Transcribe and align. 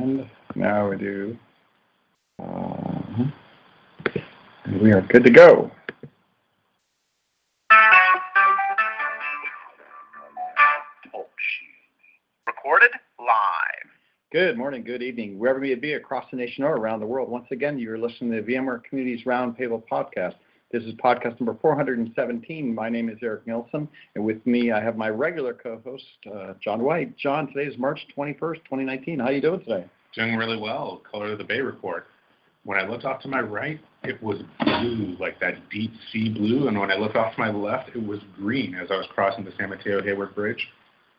And 0.00 0.26
now 0.54 0.88
we 0.88 0.96
do. 0.96 1.36
Uh, 2.42 3.26
and 4.64 4.80
we 4.80 4.92
are 4.92 5.02
good 5.02 5.24
to 5.24 5.30
go. 5.30 5.70
Recorded 12.46 12.92
live. 13.18 13.28
Good 14.32 14.56
morning, 14.56 14.84
good 14.84 15.02
evening, 15.02 15.38
wherever 15.38 15.62
you 15.62 15.74
may 15.76 15.80
be 15.80 15.92
across 15.92 16.24
the 16.30 16.38
nation 16.38 16.64
or 16.64 16.76
around 16.76 17.00
the 17.00 17.06
world. 17.06 17.28
Once 17.28 17.48
again, 17.50 17.78
you're 17.78 17.98
listening 17.98 18.30
to 18.30 18.40
the 18.40 18.54
VMware 18.54 18.82
Communities 18.82 19.26
Roundtable 19.26 19.82
podcast. 19.86 20.36
This 20.72 20.84
is 20.84 20.94
podcast 20.94 21.40
number 21.40 21.56
417. 21.60 22.72
My 22.72 22.88
name 22.88 23.08
is 23.08 23.18
Eric 23.22 23.44
Nelson, 23.44 23.88
and 24.14 24.24
with 24.24 24.46
me 24.46 24.70
I 24.70 24.80
have 24.80 24.96
my 24.96 25.08
regular 25.08 25.52
co-host, 25.52 26.04
uh, 26.32 26.54
John 26.62 26.84
White. 26.84 27.16
John, 27.16 27.48
today 27.48 27.68
is 27.68 27.76
March 27.76 27.98
21st, 28.16 28.58
2019. 28.66 29.18
How 29.18 29.26
are 29.26 29.32
you 29.32 29.40
doing 29.40 29.58
today? 29.64 29.84
Doing 30.14 30.36
really 30.36 30.56
well. 30.56 31.02
Color 31.10 31.32
of 31.32 31.38
the 31.38 31.44
Bay 31.44 31.60
report. 31.60 32.06
When 32.62 32.78
I 32.78 32.86
looked 32.86 33.04
off 33.04 33.20
to 33.22 33.28
my 33.28 33.40
right, 33.40 33.80
it 34.04 34.22
was 34.22 34.42
blue, 34.60 35.16
like 35.18 35.40
that 35.40 35.54
deep 35.70 35.90
sea 36.12 36.28
blue, 36.28 36.68
and 36.68 36.78
when 36.78 36.92
I 36.92 36.94
looked 36.94 37.16
off 37.16 37.34
to 37.34 37.40
my 37.40 37.50
left, 37.50 37.88
it 37.88 38.06
was 38.06 38.20
green 38.36 38.76
as 38.76 38.92
I 38.92 38.96
was 38.96 39.06
crossing 39.12 39.44
the 39.44 39.52
San 39.58 39.70
Mateo 39.70 40.00
Hayward 40.04 40.36
Bridge. 40.36 40.68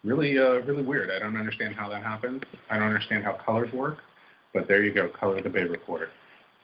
Really, 0.06 0.40
uh, 0.40 0.62
really 0.62 0.84
weird. 0.84 1.12
I 1.12 1.20
don't 1.20 1.36
understand 1.36 1.76
how 1.76 1.90
that 1.90 2.04
happens. 2.04 2.42
I 2.70 2.78
don't 2.78 2.88
understand 2.88 3.26
how 3.26 3.34
colors 3.34 3.74
work, 3.74 3.98
but 4.54 4.70
there 4.70 4.82
you 4.82 4.94
go, 4.94 5.10
Color 5.10 5.40
of 5.40 5.44
the 5.44 5.50
Bay 5.50 5.64
report. 5.64 6.10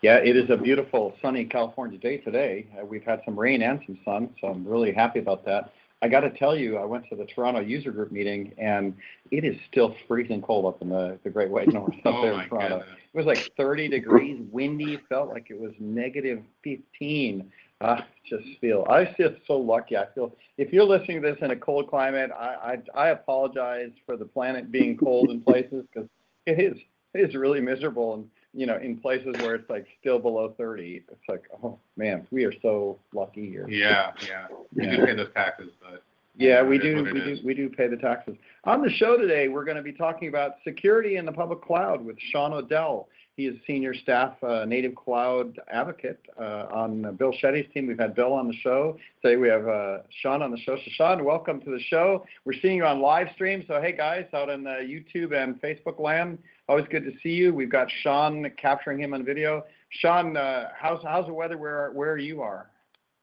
Yeah, 0.04 0.18
it 0.18 0.38
is 0.38 0.50
a 0.52 0.58
beautiful 0.58 1.16
sunny 1.24 1.46
California 1.46 1.98
day 1.98 2.18
today. 2.18 2.68
Uh, 2.80 2.86
we've 2.86 3.04
had 3.04 3.22
some 3.26 3.38
rain 3.38 3.64
and 3.64 3.80
some 3.88 3.98
sun, 4.06 4.30
so 4.40 4.48
I'm 4.48 4.66
really 4.66 4.94
happy 4.94 5.18
about 5.18 5.44
that. 5.46 5.74
I 6.04 6.08
got 6.08 6.20
to 6.20 6.30
tell 6.30 6.56
you, 6.56 6.78
I 6.78 6.86
went 6.86 7.10
to 7.10 7.16
the 7.16 7.26
Toronto 7.26 7.62
user 7.62 7.92
group 7.92 8.12
meeting, 8.12 8.54
and 8.60 8.94
it 9.32 9.44
is 9.44 9.56
still 9.72 9.96
freezing 10.08 10.44
cold 10.44 10.68
up 10.68 10.84
in 10.84 10.90
the, 10.90 11.18
the 11.24 11.32
Great 11.32 11.50
White 11.50 11.74
North 11.74 11.96
up 12.06 12.14
oh 12.14 12.22
there 12.22 12.34
in 12.34 12.48
Toronto. 12.48 12.78
goodness. 12.80 12.98
It 13.12 13.18
was 13.18 13.26
like 13.26 13.52
30 13.58 13.88
degrees, 13.88 14.40
windy, 14.52 15.00
felt 15.10 15.30
like 15.30 15.48
it 15.50 15.60
was 15.60 15.72
negative 15.80 16.44
15. 16.64 17.52
I 17.82 18.04
just 18.24 18.46
feel, 18.62 18.86
I 18.88 19.12
feel 19.16 19.34
so 19.48 19.58
lucky. 19.58 19.98
I 19.98 20.06
feel, 20.14 20.36
if 20.60 20.72
you're 20.72 20.84
listening 20.84 21.24
to 21.24 21.32
this 21.32 21.38
in 21.42 21.50
a 21.50 21.56
cold 21.56 21.90
climate, 21.90 22.30
I, 22.38 22.78
I, 22.96 23.00
I 23.00 23.10
apologize 23.10 23.92
for 24.06 24.18
the 24.18 24.26
planet 24.26 24.72
being 24.72 24.96
cold 24.98 25.32
in 25.32 25.42
places 25.42 25.86
because 25.92 26.08
it 26.46 26.60
is, 26.60 26.78
it 27.16 27.30
is 27.30 27.36
really 27.36 27.62
miserable. 27.62 28.14
And 28.14 28.30
you 28.58 28.66
know, 28.66 28.78
in 28.78 28.98
places 28.98 29.36
where 29.42 29.54
it's 29.54 29.70
like 29.70 29.86
still 30.02 30.18
below 30.18 30.52
30, 30.58 31.04
it's 31.08 31.30
like, 31.30 31.44
oh 31.64 31.78
man, 31.96 32.26
we 32.32 32.44
are 32.44 32.54
so 32.64 32.98
lucky 33.14 33.48
here. 33.50 33.68
Yeah, 33.70 34.12
yeah. 34.28 34.48
We 34.74 34.86
Yeah. 34.86 34.96
do 34.98 35.06
pay 35.06 35.16
those 35.16 35.32
taxes, 35.36 35.70
but 35.80 36.02
Yeah, 36.36 36.64
we 36.64 36.80
do, 36.80 37.04
we 37.04 37.12
do, 37.20 37.30
is. 37.30 37.44
we 37.44 37.54
do 37.54 37.70
pay 37.70 37.88
the 37.88 37.98
taxes. 37.98 38.36
On 38.64 38.82
the 38.82 38.90
show 38.90 39.16
today, 39.16 39.48
we're 39.48 39.64
going 39.64 39.78
to 39.78 39.84
be 39.84 39.94
talking 39.94 40.28
about 40.28 40.56
security 40.64 41.18
in 41.18 41.26
the 41.26 41.32
public 41.32 41.62
cloud 41.62 42.04
with 42.04 42.18
Sean 42.32 42.52
Odell. 42.52 43.08
He 43.36 43.46
is 43.46 43.56
senior 43.68 43.94
staff 43.94 44.34
uh, 44.44 44.66
native 44.66 44.96
cloud 44.96 45.60
advocate 45.70 46.20
uh, 46.40 46.66
on 46.72 47.16
Bill 47.18 47.32
Shetty's 47.34 47.72
team. 47.72 47.86
We've 47.86 48.00
had 48.00 48.16
Bill 48.16 48.34
on 48.34 48.48
the 48.48 48.56
show. 48.56 48.98
Today 49.22 49.36
we 49.36 49.48
have 49.50 49.68
uh, 49.68 50.00
Sean 50.22 50.42
on 50.42 50.50
the 50.50 50.58
show. 50.58 50.76
So 50.78 50.82
Sean, 50.94 51.24
welcome 51.24 51.62
to 51.62 51.70
the 51.70 51.80
show. 51.80 52.26
We're 52.46 52.60
seeing 52.60 52.78
you 52.78 52.86
on 52.86 53.00
live 53.00 53.28
stream. 53.36 53.64
So 53.68 53.80
hey 53.80 53.92
guys, 53.96 54.26
out 54.34 54.50
on 54.50 54.66
uh, 54.66 54.78
YouTube 54.82 55.34
and 55.40 55.62
Facebook 55.62 56.00
land, 56.00 56.40
always 56.68 56.86
good 56.90 57.06
to 57.06 57.12
see 57.22 57.32
you. 57.32 57.54
We've 57.54 57.70
got 57.70 57.90
Sean 57.90 58.50
capturing 58.58 59.00
him 59.00 59.14
on 59.14 59.24
video. 59.24 59.64
Sean, 59.90 60.36
uh, 60.36 60.70
how's 60.76 61.02
how's 61.04 61.28
the 61.28 61.34
weather 61.34 61.58
where 61.58 61.92
where 61.92 62.18
you 62.18 62.42
are? 62.42 62.70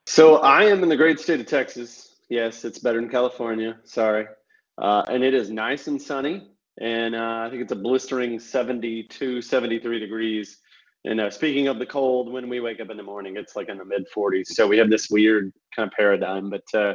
So 0.07 0.37
I 0.39 0.65
am 0.65 0.83
in 0.83 0.89
the 0.89 0.97
great 0.97 1.19
state 1.19 1.41
of 1.41 1.47
Texas. 1.47 2.17
Yes, 2.29 2.65
it's 2.65 2.79
better 2.79 3.01
than 3.01 3.09
California. 3.09 3.79
Sorry. 3.85 4.27
Uh, 4.79 5.03
and 5.09 5.23
it 5.23 5.35
is 5.35 5.51
nice 5.51 5.87
and 5.87 6.01
sunny. 6.01 6.49
And 6.81 7.15
uh, 7.15 7.45
I 7.47 7.51
think 7.51 7.63
it's 7.63 7.73
a 7.73 7.77
blistering 7.77 8.39
72, 8.39 9.41
73 9.41 10.01
degrees. 10.01 10.59
And 11.05 11.21
uh, 11.21 11.31
speaking 11.31 11.69
of 11.69 11.79
the 11.79 11.87
cold, 11.87 12.33
when 12.33 12.49
we 12.49 12.61
wake 12.61 12.81
up 12.81 12.91
in 12.91 12.97
the 12.97 13.03
morning, 13.03 13.37
it's 13.37 13.57
like 13.57 13.69
in 13.69 13.79
the 13.79 13.85
mid 13.85 14.07
40s. 14.15 14.49
So 14.49 14.67
we 14.67 14.79
have 14.79 14.91
this 14.91 15.11
weird 15.11 15.53
kind 15.75 15.87
of 15.87 15.93
paradigm. 15.93 16.51
But 16.51 16.79
uh, 16.79 16.95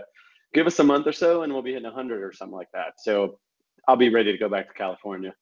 give 0.54 0.68
us 0.68 0.80
a 0.80 0.84
month 0.84 1.08
or 1.08 1.14
so 1.14 1.44
and 1.44 1.54
we'll 1.54 1.62
be 1.62 1.74
hitting 1.74 1.86
100 1.86 2.24
or 2.24 2.34
something 2.34 2.56
like 2.56 2.72
that. 2.74 2.94
So 2.98 3.40
I'll 3.88 3.96
be 3.96 4.10
ready 4.10 4.32
to 4.32 4.38
go 4.38 4.50
back 4.50 4.68
to 4.68 4.74
California. 4.74 5.34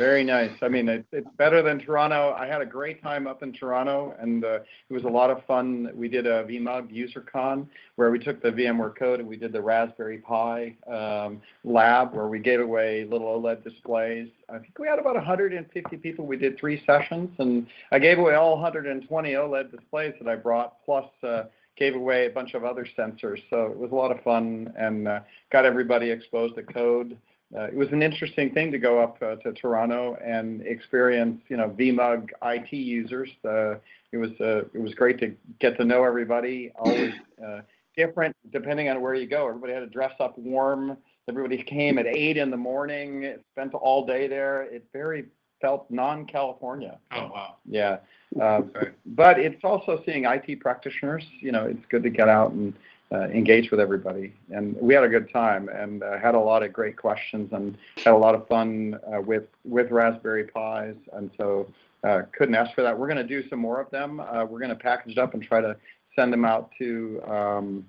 Very 0.00 0.24
nice. 0.24 0.52
I 0.62 0.68
mean, 0.68 0.88
it, 0.88 1.04
it's 1.12 1.28
better 1.36 1.60
than 1.60 1.78
Toronto. 1.78 2.32
I 2.32 2.46
had 2.46 2.62
a 2.62 2.66
great 2.66 3.02
time 3.02 3.26
up 3.26 3.42
in 3.42 3.52
Toronto, 3.52 4.14
and 4.18 4.42
uh, 4.42 4.60
it 4.88 4.94
was 4.94 5.04
a 5.04 5.08
lot 5.08 5.28
of 5.28 5.44
fun. 5.44 5.90
We 5.94 6.08
did 6.08 6.26
a 6.26 6.42
VMUG 6.44 6.90
UserCon 6.90 7.66
where 7.96 8.10
we 8.10 8.18
took 8.18 8.42
the 8.42 8.48
VMware 8.48 8.96
code 8.96 9.20
and 9.20 9.28
we 9.28 9.36
did 9.36 9.52
the 9.52 9.60
Raspberry 9.60 10.16
Pi 10.16 10.74
um, 10.90 11.42
lab 11.64 12.14
where 12.14 12.28
we 12.28 12.38
gave 12.38 12.60
away 12.60 13.06
little 13.10 13.26
OLED 13.26 13.62
displays. 13.62 14.28
I 14.48 14.56
think 14.56 14.78
we 14.78 14.86
had 14.86 14.98
about 14.98 15.16
150 15.16 15.96
people. 15.98 16.26
We 16.26 16.38
did 16.38 16.58
three 16.58 16.82
sessions, 16.86 17.28
and 17.38 17.66
I 17.92 17.98
gave 17.98 18.18
away 18.18 18.36
all 18.36 18.52
120 18.52 19.32
OLED 19.34 19.70
displays 19.70 20.14
that 20.18 20.30
I 20.30 20.36
brought, 20.36 20.82
plus 20.86 21.10
uh, 21.22 21.42
gave 21.76 21.94
away 21.94 22.24
a 22.24 22.30
bunch 22.30 22.54
of 22.54 22.64
other 22.64 22.88
sensors. 22.98 23.42
So 23.50 23.66
it 23.66 23.76
was 23.76 23.90
a 23.92 23.94
lot 23.94 24.12
of 24.12 24.22
fun 24.22 24.72
and 24.78 25.06
uh, 25.06 25.20
got 25.52 25.66
everybody 25.66 26.10
exposed 26.10 26.54
to 26.54 26.62
code 26.62 27.18
uh, 27.56 27.64
it 27.64 27.74
was 27.74 27.88
an 27.90 28.02
interesting 28.02 28.52
thing 28.52 28.70
to 28.70 28.78
go 28.78 29.00
up 29.00 29.16
uh, 29.22 29.36
to 29.36 29.52
Toronto 29.52 30.16
and 30.24 30.62
experience, 30.62 31.40
you 31.48 31.56
know, 31.56 31.70
VMUG 31.70 32.28
IT 32.42 32.72
users. 32.72 33.28
Uh, 33.44 33.74
it 34.12 34.18
was 34.18 34.30
uh, 34.40 34.64
it 34.72 34.80
was 34.80 34.94
great 34.94 35.18
to 35.20 35.34
get 35.58 35.76
to 35.78 35.84
know 35.84 36.04
everybody. 36.04 36.72
Always 36.78 37.12
uh, 37.44 37.60
different 37.96 38.36
depending 38.52 38.88
on 38.88 39.00
where 39.00 39.14
you 39.14 39.26
go. 39.26 39.48
Everybody 39.48 39.72
had 39.72 39.80
to 39.80 39.86
dress 39.86 40.12
up 40.20 40.38
warm. 40.38 40.96
Everybody 41.28 41.62
came 41.62 41.98
at 41.98 42.06
eight 42.06 42.36
in 42.36 42.50
the 42.50 42.56
morning. 42.56 43.36
Spent 43.52 43.74
all 43.74 44.06
day 44.06 44.28
there. 44.28 44.62
It 44.62 44.84
very 44.92 45.26
felt 45.60 45.90
non-California. 45.90 46.98
oh 47.12 47.30
wow. 47.32 47.56
Yeah. 47.68 47.98
Uh, 48.40 48.62
but 49.06 49.40
it's 49.40 49.62
also 49.64 50.02
seeing 50.06 50.24
IT 50.24 50.60
practitioners. 50.60 51.24
You 51.40 51.50
know, 51.50 51.66
it's 51.66 51.84
good 51.90 52.04
to 52.04 52.10
get 52.10 52.28
out 52.28 52.52
and 52.52 52.72
uh, 53.12 53.24
engage 53.28 53.70
with 53.70 53.80
everybody. 53.80 54.32
And 54.50 54.76
we 54.80 54.94
had 54.94 55.04
a 55.04 55.08
good 55.08 55.32
time 55.32 55.68
and 55.68 56.02
uh, 56.02 56.18
had 56.18 56.34
a 56.34 56.38
lot 56.38 56.62
of 56.62 56.72
great 56.72 56.96
questions 56.96 57.52
and 57.52 57.76
had 57.96 58.14
a 58.14 58.16
lot 58.16 58.34
of 58.34 58.46
fun 58.46 58.98
uh, 59.12 59.20
with 59.20 59.44
with 59.64 59.90
Raspberry 59.90 60.44
Pis. 60.44 60.96
And 61.12 61.30
so 61.36 61.66
uh, 62.04 62.22
couldn't 62.36 62.54
ask 62.54 62.74
for 62.74 62.82
that. 62.82 62.96
We're 62.96 63.08
going 63.08 63.18
to 63.18 63.24
do 63.24 63.48
some 63.48 63.58
more 63.58 63.80
of 63.80 63.90
them. 63.90 64.20
Uh, 64.20 64.44
we're 64.44 64.60
going 64.60 64.70
to 64.70 64.76
package 64.76 65.12
it 65.12 65.18
up 65.18 65.34
and 65.34 65.42
try 65.42 65.60
to 65.60 65.76
send 66.16 66.32
them 66.32 66.44
out 66.44 66.70
to 66.78 67.22
um, 67.26 67.86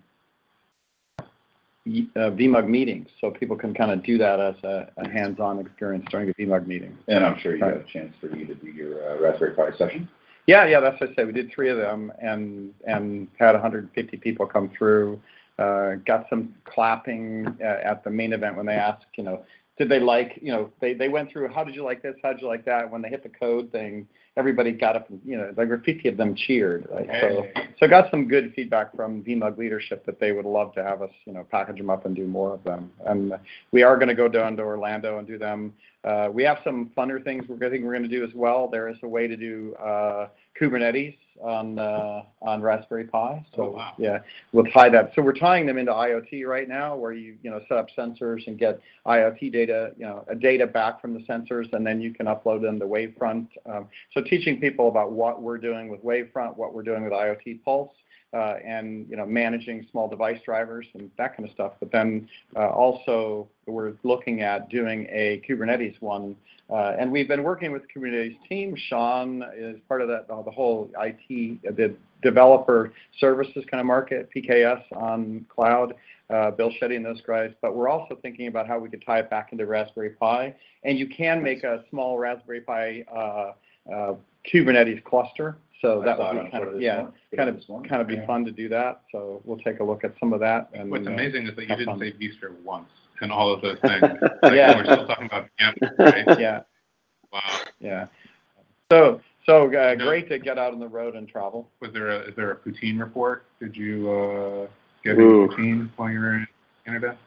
uh, 1.20 1.24
VMUG 2.30 2.68
meetings 2.68 3.10
so 3.20 3.32
people 3.32 3.56
can 3.56 3.74
kind 3.74 3.92
of 3.92 4.04
do 4.04 4.18
that 4.18 4.40
as 4.40 4.56
a, 4.64 4.88
a 4.98 5.10
hands-on 5.10 5.60
experience 5.60 6.06
during 6.12 6.30
a 6.30 6.34
VMUG 6.34 6.68
meeting. 6.68 6.98
And 7.08 7.26
I'm 7.26 7.40
sure 7.40 7.56
you 7.56 7.64
had 7.64 7.78
a 7.78 7.84
chance 7.84 8.14
for 8.20 8.36
you 8.36 8.46
to 8.46 8.56
do 8.56 8.68
your 8.68 9.12
uh, 9.12 9.20
Raspberry 9.20 9.56
Pi 9.56 9.76
session. 9.78 10.08
Yeah, 10.48 10.66
yeah, 10.66 10.80
that's 10.80 11.00
what 11.00 11.12
I 11.12 11.16
said. 11.16 11.28
We 11.28 11.34
did 11.34 11.52
three 11.52 11.70
of 11.70 11.78
them 11.78 12.12
and 12.20 12.74
and 12.88 13.28
had 13.40 13.54
150 13.54 14.18
people 14.18 14.46
come 14.46 14.70
through. 14.78 15.22
Uh, 15.60 15.96
got 16.06 16.26
some 16.30 16.56
clapping 16.64 17.46
uh, 17.62 17.80
at 17.84 18.04
the 18.04 18.10
main 18.10 18.34
event 18.34 18.58
when 18.58 18.66
they 18.66 18.74
asked, 18.74 19.06
you 19.16 19.24
know, 19.24 19.44
did 19.82 19.90
they 19.90 20.00
like, 20.00 20.38
you 20.44 20.52
know, 20.52 20.70
they, 20.80 20.94
they 20.94 21.10
went 21.10 21.32
through, 21.32 21.48
how 21.48 21.64
did 21.64 21.74
you 21.74 21.84
like 21.84 22.04
this? 22.04 22.14
How 22.22 22.32
did 22.34 22.42
you 22.42 22.48
like 22.48 22.64
that? 22.66 22.90
When 22.92 23.02
they 23.02 23.10
hit 23.10 23.24
the 23.24 23.30
code 23.30 23.72
thing, 23.72 24.08
everybody 24.38 24.72
got 24.72 24.96
up, 24.96 25.10
and, 25.10 25.20
you 25.26 25.36
know, 25.36 25.52
like 25.58 25.70
50 25.84 26.08
of 26.08 26.18
them 26.18 26.36
cheered. 26.36 26.88
Right? 26.92 27.10
So, 27.20 27.48
so 27.80 27.88
got 27.88 28.12
some 28.12 28.28
good 28.28 28.54
feedback 28.56 28.96
from 28.96 29.24
VMUG 29.24 29.58
leadership 29.58 30.06
that 30.06 30.20
they 30.20 30.34
would 30.34 30.46
love 30.46 30.72
to 30.76 30.84
have 30.84 31.02
us, 31.02 31.10
you 31.26 31.34
know, 31.34 31.48
package 31.50 31.78
them 31.78 31.90
up 31.90 32.06
and 32.06 32.16
do 32.16 32.28
more 32.28 32.54
of 32.54 32.64
them. 32.64 32.92
And 33.08 33.34
we 33.72 33.82
are 33.82 33.96
going 33.96 34.10
to 34.10 34.14
go 34.14 34.28
down 34.28 34.56
to 34.58 34.62
Orlando 34.62 35.18
and 35.18 35.28
do 35.28 35.40
them. 35.40 35.74
Uh, 36.04 36.30
we 36.32 36.44
have 36.44 36.60
some 36.64 36.92
funner 36.96 37.24
things 37.24 37.46
we're 37.48 37.56
going 37.56 37.84
we're 37.84 37.94
going 37.98 38.04
to 38.04 38.08
do 38.08 38.24
as 38.24 38.34
well. 38.36 38.68
There 38.68 38.88
is 38.88 38.98
a 39.02 39.08
way 39.08 39.28
to 39.28 39.36
do 39.36 39.74
uh, 39.76 40.28
Kubernetes 40.62 41.18
on 41.42 41.80
uh, 41.80 42.22
on 42.44 42.62
Raspberry 42.62 43.06
Pi. 43.06 43.44
So 43.56 43.64
Oh, 43.64 43.70
wow. 43.72 43.94
yeah, 43.98 44.20
we'll 44.52 44.66
tie 44.66 44.90
that. 44.90 45.12
So 45.16 45.24
we're 45.24 45.34
tying 45.34 45.66
them 45.66 45.78
into 45.80 45.92
IoT 45.92 46.46
right 46.46 46.70
now, 46.70 46.96
where 46.96 47.14
you 47.14 47.36
you 47.42 47.50
know 47.50 47.60
set 47.68 47.78
up 47.78 47.88
sensors 47.98 48.46
and 48.46 48.60
get 48.60 48.80
IoT 49.08 49.52
data, 49.52 49.92
you 49.98 50.06
know, 50.06 50.24
a 50.28 50.36
data 50.36 50.68
back 50.68 51.02
from 51.02 51.14
the 51.16 51.22
sensors, 51.22 51.72
and 51.74 51.86
then 51.86 52.00
you 52.00 52.14
can 52.14 52.28
upload 52.28 52.62
them 52.62 52.80
to 52.80 52.86
Wavefront. 52.86 53.48
Um, 53.66 53.88
so 54.14 54.22
teaching 54.22 54.60
people 54.60 54.88
about 54.88 55.12
what 55.12 55.42
we're 55.42 55.58
doing 55.58 55.90
with 55.90 56.04
Wavefront, 56.04 56.56
what 56.58 56.74
we're 56.76 56.84
doing 56.84 57.04
with 57.04 57.14
IoT 57.14 57.64
Pulse. 57.64 57.92
Uh, 58.34 58.56
and 58.66 59.06
you 59.10 59.18
know 59.18 59.26
managing 59.26 59.86
small 59.92 60.08
device 60.08 60.40
drivers 60.46 60.88
and 60.94 61.12
that 61.18 61.36
kind 61.36 61.46
of 61.46 61.54
stuff. 61.54 61.74
But 61.82 61.92
then 61.92 62.30
uh, 62.56 62.70
also 62.70 63.50
we're 63.66 63.92
looking 64.04 64.40
at 64.40 64.70
doing 64.70 65.06
a 65.12 65.42
Kubernetes 65.46 66.02
one, 66.02 66.38
uh, 66.72 66.96
and 66.98 67.12
we've 67.12 67.28
been 67.28 67.44
working 67.44 67.72
with 67.72 67.82
the 67.84 67.88
Kubernetes 68.00 68.38
team. 68.48 68.76
Sean 68.88 69.44
is 69.56 69.78
part 69.90 70.02
of 70.02 70.08
that 70.08 70.26
uh, 70.30 70.42
the 70.42 70.52
whole 70.52 70.90
IT 71.00 71.60
uh, 71.68 71.72
the 71.76 71.94
developer 72.24 72.94
services 73.20 73.64
kind 73.70 73.80
of 73.82 73.88
market 73.88 74.30
PKS 74.36 74.82
on 74.96 75.46
cloud. 75.50 75.94
Uh, 76.30 76.50
Bill 76.50 76.72
Shetty 76.82 76.96
and 76.96 77.06
those 77.06 77.20
guys, 77.28 77.52
but 77.62 77.76
we're 77.76 77.90
also 77.90 78.16
thinking 78.22 78.48
about 78.48 78.66
how 78.66 78.80
we 78.80 78.88
could 78.88 79.04
tie 79.06 79.20
it 79.20 79.30
back 79.30 79.50
into 79.52 79.66
Raspberry 79.66 80.12
Pi, 80.12 80.56
and 80.86 80.98
you 80.98 81.06
can 81.10 81.44
make 81.44 81.66
a 81.66 81.84
small 81.90 82.18
Raspberry 82.18 82.62
Pi 82.62 83.04
uh, 83.14 83.52
uh, 83.94 84.14
Kubernetes 84.50 85.04
cluster. 85.04 85.58
So 85.82 86.02
I 86.02 86.06
that 86.06 86.18
would 86.20 86.46
be 86.46 86.50
kind 86.52 86.64
of 86.64 86.80
yeah, 86.80 86.96
morning- 86.98 87.14
kind 87.36 87.50
of 87.50 87.68
morning. 87.68 87.90
kind 87.90 88.02
of 88.02 88.08
be 88.08 88.14
Yeah. 88.16 88.26
fun 88.28 88.46
to 88.46 88.52
do 88.52 88.70
that. 88.70 89.02
So 89.12 89.42
we'll 89.44 89.58
take 89.58 89.82
a 89.82 89.84
look 89.84 90.06
at 90.06 90.14
some 90.22 90.32
of 90.32 90.40
that. 90.40 90.70
And 90.74 90.90
What's 90.90 91.06
uh, 91.06 91.12
amazing 91.12 91.48
is 91.48 91.56
that 91.58 91.64
you 91.64 91.76
didn't 91.76 91.86
fun. 91.88 92.00
say 92.00 92.14
vSphere 92.14 92.54
once 92.64 92.88
and 93.22 93.32
all 93.32 93.54
of 93.54 93.62
those 93.62 93.78
things. 93.82 94.04
Like, 94.44 94.56
Yeah. 94.56 94.76
We're 94.76 94.86
still 94.86 95.06
talking 95.08 95.28
about 95.28 95.48
VMware, 95.60 95.98
right? 96.00 96.26
yeah. 96.40 96.62
Wow. 97.32 97.40
Yeah. 97.80 98.08
So, 98.92 99.22
so 99.46 99.68
uh, 99.68 99.96
No. 99.96 100.06
great 100.06 100.28
to 100.30 100.40
get 100.40 100.58
out 100.58 100.74
on 100.74 100.80
the 100.80 100.88
road 100.88 101.16
and 101.16 101.28
travel. 101.28 101.70
Was 101.80 101.94
there 101.94 102.10
a, 102.10 102.20
is 102.28 102.36
there 102.36 102.52
a 102.52 102.56
poutine 102.56 103.00
report? 103.00 103.46
Did 103.60 103.78
you, 103.78 104.12
uh, 104.12 104.68
get 105.04 105.18
Ooh. 105.18 105.44
any 105.44 105.56
poutine 105.56 105.90
while 105.96 106.10
you 106.10 106.20
were 106.20 106.34
in 106.36 106.48
Canada? 106.86 107.18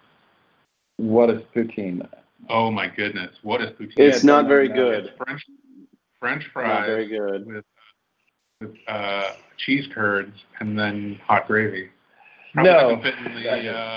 What 0.96 1.31
is 1.31 1.43
poutine? 1.55 2.06
Oh 2.50 2.70
my 2.70 2.88
goodness, 2.88 3.31
what 3.43 3.62
is 3.62 3.70
poutine? 3.70 3.93
It's 3.96 4.25
Yeah, 4.25 4.32
not 4.32 4.49
very 4.49 4.69
good. 4.69 5.06
It's 5.06 5.17
French, 5.17 5.43
French 6.20 6.44
Not 6.56 6.87
very 6.87 7.08
good. 7.08 7.46
with, 7.46 7.64
with, 8.61 8.75
uh, 8.88 9.32
cheese 9.56 9.87
curds 9.94 10.37
and 10.61 10.79
then 10.79 11.19
hot 11.26 11.46
gravy. 11.46 11.91
Probably 12.55 12.71
No. 12.73 12.81
doesn't 12.97 13.03
fit 13.03 13.15
in 13.27 13.35
the, 13.35 13.43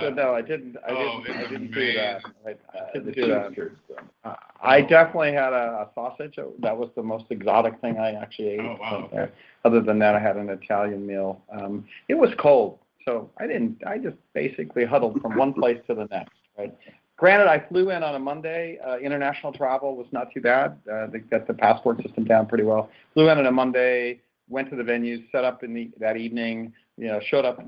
So 0.02 0.08
uh, 0.08 0.10
no, 0.16 0.34
I 0.34 0.42
didn't. 0.42 0.78
I 0.78 0.92
oh, 0.92 1.24
didn't. 1.24 1.38
I 1.38 1.42
it's 1.42 1.52
didn't 1.52 1.72
do 1.74 1.94
that. 1.94 2.22
I, 2.46 2.50
I 2.50 2.54
Uh, 2.80 2.92
didn't 2.94 3.16
do 3.16 3.28
that. 3.28 3.50
cheese 3.50 3.56
curds. 3.56 4.10
Uh, 4.24 4.34
I 4.64 4.82
definitely 4.82 5.34
had 5.34 5.54
a, 5.54 5.86
a 5.86 5.90
sausage. 5.94 6.38
That 6.60 6.76
was 6.76 6.90
the 6.96 7.04
most 7.04 7.26
exotic 7.30 7.80
thing 7.82 7.98
I 8.00 8.14
actually 8.14 8.48
ate. 8.50 8.60
Oh, 8.62 8.78
wow, 8.82 9.10
But, 9.12 9.20
uh, 9.20 9.28
other 9.64 9.82
than 9.82 10.00
that, 10.00 10.16
I 10.16 10.20
had 10.20 10.38
an 10.38 10.50
Italian 10.50 11.06
meal. 11.06 11.42
Um, 11.52 11.86
it 12.10 12.16
was 12.16 12.32
cold, 12.40 12.80
so 13.06 13.30
I 13.38 13.46
didn't. 13.46 13.78
I 13.86 14.00
just 14.00 14.18
basically 14.34 14.86
huddled 14.86 15.22
from 15.22 15.38
one 15.38 15.54
place 15.54 15.78
to 15.88 15.94
the 15.94 16.06
next. 16.10 16.34
Right. 16.58 16.76
Granted, 17.18 17.48
I 17.48 17.60
flew 17.70 17.92
in 17.92 18.02
on 18.02 18.16
a 18.16 18.20
Monday. 18.20 18.80
Uh, 18.86 18.98
international 18.98 19.52
travel 19.54 19.96
was 19.96 20.08
not 20.12 20.32
too 20.34 20.42
bad. 20.42 20.78
Uh, 20.92 21.08
they 21.08 21.20
got 21.20 21.46
the 21.48 21.54
passport 21.54 22.02
system 22.02 22.24
down 22.26 22.48
pretty 22.48 22.64
well. 22.64 22.90
Flew 23.14 23.30
in 23.30 23.38
on 23.38 23.46
a 23.46 23.52
Monday. 23.52 24.20
Went 24.50 24.70
to 24.72 24.76
the 24.76 24.84
venues. 24.84 25.30
Set 25.32 25.44
up 25.44 25.64
in 25.64 25.74
the 25.76 25.92
that 26.00 26.18
evening. 26.18 26.74
You 26.98 27.08
know, 27.10 27.20
showed 27.30 27.46
up 27.46 27.60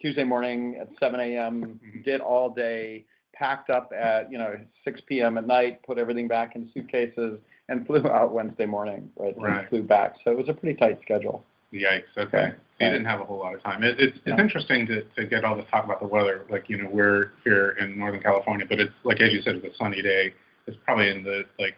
Tuesday 0.00 0.24
morning 0.24 0.76
at 0.80 0.88
7 1.00 1.18
a.m. 1.20 1.80
Mhm. 1.84 2.04
Did 2.04 2.20
all 2.20 2.50
day 2.50 3.04
packed 3.34 3.70
up 3.70 3.92
at 3.96 4.30
you 4.32 4.38
know 4.38 4.56
6 4.84 5.00
p.m. 5.06 5.38
at 5.38 5.46
night, 5.46 5.82
put 5.84 5.98
everything 5.98 6.28
back 6.28 6.56
in 6.56 6.68
suitcases, 6.74 7.38
and 7.68 7.86
flew 7.86 8.06
out 8.06 8.32
Wednesday 8.32 8.66
morning. 8.66 9.10
Right, 9.16 9.34
and 9.34 9.44
Right. 9.44 9.68
flew 9.68 9.82
back. 9.82 10.14
So 10.24 10.30
it 10.30 10.36
was 10.36 10.48
a 10.48 10.54
pretty 10.54 10.78
tight 10.78 10.98
schedule. 11.02 11.44
Yikes. 11.72 12.04
Okay. 12.16 12.38
Okay. 12.38 12.50
So 12.78 12.84
you 12.86 12.90
didn't 12.92 13.06
have 13.06 13.20
a 13.20 13.24
whole 13.24 13.38
lot 13.40 13.54
of 13.54 13.62
time. 13.62 13.82
It, 13.82 13.98
it's 14.00 14.16
it's 14.24 14.40
interesting 14.40 14.86
to, 14.86 15.02
to 15.02 15.26
get 15.26 15.44
all 15.44 15.56
this 15.56 15.66
talk 15.70 15.84
about 15.84 16.00
the 16.00 16.06
weather. 16.06 16.46
Like 16.48 16.68
you 16.68 16.80
know 16.82 16.88
we're 16.90 17.32
here 17.44 17.70
in 17.80 17.98
Northern 17.98 18.20
California, 18.22 18.64
but 18.68 18.78
it's 18.80 18.92
like 19.04 19.20
as 19.20 19.32
you 19.32 19.42
said, 19.42 19.56
it's 19.56 19.74
a 19.74 19.76
sunny 19.76 20.00
day. 20.00 20.32
It's 20.66 20.76
probably 20.84 21.10
in 21.10 21.22
the 21.24 21.44
like 21.58 21.74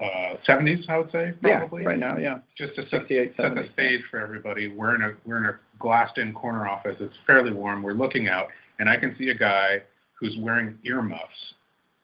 uh, 0.00 0.36
70s, 0.46 0.88
I 0.88 0.98
would 0.98 1.10
say. 1.10 1.32
Probably. 1.40 1.82
Yeah, 1.82 1.88
right 1.88 1.98
now, 1.98 2.16
yeah, 2.18 2.38
Just 2.56 2.74
to 2.76 2.82
set, 2.82 3.00
68, 3.02 3.32
set 3.36 3.42
70. 3.44 3.62
the 3.68 3.72
stage 3.72 4.00
for 4.10 4.20
everybody. 4.20 4.68
We're 4.68 4.94
in 4.94 5.02
a 5.02 5.12
we're 5.24 5.38
in 5.38 5.46
a 5.46 5.58
glassed-in 5.78 6.32
corner 6.34 6.66
office. 6.68 6.96
It's 7.00 7.14
fairly 7.26 7.52
warm. 7.52 7.82
We're 7.82 7.92
looking 7.94 8.28
out, 8.28 8.48
and 8.78 8.88
I 8.88 8.96
can 8.96 9.14
see 9.18 9.28
a 9.30 9.34
guy 9.34 9.82
who's 10.14 10.36
wearing 10.40 10.78
earmuffs 10.84 11.54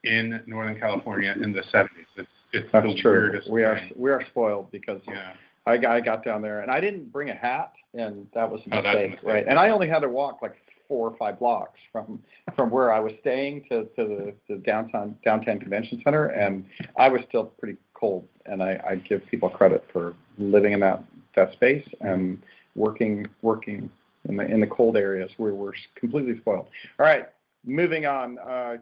in 0.04 0.40
Northern 0.46 0.78
California 0.78 1.34
in 1.42 1.52
the 1.52 1.62
70s. 1.72 1.88
It's 2.16 2.28
it's 2.52 2.68
That's 2.72 2.86
the 2.86 2.94
true. 3.00 3.10
weirdest 3.12 3.50
We 3.50 3.64
are 3.64 3.78
thing. 3.78 3.92
we 3.96 4.10
are 4.12 4.24
spoiled 4.30 4.70
because 4.70 5.00
Yeah. 5.08 5.32
I 5.66 5.76
got, 5.78 5.92
I 5.92 6.00
got 6.00 6.24
down 6.24 6.40
there 6.42 6.60
and 6.60 6.70
I 6.70 6.78
didn't 6.78 7.10
bring 7.10 7.30
a 7.30 7.34
hat, 7.34 7.72
and 7.94 8.26
that 8.34 8.48
was 8.50 8.60
a 8.70 8.76
Oh, 8.76 8.82
that's 8.82 8.86
a 8.86 8.88
mistake, 8.90 9.10
mistake. 9.12 9.28
right? 9.28 9.44
And 9.48 9.58
I 9.58 9.70
only 9.70 9.88
had 9.88 10.00
to 10.00 10.08
walk 10.08 10.40
like 10.42 10.54
four 10.88 11.08
or 11.08 11.16
five 11.16 11.38
blocks 11.38 11.78
from 11.92 12.22
from 12.56 12.70
where 12.70 12.92
I 12.92 13.00
was 13.00 13.12
staying 13.20 13.64
to 13.70 13.84
to 13.84 13.96
the, 13.96 14.34
the 14.48 14.56
downtown 14.56 15.16
downtown 15.24 15.58
convention 15.58 16.00
center, 16.04 16.26
and 16.26 16.64
I 16.98 17.08
was 17.08 17.22
still 17.28 17.44
pretty 17.44 17.78
cold. 17.94 18.26
And 18.46 18.62
I, 18.62 18.80
I 18.88 18.94
give 18.96 19.26
people 19.26 19.48
credit 19.48 19.84
for 19.92 20.14
living 20.38 20.72
in 20.72 20.80
that 20.80 21.02
that 21.36 21.52
space 21.52 21.86
and 22.00 22.42
working 22.74 23.26
working 23.42 23.90
in 24.28 24.36
the 24.36 24.44
in 24.44 24.60
the 24.60 24.66
cold 24.66 24.96
areas 24.96 25.30
where 25.36 25.54
we're 25.54 25.72
completely 25.94 26.38
spoiled. 26.38 26.66
All 26.98 27.06
right, 27.06 27.26
moving 27.64 28.06
on. 28.06 28.38
Uh, 28.38 28.76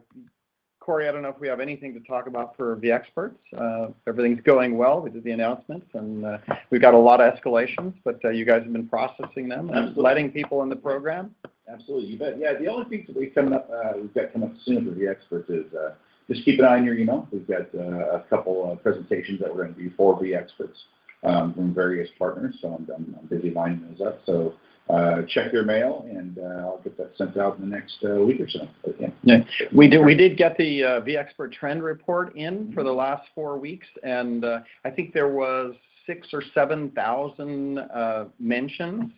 Corey, 0.83 1.07
I 1.07 1.13
don't 1.13 1.21
know 1.21 1.29
if 1.29 1.39
we 1.39 1.47
have 1.47 1.61
anything 1.61 1.93
to 1.93 2.01
talk 2.01 2.27
about 2.27 2.57
for 2.57 2.77
the 2.81 2.91
experts. 2.91 3.37
Uh, 3.57 3.87
everything's 4.05 4.41
going 4.41 4.77
well. 4.77 4.99
We 4.99 5.11
did 5.11 5.23
the 5.23 5.31
announcements, 5.31 5.87
and 5.93 6.25
uh, 6.25 6.39
we've 6.71 6.81
got 6.81 6.93
a 6.93 6.97
lot 6.97 7.21
of 7.21 7.33
escalations, 7.33 7.93
but 8.03 8.19
uh, 8.25 8.31
you 8.31 8.43
guys 8.43 8.63
have 8.63 8.73
been 8.73 8.89
processing 8.89 9.47
them 9.47 9.69
and 9.69 9.77
Absolutely. 9.77 10.03
letting 10.03 10.31
people 10.31 10.61
in 10.61 10.67
the 10.67 10.75
program. 10.75 11.33
Absolutely, 11.67 12.09
you 12.09 12.19
bet. 12.19 12.37
Yeah, 12.39 12.53
the 12.59 12.67
only 12.67 12.89
thing 12.89 13.05
that 13.07 13.15
we've 13.15 13.33
coming 13.33 13.53
up, 13.53 13.69
uh, 13.73 13.93
we've 13.95 14.13
got 14.13 14.33
coming 14.33 14.49
up 14.49 14.55
soon 14.65 14.85
for 14.85 14.91
the 14.99 15.07
experts 15.07 15.49
is, 15.49 15.73
uh, 15.73 15.93
just 16.29 16.43
keep 16.45 16.59
an 16.59 16.65
eye 16.65 16.77
on 16.77 16.85
your 16.85 16.97
email. 16.97 17.27
We've 17.31 17.47
got, 17.47 17.73
uh, 17.73 18.17
a 18.17 18.25
couple 18.29 18.71
of 18.71 18.81
presentations 18.83 19.39
that 19.39 19.53
we're 19.53 19.63
gonna 19.63 19.75
do 19.75 19.89
for 19.95 20.19
the 20.21 20.35
experts, 20.35 20.77
um, 21.23 21.53
from 21.53 21.73
various 21.73 22.09
partners, 22.19 22.57
so 22.61 22.69
I'm, 22.69 22.87
I'm 22.93 23.17
I'm 23.19 23.27
busy 23.27 23.51
lining 23.51 23.87
those 23.89 24.05
up. 24.05 24.21
So, 24.25 24.55
uh, 24.89 25.21
check 25.29 25.53
your 25.53 25.63
mail 25.63 26.05
and, 26.09 26.37
uh, 26.37 26.65
I'll 26.67 26.81
get 26.83 26.97
that 26.97 27.15
sent 27.17 27.37
out 27.37 27.55
in 27.57 27.69
the 27.69 27.73
next, 27.73 28.03
uh, 28.03 28.15
week 28.15 28.41
or 28.41 28.49
so. 28.49 28.67
But, 28.83 28.95
yeah. 28.99 29.43
We 29.73 29.87
did, 29.87 30.03
we 30.03 30.15
did 30.15 30.37
get 30.37 30.57
the 30.57 30.83
uh, 30.83 31.01
vExpert 31.01 31.53
trend 31.53 31.81
report 31.81 32.35
in 32.35 32.73
for 32.73 32.83
the 32.83 32.91
last 32.91 33.29
four 33.33 33.57
weeks, 33.57 33.87
and 34.03 34.43
uh, 34.43 34.59
I 34.83 34.89
think 34.89 35.13
there 35.13 35.29
was 35.29 35.75
six 36.05 36.27
or 36.33 36.43
7,000 36.53 37.79
uh, 37.79 38.25
mentions 38.39 39.09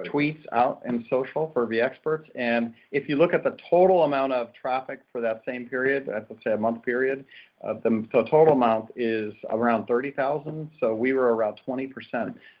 tweets 0.00 0.42
out 0.52 0.82
in 0.86 1.04
social 1.10 1.50
for 1.52 1.66
the 1.66 1.80
experts. 1.80 2.28
And 2.34 2.74
if 2.92 3.08
you 3.08 3.16
look 3.16 3.34
at 3.34 3.44
the 3.44 3.56
total 3.68 4.04
amount 4.04 4.32
of 4.32 4.52
traffic 4.54 5.00
for 5.12 5.20
that 5.20 5.42
same 5.46 5.68
period, 5.68 6.08
let's 6.08 6.42
say 6.42 6.52
a 6.52 6.56
month 6.56 6.82
period, 6.82 7.24
uh, 7.62 7.74
the, 7.84 8.06
the 8.12 8.24
total 8.24 8.54
amount 8.54 8.90
is 8.96 9.32
around 9.50 9.86
30,000. 9.86 10.70
So 10.80 10.94
we 10.94 11.12
were 11.12 11.34
around 11.34 11.60
20% 11.66 11.92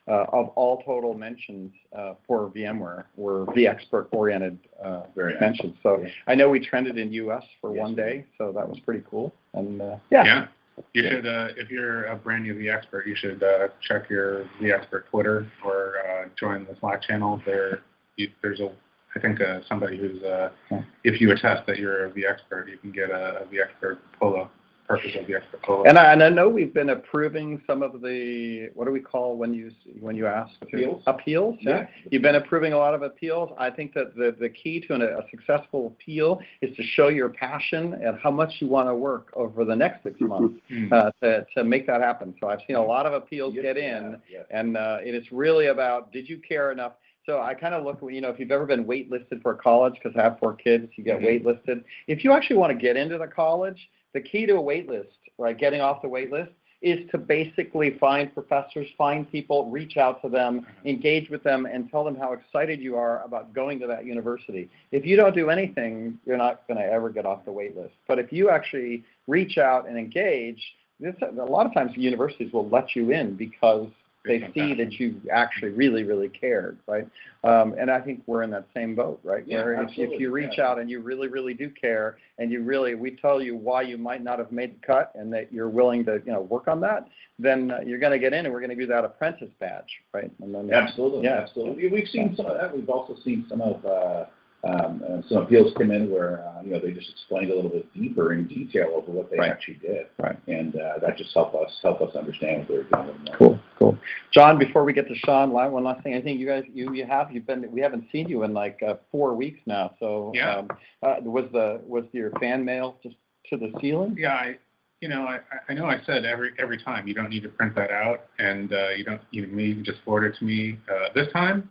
uh, 0.06 0.10
of 0.10 0.48
all 0.50 0.82
total 0.84 1.14
mentions 1.14 1.72
uh, 1.96 2.14
for 2.26 2.50
VMware 2.50 3.04
were 3.16 3.46
vExpert 3.46 4.06
oriented 4.12 4.58
uh, 4.84 5.02
mentions. 5.40 5.76
So 5.82 6.00
Yeah. 6.02 6.08
I 6.26 6.34
know 6.34 6.50
we 6.50 6.60
trended 6.60 6.98
in 6.98 7.12
US 7.14 7.44
for 7.60 7.74
Yes, 7.74 7.82
one 7.82 7.94
day, 7.94 8.24
so 8.38 8.52
that 8.52 8.68
was 8.68 8.78
pretty 8.80 9.04
cool. 9.10 9.32
And 9.54 9.80
uh, 9.80 9.96
yeah, 10.10 10.24
Yeah. 10.24 10.46
You 10.94 11.02
should, 11.08 11.26
uh, 11.26 11.48
if 11.56 11.70
you're 11.70 12.04
a 12.06 12.16
brand 12.16 12.44
new 12.44 12.54
vExpert, 12.54 13.06
you 13.06 13.14
should 13.14 13.42
uh, 13.42 13.68
check 13.86 14.08
your 14.08 14.44
vExpert 14.60 15.04
Twitter 15.10 15.46
or 15.64 15.94
uh, 16.08 16.28
join 16.38 16.64
the 16.64 16.76
Slack 16.80 17.02
channel. 17.02 17.40
There, 17.44 17.80
you, 18.16 18.30
there's 18.42 18.60
a, 18.60 18.70
I 19.14 19.20
think 19.20 19.40
uh, 19.40 19.60
somebody 19.68 19.98
who's, 19.98 20.22
uh, 20.22 20.50
Yeah. 20.70 20.82
if 21.04 21.20
you 21.20 21.30
attest 21.32 21.66
that 21.66 21.78
you're 21.78 22.06
a 22.06 22.10
vExpert, 22.10 22.68
you 22.70 22.78
can 22.78 22.90
get 22.92 23.10
a, 23.10 23.42
a 23.42 23.46
vExpert 23.46 23.98
polo, 24.18 24.50
purchase 24.96 25.16
a 25.16 25.24
vExpert 25.24 25.62
polo. 25.62 25.84
And 25.84 25.98
I, 25.98 26.12
and 26.12 26.22
I 26.22 26.28
know 26.28 26.48
we've 26.48 26.74
been 26.74 26.90
approving 26.90 27.62
some 27.66 27.82
of 27.82 28.00
the, 28.00 28.70
what 28.74 28.84
do 28.86 28.92
we 28.92 29.00
call 29.00 29.36
when 29.36 29.54
you, 29.54 29.70
when 30.00 30.16
you 30.16 30.26
ask? 30.26 30.50
Appeals? 30.62 31.02
Appeals, 31.06 31.56
yeah. 31.60 31.86
You've 32.10 32.22
been 32.22 32.34
approving 32.36 32.72
a 32.72 32.78
lot 32.78 32.94
of 32.94 33.02
appeals. 33.02 33.50
I 33.58 33.70
think 33.70 33.94
that 33.94 34.14
the, 34.16 34.36
the 34.38 34.48
key 34.48 34.80
to 34.86 34.94
an, 34.94 35.02
a 35.02 35.22
successful 35.30 35.88
appeal 35.88 36.40
is 36.60 36.76
to 36.76 36.82
show 36.82 37.08
your 37.08 37.28
passion 37.28 37.94
and 37.94 38.18
how 38.22 38.30
much 38.30 38.52
you 38.60 38.68
want 38.68 38.88
to 38.88 38.94
work 38.94 39.32
over 39.34 39.64
the 39.64 39.76
next 39.76 40.02
six 40.02 40.20
months 40.20 40.60
Hmm. 40.68 40.92
uh, 40.92 41.10
to, 41.22 41.46
to 41.56 41.64
make 41.64 41.86
that 41.86 42.00
happen. 42.00 42.34
So 42.40 42.48
I've 42.48 42.60
seen 42.66 42.76
a 42.76 42.84
lot 42.84 43.06
of 43.06 43.12
appeals 43.12 43.54
get 43.54 43.76
in, 43.76 44.16
Yeah, 44.30 44.42
and 44.50 44.76
uh, 44.76 44.98
it 45.04 45.14
is 45.14 45.30
really 45.32 45.66
about 45.66 46.12
did 46.12 46.28
you 46.28 46.38
care 46.38 46.72
enough. 46.72 46.92
So 47.26 47.40
I 47.40 47.54
kind 47.54 47.74
of 47.74 47.84
look, 47.84 48.00
you 48.10 48.20
know, 48.20 48.30
if 48.30 48.40
you've 48.40 48.50
ever 48.50 48.66
been 48.66 48.84
waitlisted 48.84 49.42
for 49.42 49.54
college, 49.54 49.94
because 49.94 50.16
I 50.18 50.22
have 50.22 50.38
four 50.40 50.54
kids, 50.54 50.90
you 50.96 51.04
get 51.04 51.20
Mhm. 51.20 51.44
waitlisted. 51.44 51.84
If 52.08 52.24
you 52.24 52.32
actually 52.32 52.56
want 52.56 52.72
to 52.72 52.78
get 52.78 52.96
into 52.96 53.16
the 53.18 53.28
college, 53.28 53.78
the 54.14 54.20
key 54.20 54.46
to 54.46 54.54
a 54.54 54.62
waitlist, 54.62 55.06
right, 55.38 55.56
getting 55.56 55.80
off 55.80 56.02
the 56.02 56.08
waitlist, 56.08 56.50
is 56.82 56.98
to 57.12 57.18
basically 57.18 57.96
find 57.98 58.34
professors, 58.34 58.88
find 58.98 59.30
people, 59.30 59.70
reach 59.70 59.96
out 59.96 60.20
to 60.20 60.28
them, 60.28 60.60
mm-hmm. 60.60 60.88
engage 60.88 61.30
with 61.30 61.42
them, 61.44 61.64
and 61.64 61.88
tell 61.90 62.04
them 62.04 62.16
how 62.16 62.32
excited 62.32 62.80
you 62.80 62.96
are 62.96 63.22
about 63.24 63.54
going 63.54 63.78
to 63.78 63.86
that 63.86 64.04
university. 64.04 64.68
If 64.90 65.06
you 65.06 65.16
don't 65.16 65.34
do 65.34 65.48
anything, 65.48 66.18
you're 66.26 66.36
not 66.36 66.66
going 66.66 66.78
to 66.78 66.84
ever 66.84 67.08
get 67.08 67.24
off 67.24 67.44
the 67.44 67.52
wait 67.52 67.76
list. 67.76 67.94
But 68.08 68.18
if 68.18 68.32
you 68.32 68.50
actually 68.50 69.04
reach 69.28 69.58
out 69.58 69.88
and 69.88 69.96
engage, 69.96 70.60
this, 70.98 71.14
a 71.22 71.44
lot 71.44 71.66
of 71.66 71.74
times 71.74 71.92
universities 71.96 72.52
will 72.52 72.68
let 72.68 72.96
you 72.96 73.12
in 73.12 73.36
because 73.36 73.88
they 74.24 74.50
see 74.54 74.74
that 74.74 74.92
you 75.00 75.20
actually 75.32 75.70
really, 75.70 76.04
really 76.04 76.28
cared, 76.28 76.78
right? 76.86 77.06
Um, 77.42 77.74
and 77.78 77.90
I 77.90 78.00
think 78.00 78.22
we're 78.26 78.42
in 78.42 78.50
that 78.50 78.66
same 78.74 78.94
boat, 78.94 79.20
right? 79.24 79.42
Yeah, 79.46 79.64
Where 79.64 79.82
if, 79.82 79.90
if 79.96 80.20
you 80.20 80.30
reach 80.30 80.54
yeah. 80.58 80.68
out 80.68 80.78
and 80.78 80.88
you 80.88 81.00
really, 81.00 81.26
really 81.28 81.54
do 81.54 81.68
care, 81.68 82.18
and 82.38 82.50
you 82.50 82.62
really, 82.62 82.94
we 82.94 83.10
tell 83.12 83.42
you 83.42 83.56
why 83.56 83.82
you 83.82 83.98
might 83.98 84.22
not 84.22 84.38
have 84.38 84.52
made 84.52 84.76
the 84.80 84.86
cut, 84.86 85.10
and 85.16 85.32
that 85.32 85.52
you're 85.52 85.68
willing 85.68 86.04
to, 86.04 86.22
you 86.24 86.32
know, 86.32 86.42
work 86.42 86.68
on 86.68 86.80
that, 86.82 87.08
then 87.38 87.72
uh, 87.72 87.80
you're 87.84 87.98
going 87.98 88.12
to 88.12 88.18
get 88.18 88.32
in, 88.32 88.44
and 88.46 88.54
we're 88.54 88.60
going 88.60 88.70
to 88.70 88.76
give 88.76 88.82
you 88.82 88.86
that 88.94 89.04
apprentice 89.04 89.50
badge, 89.58 89.90
right? 90.12 90.30
And 90.40 90.54
then, 90.54 90.72
Absolutely, 90.72 91.24
Yeah. 91.24 91.40
absolutely. 91.40 91.84
We- 91.84 91.88
We've 92.02 92.08
seen 92.08 92.34
some 92.36 92.46
of 92.46 92.58
that. 92.58 92.74
We've 92.74 92.88
also 92.88 93.16
seen 93.24 93.44
some 93.48 93.60
of, 93.60 93.84
uh, 93.84 94.24
um, 94.64 95.02
uh, 95.08 95.22
some 95.28 95.38
appeals 95.42 95.72
come 95.76 95.90
in 95.90 96.10
where, 96.10 96.46
uh, 96.46 96.62
you 96.62 96.70
know, 96.70 96.78
they 96.78 96.92
just 96.92 97.10
explained 97.10 97.50
a 97.50 97.54
little 97.54 97.70
bit 97.70 97.92
deeper 97.94 98.32
in 98.32 98.46
detail 98.46 98.92
over 98.94 99.10
what 99.10 99.30
they 99.30 99.38
Right. 99.38 99.50
actually 99.50 99.74
did. 99.74 100.06
Right. 100.18 100.36
And, 100.46 100.76
uh, 100.76 100.98
that 101.00 101.16
just 101.16 101.34
helped 101.34 101.54
us, 101.56 101.76
help 101.82 102.00
us 102.00 102.14
understand 102.14 102.60
what 102.60 102.68
they 102.68 102.74
were 102.76 103.04
doing. 103.04 103.28
Cool, 103.32 103.58
cool. 103.78 103.98
John, 104.32 104.58
before 104.58 104.84
we 104.84 104.92
get 104.92 105.08
to 105.08 105.14
Sean, 105.16 105.50
one 105.50 105.82
last 105.82 106.02
thing. 106.04 106.14
I 106.14 106.20
think 106.20 106.38
you 106.38 106.46
guys, 106.46 106.64
you, 106.72 106.94
you 106.94 107.04
have, 107.06 107.32
you've 107.32 107.46
been, 107.46 107.70
we 107.72 107.80
haven't 107.80 108.04
seen 108.12 108.28
you 108.28 108.44
in 108.44 108.54
like 108.54 108.80
uh, 108.86 108.94
four 109.10 109.34
weeks 109.34 109.60
now. 109.66 109.94
So, 109.98 110.30
Yeah. 110.34 110.58
um, 110.58 110.68
uh, 111.02 111.16
was 111.22 111.46
the, 111.52 111.80
was 111.84 112.04
your 112.12 112.30
fan 112.40 112.64
mail 112.64 112.98
just 113.02 113.16
to 113.50 113.56
the 113.56 113.72
ceiling? 113.80 114.16
Yeah, 114.16 114.34
I, 114.34 114.58
you 115.00 115.08
know, 115.08 115.22
I, 115.26 115.40
I 115.68 115.74
know 115.74 115.86
I 115.86 116.00
said 116.06 116.24
every 116.24 116.52
every 116.60 116.80
time 116.80 117.08
you 117.08 117.14
don't 117.14 117.28
need 117.28 117.42
to 117.42 117.48
print 117.48 117.74
that 117.74 117.90
out, 117.90 118.26
and 118.38 118.72
uh, 118.72 118.90
you 118.90 119.02
don't 119.02 119.20
you 119.32 119.48
maybe 119.48 119.82
just 119.82 119.98
forward 120.04 120.32
it 120.32 120.38
to 120.38 120.44
me. 120.44 120.78
Uh, 120.88 121.08
this 121.12 121.26
time, 121.32 121.68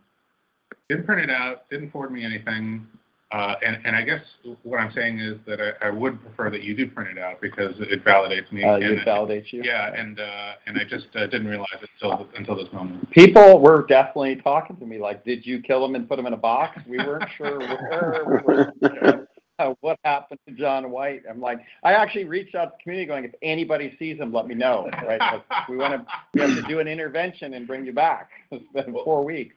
didn't 0.91 1.05
print 1.05 1.21
it 1.21 1.29
out, 1.29 1.69
didn't 1.69 1.91
forward 1.91 2.11
me 2.11 2.25
anything. 2.25 2.85
Uh, 3.31 3.55
and, 3.65 3.77
and 3.85 3.95
I 3.95 4.01
guess 4.01 4.19
what 4.63 4.81
I'm 4.81 4.91
saying 4.91 5.19
is 5.19 5.37
that 5.47 5.61
I, 5.61 5.87
I 5.87 5.89
would 5.89 6.21
prefer 6.21 6.49
that 6.49 6.63
you 6.63 6.75
do 6.75 6.89
print 6.89 7.17
it 7.17 7.17
out 7.17 7.39
because 7.39 7.73
it 7.79 8.03
validates 8.03 8.51
me. 8.51 8.61
Uh, 8.61 8.73
and 8.73 8.83
it 8.83 9.07
validates 9.07 9.53
you. 9.53 9.63
Yeah, 9.63 9.93
and 9.93 10.19
uh, 10.19 10.53
and 10.67 10.77
I 10.77 10.83
just 10.83 11.07
uh, 11.15 11.27
didn't 11.27 11.47
realize 11.47 11.67
it 11.81 11.89
until 12.01 12.27
until 12.35 12.55
this 12.57 12.67
moment. 12.73 13.09
People 13.11 13.61
were 13.61 13.85
definitely 13.87 14.35
talking 14.35 14.75
to 14.75 14.85
me 14.85 14.99
like, 14.99 15.23
"Did 15.23 15.45
you 15.45 15.61
kill 15.61 15.85
him 15.85 15.95
and 15.95 16.09
put 16.09 16.19
him 16.19 16.25
in 16.25 16.33
a 16.33 16.37
box?" 16.37 16.77
We 16.85 16.97
weren't 16.97 17.23
sure 17.37 17.59
where. 17.59 18.23
We 18.25 18.53
weren't 18.53 18.77
sure, 18.81 19.27
uh, 19.59 19.75
what 19.79 19.97
happened 20.03 20.39
to 20.49 20.53
John 20.55 20.91
White? 20.91 21.23
I'm 21.29 21.39
like, 21.39 21.59
I 21.83 21.93
actually 21.93 22.25
reached 22.25 22.55
out 22.55 22.65
to 22.65 22.71
the 22.77 22.83
community, 22.83 23.07
going, 23.07 23.23
"If 23.23 23.35
anybody 23.41 23.95
sees 23.97 24.17
him, 24.17 24.33
let 24.33 24.45
me 24.45 24.55
know." 24.55 24.89
Right? 25.07 25.41
we 25.69 25.77
want 25.77 25.93
to. 25.93 26.05
We 26.33 26.41
have 26.41 26.49
to 26.49 26.63
do 26.63 26.79
an 26.79 26.89
intervention 26.89 27.53
and 27.53 27.65
bring 27.65 27.85
you 27.85 27.93
back. 27.93 28.29
It's 28.51 28.65
been 28.73 28.93
four 29.05 29.23
weeks. 29.23 29.55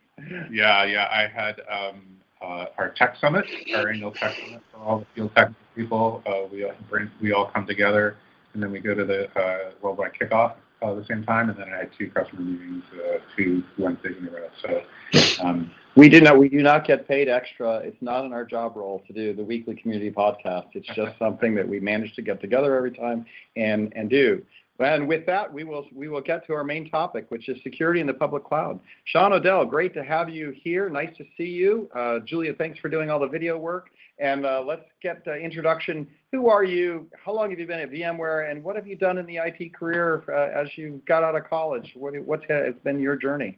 Yeah, 0.51 0.85
yeah. 0.85 1.09
I 1.11 1.27
had 1.27 1.61
um, 1.71 2.03
uh, 2.41 2.67
our 2.79 2.91
tech 2.91 3.17
summit, 3.21 3.47
our 3.75 3.89
annual 3.89 4.13
tech 4.13 4.35
summit 4.37 4.63
for 4.73 4.79
all 4.79 4.99
the 5.01 5.07
field 5.15 5.35
tech 5.37 5.51
people. 5.75 6.23
Uh, 6.27 6.47
we 6.53 6.65
all 6.65 6.73
bring, 6.89 7.11
we 7.21 7.33
all 7.33 7.51
come 7.53 7.67
together, 7.67 8.17
and 8.53 8.63
then 8.63 8.71
we 8.71 8.81
go 8.81 8.95
to 8.95 9.05
the 9.05 9.29
uh, 9.39 9.71
worldwide 9.83 10.13
kickoff 10.21 10.55
uh, 10.83 10.91
at 10.93 10.97
the 10.97 11.05
same 11.07 11.25
time. 11.25 11.51
And 11.51 11.59
then 11.59 11.73
I 11.73 11.79
had 11.79 11.91
two 11.99 12.11
customer 12.11 12.43
meetings, 12.43 12.85
uh, 12.95 13.19
two 13.37 13.65
Wednesdays 13.79 14.17
in 14.19 14.29
a 14.29 14.31
row. 14.31 14.49
So 14.63 15.45
um, 15.45 15.71
We 15.97 16.09
do 16.09 16.21
not. 16.21 16.39
We 16.39 16.49
do 16.49 16.63
not 16.63 16.87
get 16.87 17.09
paid 17.09 17.29
extra. 17.29 17.79
It's 17.79 18.01
not 18.01 18.25
in 18.25 18.33
our 18.33 18.45
job 18.45 18.77
role 18.77 19.03
to 19.07 19.13
do 19.13 19.35
the 19.35 19.45
weekly 19.45 19.75
community 19.75 20.11
podcast. 20.11 20.69
It's 20.75 20.89
just 20.95 21.17
something 21.19 21.55
that 21.57 21.69
we 21.69 21.81
manage 21.81 22.15
to 22.15 22.23
get 22.23 22.41
together 22.41 22.77
every 22.77 22.93
time 22.93 23.27
and 23.57 23.93
and 23.97 24.09
do. 24.09 24.43
And 24.81 25.07
with 25.07 25.25
that, 25.27 25.53
we 25.53 25.63
will 25.63 25.87
we 25.95 26.09
will 26.09 26.21
get 26.21 26.45
to 26.47 26.53
our 26.53 26.65
main 26.65 26.91
topic, 26.91 27.27
which 27.29 27.49
is 27.49 27.63
security 27.63 28.01
in 28.01 28.07
the 28.07 28.15
public 28.15 28.45
cloud. 28.45 28.81
Sean 29.05 29.33
Odell, 29.33 29.65
great 29.65 29.95
to 29.95 30.03
have 30.03 30.29
you 30.29 30.51
here. 30.51 30.91
Nice 30.91 31.17
to 31.17 31.25
see 31.37 31.49
you. 31.49 31.89
Uh, 31.95 32.19
Julia, 32.21 32.55
thanks 32.55 32.79
for 32.81 32.89
doing 32.89 33.09
all 33.09 33.21
the 33.21 33.29
video 33.29 33.57
work. 33.57 33.91
And 34.19 34.45
uh, 34.47 34.63
let's 34.67 34.85
get 35.01 35.25
the 35.25 35.35
introduction. 35.35 36.07
Who 36.33 36.49
are 36.49 36.65
you? 36.65 37.09
How 37.25 37.33
long 37.33 37.51
have 37.51 37.59
you 37.59 37.67
been 37.67 37.81
at 37.81 37.91
VMware? 37.91 38.51
And 38.51 38.63
what 38.63 38.75
have 38.77 38.87
you 38.87 38.97
done 38.97 39.19
in 39.19 39.27
the 39.27 39.37
IT 39.37 39.75
career 39.75 40.25
uh, 40.29 40.61
as 40.61 40.77
you 40.77 41.01
got 41.07 41.23
out 41.23 41.37
of 41.37 41.45
college? 41.49 41.93
What 41.95 42.19
what 42.25 42.43
has 42.49 42.75
been 42.83 42.99
your 42.99 43.17
journey? 43.17 43.57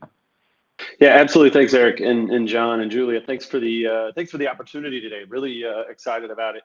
Yeah, 1.01 1.09
absolutely. 1.09 1.59
Thanks, 1.59 1.73
Eric 1.73 2.01
and, 2.01 2.31
and 2.31 2.47
John 2.47 2.81
and 2.81 2.91
Julia. 2.91 3.23
Thanks 3.27 3.47
for 3.47 3.59
the 3.59 3.87
uh, 3.87 4.13
thanks 4.15 4.31
for 4.31 4.39
the 4.39 4.49
opportunity 4.49 5.01
today. 5.01 5.25
Really 5.29 5.65
uh, 5.65 5.91
excited 5.91 6.31
about 6.31 6.57
it. 6.57 6.63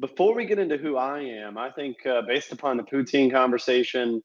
Before 0.00 0.34
we 0.34 0.44
get 0.44 0.58
into 0.58 0.76
who 0.76 0.96
I 0.96 1.20
am, 1.20 1.56
I 1.56 1.70
think 1.70 2.04
uh, 2.04 2.22
based 2.22 2.52
upon 2.52 2.76
the 2.76 2.82
poutine 2.82 3.30
conversation 3.30 4.22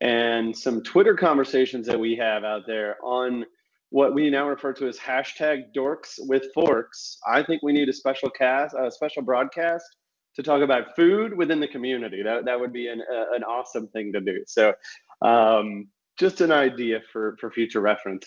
and 0.00 0.56
some 0.56 0.82
Twitter 0.82 1.14
conversations 1.14 1.86
that 1.86 2.00
we 2.00 2.16
have 2.16 2.42
out 2.42 2.62
there 2.66 2.96
on 3.02 3.44
what 3.90 4.14
we 4.14 4.30
now 4.30 4.48
refer 4.48 4.72
to 4.72 4.88
as 4.88 4.98
hashtag 4.98 5.64
dorks 5.76 6.14
with 6.20 6.46
forks, 6.54 7.18
I 7.26 7.42
think 7.42 7.62
we 7.62 7.72
need 7.72 7.88
a 7.88 7.92
special 7.92 8.30
cast, 8.30 8.74
a 8.78 8.90
special 8.90 9.22
broadcast 9.22 9.84
to 10.36 10.42
talk 10.42 10.62
about 10.62 10.94
food 10.96 11.36
within 11.36 11.60
the 11.60 11.68
community. 11.68 12.22
That, 12.22 12.44
that 12.44 12.58
would 12.58 12.72
be 12.72 12.86
an, 12.86 13.02
uh, 13.12 13.34
an 13.34 13.42
awesome 13.42 13.88
thing 13.88 14.12
to 14.12 14.20
do. 14.20 14.42
So 14.46 14.72
um, 15.22 15.88
just 16.18 16.40
an 16.40 16.52
idea 16.52 17.00
for, 17.12 17.36
for 17.40 17.50
future 17.50 17.80
reference. 17.80 18.24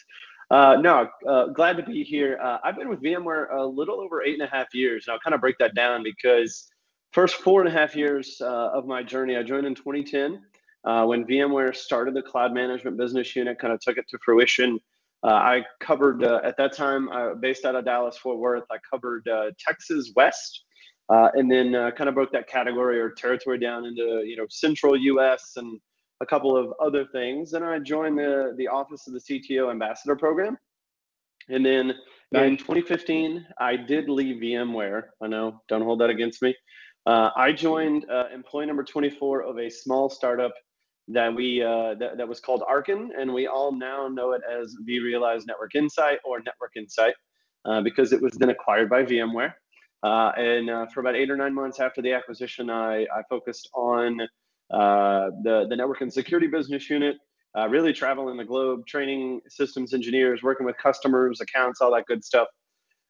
Uh, 0.52 0.78
no, 0.82 1.08
uh, 1.28 1.48
glad 1.48 1.78
to 1.78 1.84
be 1.84 2.04
here. 2.04 2.38
Uh, 2.44 2.58
I've 2.64 2.76
been 2.76 2.90
with 2.90 3.02
VMware 3.02 3.56
a 3.56 3.66
little 3.66 4.00
over 4.02 4.22
eight 4.22 4.34
and 4.34 4.44
a 4.44 4.52
half 4.52 4.68
years. 4.74 5.06
And 5.08 5.14
I'll 5.14 5.20
kind 5.22 5.34
of 5.34 5.42
break 5.42 5.58
that 5.60 5.74
down 5.74 6.04
because 6.04 6.68
first 7.14 7.36
four 7.36 7.62
and 7.62 7.70
a 7.70 7.72
half 7.72 7.96
years 7.96 8.38
uh, 8.42 8.72
of 8.74 8.86
my 8.86 9.04
journey, 9.04 9.38
I 9.38 9.44
joined 9.44 9.66
in 9.66 9.76
2010 9.76 10.42
uh, 10.86 11.06
when 11.06 11.26
VMware 11.26 11.76
started 11.76 12.14
the 12.14 12.22
cloud 12.22 12.54
management 12.54 12.98
business 12.98 13.36
unit, 13.36 13.60
kind 13.60 13.74
of 13.74 13.80
took 13.80 13.98
it 13.98 14.06
to 14.10 14.18
fruition. 14.24 14.80
Uh, 15.24 15.28
I 15.28 15.66
covered 15.80 16.22
at 16.24 16.58
that 16.58 16.76
time, 16.76 17.08
based 17.40 17.64
out 17.64 17.76
of 17.76 17.86
Dallas 17.86 18.18
Fort 18.18 18.40
Worth, 18.40 18.66
I 18.70 18.76
covered 18.90 19.26
Texas 19.58 20.12
West, 20.18 20.66
and 21.10 21.50
then 21.50 21.72
kind 21.94 22.10
of 22.10 22.16
broke 22.16 22.34
that 22.34 22.50
category 22.50 23.00
or 23.00 23.12
territory 23.12 23.58
down 23.58 23.86
into 23.86 24.24
you 24.26 24.36
know 24.36 24.46
central 24.50 24.98
U.S. 24.98 25.54
and 25.56 25.80
a 26.24 26.26
couple 26.26 26.58
of 26.58 26.74
other 26.82 27.06
things. 27.06 27.54
And 27.54 27.64
I 27.64 27.80
joined 27.80 28.18
the, 28.18 28.54
the 28.58 28.68
Office 28.68 29.08
of 29.08 29.14
the 29.14 29.20
CTO 29.20 29.70
Ambassador 29.72 30.16
Program. 30.16 30.58
And 31.50 31.66
then 31.66 31.94
in 32.32 32.58
2015, 32.58 33.46
I 33.60 33.76
did 33.76 34.10
leave 34.10 34.42
VMware. 34.42 35.04
I 35.22 35.28
know, 35.28 35.62
don't 35.68 35.84
hold 35.84 36.00
that 36.02 36.10
against 36.10 36.42
me. 36.42 36.56
Uh, 37.06 37.30
I 37.36 37.52
joined 37.52 38.10
uh, 38.10 38.26
employee 38.34 38.66
number 38.66 38.84
24 38.84 39.44
of 39.44 39.58
a 39.58 39.70
small 39.70 40.10
startup 40.10 40.54
that 41.10 41.34
we 41.34 41.62
uh, 41.62 41.96
that, 41.96 42.18
that 42.18 42.28
was 42.28 42.40
called 42.40 42.64
Arkin, 42.68 43.12
and 43.18 43.34
we 43.34 43.48
all 43.48 43.74
now 43.74 44.08
know 44.08 44.32
it 44.32 44.42
as 44.50 44.76
vRealize 44.88 45.46
Network 45.46 45.76
Insight 45.76 46.20
or 46.24 46.40
Network 46.40 46.72
Insight 46.78 47.14
uh, 47.66 47.82
because 47.82 48.14
it 48.14 48.22
was 48.22 48.34
then 48.34 48.50
acquired 48.50 48.90
by 48.90 49.04
VMware. 49.04 49.54
Uh, 50.02 50.32
and 50.38 50.70
uh, 50.70 50.86
for 50.94 51.02
about 51.02 51.16
eight 51.16 51.30
or 51.30 51.36
nine 51.36 51.54
months 51.54 51.80
after 51.80 52.02
the 52.02 52.14
acquisition, 52.14 52.70
I, 52.70 53.04
I 53.04 53.24
focused 53.30 53.70
on 53.74 54.18
the, 54.70 55.66
the 55.70 55.76
network 55.76 56.02
and 56.02 56.12
security 56.12 56.48
business 56.48 56.90
unit, 56.90 57.18
really 57.70 57.92
traveling 57.92 58.38
the 58.38 58.46
globe, 58.46 58.86
training 58.88 59.42
systems 59.50 59.94
engineers, 59.94 60.42
working 60.42 60.66
with 60.66 60.78
customers, 60.78 61.42
accounts, 61.42 61.82
all 61.82 61.94
that 61.94 62.06
good 62.06 62.24
stuff. 62.24 62.48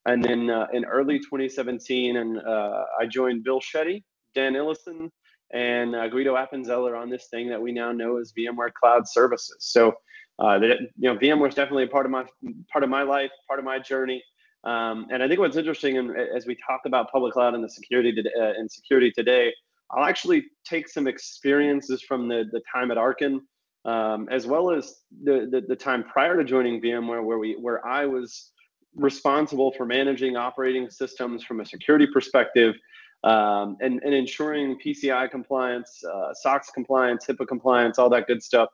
And 0.05 0.24
then 0.24 0.50
uh, 0.50 0.67
in 0.74 0.86
early 0.86 1.19
2017, 1.19 2.17
and 2.17 2.39
uh, 2.39 2.83
I 3.00 3.05
joined 3.05 3.43
Bill 3.43 3.62
Shetty, 3.62 4.03
Dan 4.36 4.53
Illson, 4.53 5.10
and 5.53 5.95
uh, 5.95 6.07
Guido 6.10 6.36
Appenzeller 6.36 7.00
on 7.00 7.10
this 7.10 7.27
thing 7.29 7.48
that 7.50 7.62
we 7.62 7.72
now 7.72 7.91
know 7.91 8.17
as 8.17 8.33
VMware 8.38 8.74
Cloud 8.74 9.07
Services. 9.07 9.57
So, 9.60 9.93
uh, 10.39 10.60
that, 10.60 10.79
you 10.98 11.13
know, 11.13 11.15
VMware 11.15 11.50
is 11.50 11.55
definitely 11.55 11.83
a 11.83 11.88
part 11.88 12.05
of 12.05 12.12
my 12.12 12.25
part 12.72 12.83
of 12.83 12.89
my 12.89 13.03
life, 13.03 13.31
part 13.48 13.60
of 13.60 13.65
my 13.65 13.79
journey. 13.79 14.22
Um, 14.63 15.07
and 15.12 15.22
I 15.22 15.27
think 15.27 15.39
what's 15.39 15.57
interesting, 15.57 15.98
and 15.98 16.12
as 16.36 16.48
we 16.48 16.57
talk 16.67 16.81
about 16.86 17.12
public 17.12 17.33
cloud 17.33 17.53
and 17.53 17.63
the 17.63 17.69
security 17.69 18.13
to, 18.13 18.24
and 18.57 18.72
security 18.72 19.12
today, 19.12 19.53
I'll 19.91 20.05
actually 20.05 20.45
take 20.65 20.88
some 20.88 21.07
experiences 21.07 22.01
from 22.01 22.27
the, 22.27 22.45
the 22.51 22.62
time 22.74 22.89
at 22.89 22.98
Arkin, 22.98 23.41
um, 23.86 24.27
as 24.31 24.48
well 24.48 24.72
as 24.72 25.01
the, 25.24 25.48
the, 25.51 25.62
the 25.67 25.75
time 25.75 26.03
prior 26.05 26.38
to 26.38 26.43
joining 26.43 26.81
VMware, 26.81 27.24
where 27.24 27.38
we 27.38 27.57
where 27.60 27.86
I 27.86 28.05
was 28.05 28.51
responsible 28.95 29.71
for 29.71 29.85
managing 29.85 30.35
operating 30.35 30.89
systems 30.89 31.43
from 31.43 31.59
a 31.59 31.65
security 31.65 32.07
perspective, 32.12 32.75
um, 33.23 33.77
and 33.81 34.01
and 34.03 34.13
ensuring 34.13 34.77
PCI 34.85 35.29
compliance, 35.31 36.03
uh, 36.03 36.33
SOX 36.33 36.69
compliance, 36.69 37.25
HIPAA 37.25 37.47
compliance, 37.47 38.00
all 38.00 38.09
that 38.09 38.27
good 38.27 38.43
stuff. 38.43 38.69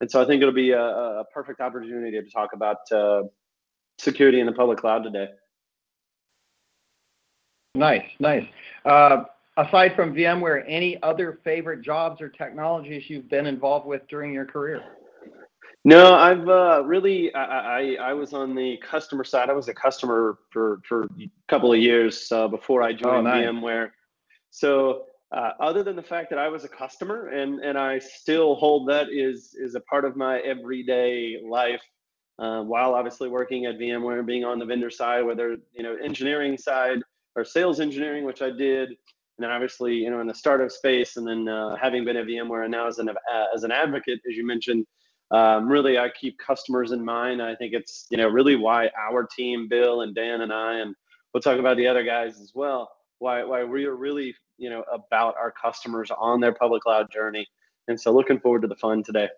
And 0.00 0.10
so 0.10 0.20
I 0.20 0.26
think 0.26 0.42
it'll 0.42 0.52
be 0.52 0.72
a, 0.72 0.82
a 0.82 1.24
perfect 1.32 1.60
opportunity 1.60 2.20
to 2.20 2.30
talk 2.30 2.52
about 2.52 2.78
uh, 2.92 3.22
security 3.98 4.40
in 4.40 4.46
the 4.46 4.52
public 4.52 4.78
cloud 4.78 5.04
today. 5.04 5.28
Nice, 7.74 8.06
nice. 8.20 8.46
Uh, 8.84 9.24
aside 9.56 9.96
from 9.96 10.14
VMware, 10.14 10.64
any 10.68 11.02
other 11.02 11.40
favorite 11.44 11.82
jobs 11.82 12.20
or 12.20 12.28
technologies 12.28 13.08
you've 13.08 13.28
been 13.28 13.46
involved 13.46 13.86
with 13.86 14.06
during 14.08 14.32
your 14.32 14.44
career? 14.44 14.82
No, 15.86 16.14
I've 16.14 16.48
uh, 16.48 16.82
really 16.84 17.34
I, 17.34 17.42
I, 17.42 17.96
I 18.00 18.12
was 18.14 18.32
on 18.32 18.54
the 18.54 18.78
customer 18.78 19.22
side. 19.22 19.50
I 19.50 19.52
was 19.52 19.68
a 19.68 19.74
customer 19.74 20.38
for 20.50 20.80
for 20.88 21.04
a 21.04 21.30
couple 21.48 21.72
of 21.72 21.78
years 21.78 22.32
uh, 22.32 22.48
before 22.48 22.82
I 22.82 22.92
joined 22.92 23.28
oh, 23.28 23.30
nice. 23.30 23.46
VMware. 23.46 23.90
So 24.50 25.04
uh, 25.30 25.50
other 25.60 25.82
than 25.82 25.94
the 25.96 26.02
fact 26.02 26.30
that 26.30 26.38
I 26.38 26.48
was 26.48 26.64
a 26.64 26.68
customer 26.68 27.28
and 27.28 27.60
and 27.60 27.76
I 27.76 27.98
still 27.98 28.54
hold 28.54 28.88
that 28.88 29.08
is 29.10 29.54
is 29.54 29.74
a 29.74 29.80
part 29.80 30.06
of 30.06 30.16
my 30.16 30.38
everyday 30.40 31.38
life. 31.46 31.82
Uh, 32.36 32.62
while 32.62 32.94
obviously 32.94 33.28
working 33.28 33.66
at 33.66 33.78
VMware 33.78 34.18
and 34.18 34.26
being 34.26 34.44
on 34.44 34.58
the 34.58 34.64
vendor 34.64 34.90
side, 34.90 35.24
whether 35.24 35.56
you 35.72 35.82
know 35.82 35.96
engineering 36.02 36.56
side 36.56 36.98
or 37.36 37.44
sales 37.44 37.78
engineering, 37.78 38.24
which 38.24 38.42
I 38.42 38.50
did, 38.50 38.88
and 38.88 38.96
then 39.38 39.50
obviously 39.50 39.94
you 39.94 40.10
know 40.10 40.20
in 40.20 40.26
the 40.26 40.34
startup 40.34 40.70
space 40.70 41.18
and 41.18 41.26
then 41.26 41.46
uh, 41.46 41.76
having 41.76 42.04
been 42.04 42.16
at 42.16 42.26
vmware 42.26 42.62
and 42.62 42.72
now 42.72 42.86
as 42.86 42.98
an 42.98 43.10
uh, 43.10 43.44
as 43.54 43.64
an 43.64 43.70
advocate 43.70 44.20
as 44.28 44.36
you 44.36 44.46
mentioned 44.46 44.86
um, 45.30 45.68
really 45.68 45.98
i 45.98 46.08
keep 46.08 46.38
customers 46.38 46.92
in 46.92 47.04
mind. 47.04 47.42
I 47.42 47.54
think 47.54 47.72
it's 47.72 48.06
you 48.10 48.16
know 48.16 48.28
really 48.28 48.56
why 48.56 48.90
our 48.98 49.26
team 49.26 49.68
bill 49.68 50.02
and 50.02 50.14
dan 50.14 50.42
and 50.42 50.52
i 50.52 50.78
and 50.78 50.94
we'll 51.32 51.40
talk 51.40 51.58
about 51.58 51.76
the 51.76 51.86
other 51.86 52.04
guys 52.04 52.40
as 52.40 52.52
well 52.54 52.90
why 53.18 53.42
why 53.42 53.64
we 53.64 53.86
are 53.86 53.96
really 53.96 54.34
you 54.58 54.70
know 54.70 54.84
about 54.92 55.34
our 55.36 55.50
customers 55.50 56.10
on 56.16 56.40
their 56.40 56.52
public 56.52 56.82
cloud 56.82 57.10
journey. 57.10 57.46
And 57.88 58.00
so 58.00 58.12
looking 58.12 58.40
forward 58.40 58.62
to 58.62 58.68
the 58.68 58.76
fun 58.76 59.02
today. 59.02 59.28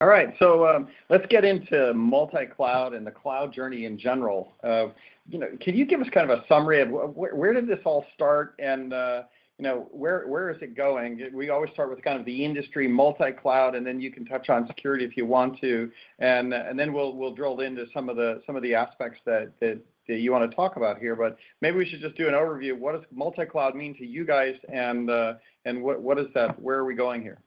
All 0.00 0.08
right, 0.08 0.34
so 0.38 0.66
um, 0.66 0.88
let's 1.08 1.26
get 1.26 1.44
into 1.44 1.94
multi-cloud 1.94 2.94
and 2.94 3.06
the 3.06 3.10
cloud 3.10 3.52
journey 3.52 3.86
in 3.86 3.96
general. 3.96 4.52
Uh, 4.62 4.88
you 5.28 5.38
know, 5.38 5.48
can 5.60 5.74
you 5.74 5.86
give 5.86 6.00
us 6.00 6.08
kind 6.10 6.30
of 6.30 6.38
a 6.38 6.44
summary 6.46 6.80
of 6.80 6.88
wh- 6.88 7.36
where 7.36 7.52
did 7.52 7.66
this 7.66 7.78
all 7.84 8.04
start, 8.12 8.54
and 8.58 8.92
uh, 8.92 9.22
you 9.58 9.62
know, 9.62 9.88
where 9.92 10.26
where 10.26 10.50
is 10.50 10.60
it 10.62 10.74
going? 10.74 11.30
We 11.32 11.50
always 11.50 11.70
start 11.70 11.90
with 11.90 12.02
kind 12.02 12.18
of 12.18 12.24
the 12.26 12.44
industry 12.44 12.88
multi-cloud, 12.88 13.76
and 13.76 13.86
then 13.86 14.00
you 14.00 14.10
can 14.10 14.24
touch 14.24 14.50
on 14.50 14.66
security 14.66 15.04
if 15.04 15.16
you 15.16 15.26
want 15.26 15.60
to, 15.60 15.92
and 16.18 16.52
and 16.52 16.78
then 16.78 16.92
we'll 16.92 17.14
we'll 17.16 17.34
drill 17.34 17.60
into 17.60 17.86
some 17.94 18.08
of 18.08 18.16
the 18.16 18.42
some 18.46 18.56
of 18.56 18.62
the 18.62 18.74
aspects 18.74 19.20
that 19.26 19.52
that, 19.60 19.80
you 20.06 20.32
want 20.32 20.50
to 20.50 20.54
talk 20.54 20.76
about 20.76 20.98
here. 20.98 21.14
But 21.14 21.38
maybe 21.60 21.78
we 21.78 21.86
should 21.86 22.00
just 22.00 22.16
do 22.16 22.26
an 22.26 22.34
overview. 22.34 22.76
What 22.76 22.92
does 22.92 23.04
multi-cloud 23.12 23.76
mean 23.76 23.96
to 23.96 24.04
you 24.04 24.24
guys, 24.24 24.56
and 24.72 25.08
uh, 25.08 25.34
and 25.64 25.82
what 25.82 26.02
what 26.02 26.18
is 26.18 26.26
that? 26.34 26.60
Where 26.60 26.78
are 26.78 26.84
we 26.84 26.96
going 26.96 27.22
here? 27.22 27.38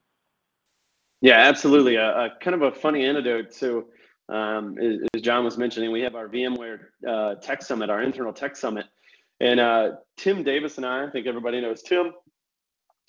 Yeah, 1.20 1.40
absolutely. 1.40 1.96
A, 1.96 2.10
a, 2.10 2.30
kind 2.40 2.56
of 2.56 2.62
a 2.62 2.72
funny 2.72 3.04
anecdote. 3.04 3.54
So, 3.54 3.88
um, 4.30 4.78
as, 4.78 5.22
John 5.22 5.44
was 5.44 5.58
mentioning, 5.58 5.92
we 5.92 6.02
have 6.02 6.16
our 6.16 6.28
VMware 6.28 6.80
uh, 7.08 7.36
Tech 7.36 7.64
Summit, 7.64 7.90
our 7.90 8.04
internal 8.04 8.32
Tech 8.32 8.56
Summit, 8.56 8.86
And 9.40 9.60
uh, 9.60 9.92
Tim 10.18 10.44
Davis 10.44 10.78
and 10.78 10.86
I, 10.86 11.06
I 11.06 11.10
think 11.10 11.28
everybody 11.28 11.62
knows 11.62 11.82
Tim. 11.84 12.12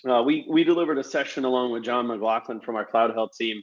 Uh, 0.08 0.22
we 0.22 0.46
we 0.48 0.62
delivered 0.62 0.98
a 0.98 1.04
session 1.04 1.44
along 1.44 1.72
with 1.72 1.82
John 1.82 2.06
McLaughlin 2.06 2.60
from 2.60 2.76
our 2.76 2.84
Cloud 2.84 3.12
Health 3.14 3.30
team, 3.36 3.62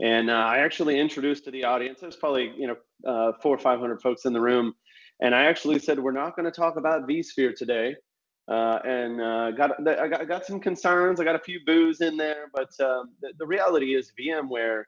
and 0.00 0.30
uh, 0.30 0.34
I 0.34 0.58
actually 0.58 0.98
introduced 0.98 1.44
to 1.44 1.50
the 1.50 1.64
audience. 1.64 2.00
There's 2.00 2.16
probably 2.16 2.52
you 2.56 2.68
know 2.68 2.76
uh, 3.10 3.32
four 3.42 3.54
or 3.54 3.58
five 3.58 3.78
hundred 3.78 4.00
folks 4.00 4.24
in 4.24 4.32
the 4.32 4.40
room, 4.40 4.72
and 5.20 5.34
I 5.34 5.44
actually 5.44 5.78
said 5.78 5.98
we're 5.98 6.12
not 6.12 6.34
going 6.34 6.46
to 6.46 6.52
talk 6.52 6.76
about 6.76 7.06
vSphere 7.06 7.54
today. 7.54 7.94
Uh, 8.48 8.78
and 8.84 9.20
uh, 9.20 9.50
got, 9.50 9.72
I 9.88 10.06
got 10.06 10.28
got 10.28 10.46
some 10.46 10.60
concerns. 10.60 11.20
I 11.20 11.24
got 11.24 11.34
a 11.34 11.40
few 11.40 11.58
boos 11.66 12.00
in 12.00 12.16
there, 12.16 12.44
but 12.54 12.70
um, 12.80 13.10
the, 13.20 13.32
the 13.38 13.46
reality 13.46 13.94
is 13.94 14.12
VMware 14.18 14.84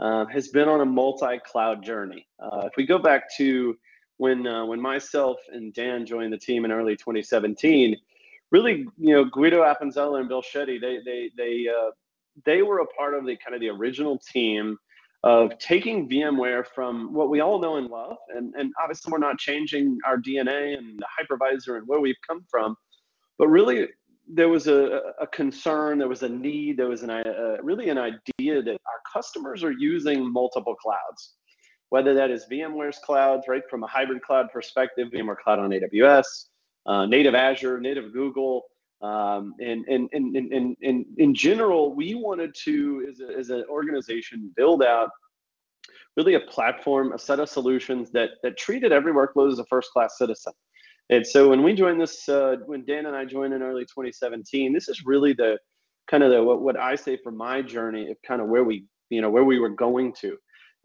has 0.00 0.48
been 0.48 0.68
on 0.68 0.80
a 0.80 0.86
multi-cloud 0.86 1.84
journey. 1.84 2.26
if 2.64 2.72
we 2.76 2.86
go 2.86 2.98
back 2.98 3.24
to 3.36 3.76
when 4.18 4.44
when 4.68 4.80
myself 4.80 5.38
and 5.52 5.72
Dan 5.74 6.06
joined 6.06 6.32
the 6.32 6.38
team 6.38 6.64
in 6.64 6.72
early 6.72 6.96
2017 6.96 7.96
really, 8.54 8.86
you 8.98 9.12
know, 9.14 9.24
Guido 9.24 9.62
Appenzeller 9.62 10.20
and 10.20 10.28
Bill 10.28 10.42
Shetty, 10.42 10.80
they 10.80 10.98
they 11.04 11.30
they 11.36 11.66
uh, 11.68 11.90
they 12.44 12.62
were 12.62 12.78
a 12.78 12.86
part 12.86 13.14
of 13.14 13.26
the 13.26 13.36
kind 13.36 13.54
of 13.54 13.60
the 13.60 13.68
original 13.68 14.18
team 14.32 14.78
of 15.24 15.58
taking 15.58 16.08
VMware 16.08 16.64
from 16.74 17.12
what 17.12 17.30
we 17.30 17.40
all 17.40 17.58
know 17.58 17.76
and 17.76 17.88
love, 17.88 18.16
and 18.28 18.54
and 18.54 18.72
obviously 18.80 19.10
we're 19.10 19.18
not 19.18 19.38
changing 19.38 19.98
our 20.06 20.16
DNA 20.16 20.78
and 20.78 21.00
the 21.00 21.06
hypervisor 21.16 21.78
and 21.78 21.88
where 21.88 22.00
we've 22.00 22.22
come 22.26 22.44
from, 22.48 22.76
but 23.38 23.48
really 23.48 23.88
there 24.26 24.48
was 24.48 24.68
a, 24.68 25.00
a 25.20 25.26
concern, 25.26 25.98
there 25.98 26.08
was 26.08 26.22
a 26.22 26.28
need, 26.28 26.78
there 26.78 26.88
was 26.88 27.02
an 27.02 27.10
uh, 27.10 27.56
really 27.62 27.90
an 27.90 27.98
idea 27.98 28.62
that 28.62 28.78
our 28.92 29.00
customers 29.12 29.62
are 29.64 29.72
using 29.72 30.32
multiple 30.32 30.76
clouds, 30.76 31.34
whether 31.94 32.12
that 32.12 32.28
is 32.28 32.44
VMware's 32.50 32.98
clouds, 33.04 33.44
right, 33.46 33.62
from 33.70 33.84
a 33.84 33.86
hybrid 33.86 34.20
cloud 34.20 34.50
perspective, 34.52 35.10
VMware 35.14 35.36
Cloud 35.38 35.60
on 35.60 35.70
AWS, 35.70 36.24
uh, 36.86 37.06
native 37.06 37.36
Azure, 37.36 37.78
native 37.78 38.12
Google. 38.12 38.64
Um, 39.00 39.54
and, 39.60 39.84
and, 39.86 40.08
and, 40.12 40.34
and, 40.34 40.76
and, 40.82 41.06
in 41.18 41.32
general, 41.36 41.94
we 41.94 42.16
wanted 42.16 42.52
to, 42.64 43.06
as, 43.08 43.20
a, 43.20 43.38
as 43.38 43.50
an 43.50 43.64
organization, 43.70 44.52
build 44.56 44.82
out 44.82 45.08
really 46.16 46.34
a 46.34 46.40
platform, 46.40 47.12
a 47.12 47.18
set 47.18 47.38
of 47.38 47.48
solutions 47.48 48.10
that, 48.10 48.30
that 48.42 48.58
treated 48.58 48.90
every 48.90 49.12
workload 49.12 49.52
as 49.52 49.60
a 49.60 49.66
first 49.66 49.92
class 49.92 50.18
citizen. 50.18 50.52
And 51.10 51.24
so 51.24 51.48
when 51.50 51.62
we 51.62 51.74
joined 51.74 52.00
this, 52.00 52.28
uh, 52.28 52.56
when 52.66 52.84
Dan 52.84 53.06
and 53.06 53.14
I 53.14 53.24
joined 53.24 53.54
in 53.54 53.62
early 53.62 53.84
2017, 53.84 54.72
this 54.72 54.88
is 54.88 55.06
really 55.06 55.32
the 55.32 55.58
kind 56.08 56.24
of 56.24 56.32
the 56.32 56.42
what, 56.42 56.60
what 56.60 56.76
I 56.76 56.96
say 56.96 57.16
for 57.16 57.30
my 57.30 57.62
journey 57.62 58.10
of 58.10 58.16
kind 58.26 58.42
of 58.42 58.48
where 58.48 58.64
we, 58.64 58.84
you 59.10 59.20
know, 59.20 59.30
where 59.30 59.44
we 59.44 59.60
were 59.60 59.68
going 59.68 60.12
to. 60.22 60.36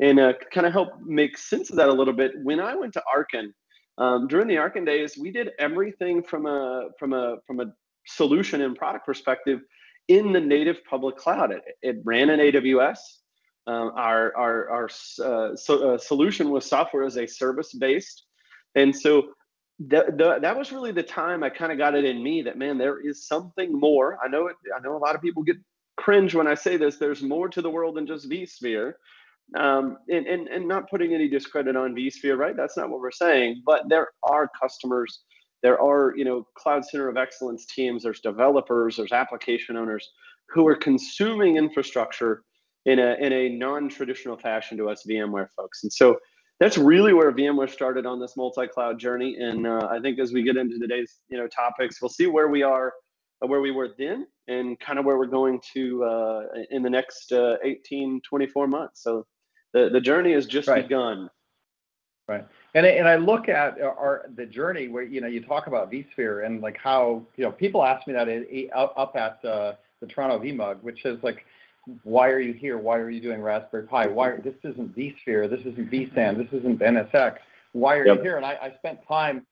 And 0.01 0.19
uh, 0.19 0.33
kind 0.53 0.65
of 0.65 0.71
help 0.71 1.01
make 1.01 1.37
sense 1.37 1.69
of 1.69 1.75
that 1.75 1.89
a 1.89 1.93
little 1.93 2.13
bit. 2.13 2.31
When 2.43 2.59
I 2.59 2.75
went 2.75 2.93
to 2.93 3.03
Arkin, 3.13 3.53
um, 3.97 4.27
during 4.27 4.47
the 4.47 4.57
Arkin 4.57 4.85
days, 4.85 5.17
we 5.17 5.29
did 5.29 5.51
everything 5.59 6.23
from 6.23 6.45
a 6.45 6.89
from 6.97 7.13
a 7.13 7.37
from 7.45 7.59
a 7.59 7.65
solution 8.07 8.61
and 8.61 8.75
product 8.75 9.05
perspective 9.05 9.59
in 10.07 10.31
the 10.31 10.39
native 10.39 10.83
public 10.89 11.17
cloud. 11.17 11.51
It, 11.51 11.61
it 11.81 11.97
ran 12.03 12.29
in 12.29 12.39
AWS. 12.39 12.97
Um, 13.67 13.91
our 13.95 14.35
our 14.37 14.69
our 14.69 14.85
uh, 15.23 15.55
so, 15.55 15.93
uh, 15.93 15.97
solution 15.97 16.49
was 16.49 16.65
software 16.65 17.03
as 17.03 17.17
a 17.17 17.27
service 17.27 17.73
based, 17.73 18.23
and 18.75 18.95
so 18.95 19.29
that 19.87 20.17
that 20.17 20.57
was 20.57 20.71
really 20.71 20.93
the 20.93 21.03
time 21.03 21.43
I 21.43 21.49
kind 21.49 21.71
of 21.71 21.77
got 21.77 21.93
it 21.93 22.05
in 22.05 22.23
me 22.23 22.41
that 22.43 22.57
man, 22.57 22.77
there 22.77 23.05
is 23.05 23.27
something 23.27 23.77
more. 23.77 24.17
I 24.23 24.29
know 24.29 24.47
it. 24.47 24.55
I 24.75 24.79
know 24.79 24.95
a 24.95 24.97
lot 24.97 25.13
of 25.13 25.21
people 25.21 25.43
get 25.43 25.57
cringe 25.97 26.33
when 26.33 26.47
I 26.47 26.53
say 26.53 26.77
this. 26.77 26.95
There's 26.95 27.21
more 27.21 27.49
to 27.49 27.61
the 27.61 27.69
world 27.69 27.97
than 27.97 28.07
just 28.07 28.29
vSphere 28.29 28.93
um, 29.57 29.97
and, 30.09 30.27
and, 30.27 30.47
and 30.47 30.67
not 30.67 30.89
putting 30.89 31.13
any 31.13 31.27
discredit 31.27 31.75
on 31.75 31.95
vSphere, 31.95 32.37
right? 32.37 32.55
That's 32.55 32.77
not 32.77 32.89
what 32.89 32.99
we're 32.99 33.11
saying. 33.11 33.63
But 33.65 33.89
there 33.89 34.09
are 34.23 34.49
customers, 34.59 35.21
there 35.63 35.81
are 35.81 36.13
you 36.15 36.25
know 36.25 36.47
cloud 36.57 36.85
center 36.85 37.09
of 37.09 37.17
excellence 37.17 37.65
teams, 37.65 38.03
there's 38.03 38.21
developers, 38.21 38.97
there's 38.97 39.11
application 39.11 39.75
owners 39.75 40.07
who 40.49 40.67
are 40.67 40.75
consuming 40.75 41.57
infrastructure 41.57 42.43
in 42.85 42.99
a 42.99 43.15
in 43.19 43.33
a 43.33 43.49
non-traditional 43.49 44.37
fashion 44.37 44.77
to 44.77 44.89
us 44.89 45.03
VMware 45.09 45.47
folks. 45.55 45.83
And 45.83 45.91
so 45.91 46.17
that's 46.59 46.77
really 46.77 47.13
where 47.13 47.31
VMware 47.31 47.69
started 47.69 48.05
on 48.05 48.19
this 48.19 48.35
multi-cloud 48.35 48.99
journey. 48.99 49.37
And 49.39 49.65
uh, 49.65 49.87
I 49.89 49.99
think 49.99 50.19
as 50.19 50.33
we 50.33 50.43
get 50.43 50.57
into 50.57 50.77
today's 50.77 51.19
you 51.29 51.37
know 51.37 51.47
topics, 51.47 52.01
we'll 52.01 52.09
see 52.09 52.27
where 52.27 52.49
we 52.49 52.63
are, 52.63 52.93
uh, 53.43 53.47
where 53.47 53.61
we 53.61 53.71
were 53.71 53.89
then, 53.97 54.27
and 54.47 54.79
kind 54.79 54.99
of 54.99 55.05
where 55.05 55.17
we're 55.17 55.25
going 55.25 55.59
to 55.73 56.03
uh, 56.03 56.41
in 56.71 56.83
the 56.83 56.89
next 56.89 57.31
uh, 57.31 57.55
18, 57.63 58.21
24 58.27 58.67
months. 58.67 59.03
So 59.03 59.25
the, 59.73 59.89
the 59.89 60.01
journey 60.01 60.33
has 60.33 60.45
just 60.45 60.67
right. 60.67 60.83
begun. 60.83 61.29
Right. 62.27 62.45
And, 62.75 62.85
and 62.85 63.07
I 63.07 63.15
look 63.15 63.49
at 63.49 63.81
our 63.81 64.25
the 64.35 64.45
journey 64.45 64.87
where 64.87 65.03
you 65.03 65.21
know 65.21 65.27
you 65.27 65.41
talk 65.41 65.65
about 65.65 65.91
vSphere 65.91 66.45
and 66.45 66.61
like 66.61 66.77
how 66.77 67.23
you 67.35 67.43
know 67.43 67.51
people 67.51 67.83
ask 67.83 68.05
me 68.05 68.13
that 68.13 68.27
up 68.75 69.15
at 69.15 69.43
uh, 69.43 69.73
the 69.99 70.07
Toronto 70.07 70.39
VMUG, 70.39 70.81
which 70.83 71.05
is 71.05 71.21
like, 71.23 71.45
why 72.03 72.29
are 72.29 72.39
you 72.39 72.53
here? 72.53 72.77
Why 72.77 72.97
are 72.97 73.09
you 73.09 73.19
doing 73.19 73.41
Raspberry 73.41 73.87
Pi? 73.87 74.07
Why 74.07 74.37
this 74.37 74.53
isn't 74.63 74.95
vSphere? 74.95 75.49
This 75.49 75.61
isn't 75.61 75.89
vSAN? 75.89 76.37
This 76.37 76.59
isn't 76.59 76.79
NSX? 76.79 77.37
Why 77.71 77.97
are 77.97 78.05
yep. 78.05 78.17
you 78.17 78.23
here? 78.23 78.37
And 78.37 78.45
I, 78.45 78.57
I 78.61 78.75
spent 78.77 78.99
time 79.07 79.47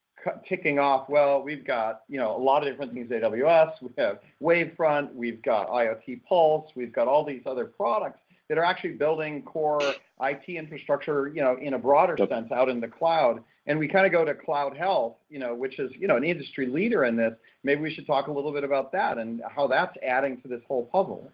ticking 0.47 0.77
off. 0.77 1.10
Well, 1.10 1.41
we've 1.41 1.65
got 1.65 2.01
you 2.08 2.19
know 2.19 2.36
a 2.36 2.38
lot 2.38 2.62
of 2.62 2.71
different 2.71 2.93
things. 2.93 3.10
AWS. 3.10 3.82
We 3.82 3.89
have 3.97 4.19
Wavefront. 4.41 5.15
We've 5.15 5.41
got 5.41 5.69
IoT 5.69 6.23
Pulse. 6.25 6.69
We've 6.75 6.93
got 6.93 7.08
all 7.08 7.25
these 7.25 7.41
other 7.47 7.65
products 7.65 8.19
that 8.49 8.57
are 8.57 8.63
actually 8.63 8.93
building 8.93 9.41
core 9.43 9.81
IT 10.21 10.43
infrastructure, 10.47 11.27
you 11.27 11.41
know, 11.41 11.57
in 11.62 11.73
a 11.73 11.79
broader 11.79 12.15
yep. 12.17 12.29
sense 12.29 12.51
out 12.51 12.69
in 12.69 12.79
the 12.79 12.88
cloud. 12.88 13.43
And 13.65 13.77
we 13.77 13.88
kind 13.88 14.05
of 14.05 14.12
go 14.13 14.23
to 14.23 14.33
cloud 14.33 14.77
health, 14.77 15.15
you 15.29 15.39
know, 15.39 15.53
which 15.53 15.79
is, 15.79 15.91
you 15.97 16.07
know, 16.07 16.15
an 16.15 16.23
industry 16.23 16.67
leader 16.67 17.03
in 17.03 17.17
this. 17.17 17.33
Maybe 17.63 17.81
we 17.81 17.93
should 17.93 18.07
talk 18.07 18.27
a 18.27 18.31
little 18.31 18.53
bit 18.53 18.63
about 18.63 18.91
that 18.93 19.17
and 19.17 19.41
how 19.53 19.67
that's 19.67 19.97
adding 20.01 20.39
to 20.41 20.47
this 20.47 20.62
whole 20.67 20.86
puzzle. 20.86 21.29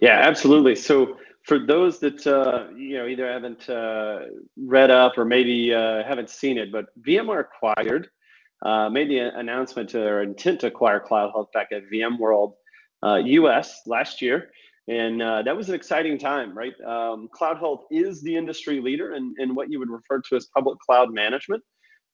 Yeah, 0.00 0.20
absolutely. 0.20 0.74
So 0.74 1.16
for 1.42 1.58
those 1.58 1.98
that 2.00 2.26
uh, 2.26 2.70
you 2.76 2.98
know 2.98 3.06
either 3.06 3.30
haven't 3.30 3.68
uh, 3.68 4.26
read 4.56 4.90
up 4.90 5.16
or 5.16 5.24
maybe 5.24 5.74
uh, 5.74 6.04
haven't 6.04 6.30
seen 6.30 6.58
it, 6.58 6.70
but 6.72 6.86
VMware 7.02 7.40
acquired, 7.40 8.08
uh, 8.62 8.88
made 8.90 9.08
the 9.08 9.18
announcement 9.18 9.88
to 9.90 9.98
their 9.98 10.22
intent 10.22 10.60
to 10.60 10.66
acquire 10.66 11.00
Cloud 11.00 11.30
Health 11.32 11.52
back 11.52 11.68
at 11.72 11.82
VMworld 11.90 12.54
US 13.02 13.70
uh, 13.70 13.90
last 13.90 14.20
year. 14.20 14.50
And 14.88 15.20
uh, 15.22 15.42
that 15.42 15.54
was 15.54 15.68
an 15.68 15.74
exciting 15.74 16.18
time, 16.18 16.56
right? 16.56 16.72
Um, 16.80 17.28
cloud 17.30 17.58
Health 17.58 17.84
is 17.90 18.22
the 18.22 18.34
industry 18.34 18.80
leader 18.80 19.14
in, 19.14 19.34
in 19.38 19.54
what 19.54 19.70
you 19.70 19.78
would 19.78 19.90
refer 19.90 20.20
to 20.22 20.36
as 20.36 20.46
public 20.46 20.78
cloud 20.78 21.12
management. 21.12 21.62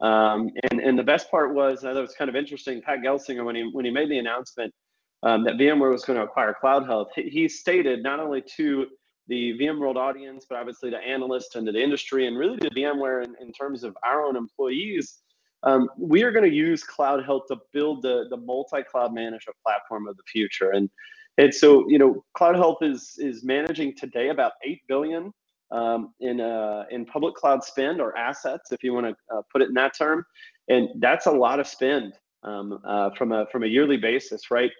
Um, 0.00 0.50
and, 0.70 0.80
and 0.80 0.98
the 0.98 1.04
best 1.04 1.30
part 1.30 1.54
was, 1.54 1.84
I 1.84 1.92
thought 1.92 1.98
it 1.98 2.02
was 2.02 2.16
kind 2.16 2.28
of 2.28 2.34
interesting, 2.34 2.82
Pat 2.82 2.98
Gelsinger, 2.98 3.44
when 3.44 3.54
he, 3.54 3.70
when 3.72 3.84
he 3.84 3.92
made 3.92 4.10
the 4.10 4.18
announcement 4.18 4.74
um, 5.22 5.44
that 5.44 5.54
VMware 5.54 5.92
was 5.92 6.04
going 6.04 6.18
to 6.18 6.24
acquire 6.24 6.52
Cloud 6.60 6.84
Health, 6.86 7.08
he, 7.14 7.22
he 7.22 7.48
stated 7.48 8.02
not 8.02 8.18
only 8.18 8.42
to 8.56 8.86
the 9.28 9.56
VMworld 9.58 9.96
audience, 9.96 10.44
but 10.48 10.58
obviously 10.58 10.90
to 10.90 10.98
analysts 10.98 11.54
and 11.54 11.64
to 11.66 11.72
the 11.72 11.82
industry, 11.82 12.26
and 12.26 12.36
really 12.36 12.58
to 12.58 12.70
VMware 12.70 13.24
in, 13.24 13.34
in 13.40 13.52
terms 13.52 13.84
of 13.84 13.96
our 14.04 14.24
own 14.24 14.36
employees, 14.36 15.20
um, 15.62 15.88
we 15.96 16.24
are 16.24 16.32
going 16.32 16.48
to 16.48 16.54
use 16.54 16.82
Cloud 16.82 17.24
Health 17.24 17.44
to 17.48 17.56
build 17.72 18.02
the, 18.02 18.26
the 18.30 18.36
multi-cloud 18.36 19.14
management 19.14 19.56
platform 19.64 20.08
of 20.08 20.16
the 20.16 20.22
future. 20.24 20.72
And 20.72 20.90
and 21.38 21.52
so, 21.52 21.88
you 21.88 21.98
know, 21.98 22.24
Cloud 22.36 22.56
Health 22.56 22.78
is 22.82 23.14
is 23.18 23.44
managing 23.44 23.94
today 23.96 24.28
about 24.28 24.52
eight 24.64 24.82
billion 24.88 25.32
um, 25.70 26.12
in 26.20 26.40
uh, 26.40 26.84
in 26.90 27.04
public 27.04 27.34
cloud 27.34 27.64
spend 27.64 28.00
or 28.00 28.16
assets, 28.16 28.72
if 28.72 28.82
you 28.82 28.92
want 28.92 29.06
to 29.06 29.16
uh, 29.34 29.42
put 29.50 29.62
it 29.62 29.68
in 29.68 29.74
that 29.74 29.96
term, 29.96 30.24
and 30.68 30.88
that's 31.00 31.26
a 31.26 31.32
lot 31.32 31.58
of 31.60 31.66
spend 31.66 32.14
um, 32.44 32.78
uh, 32.86 33.10
from 33.16 33.32
a 33.32 33.46
from 33.50 33.64
a 33.64 33.66
yearly 33.66 33.96
basis, 33.96 34.50
right? 34.50 34.70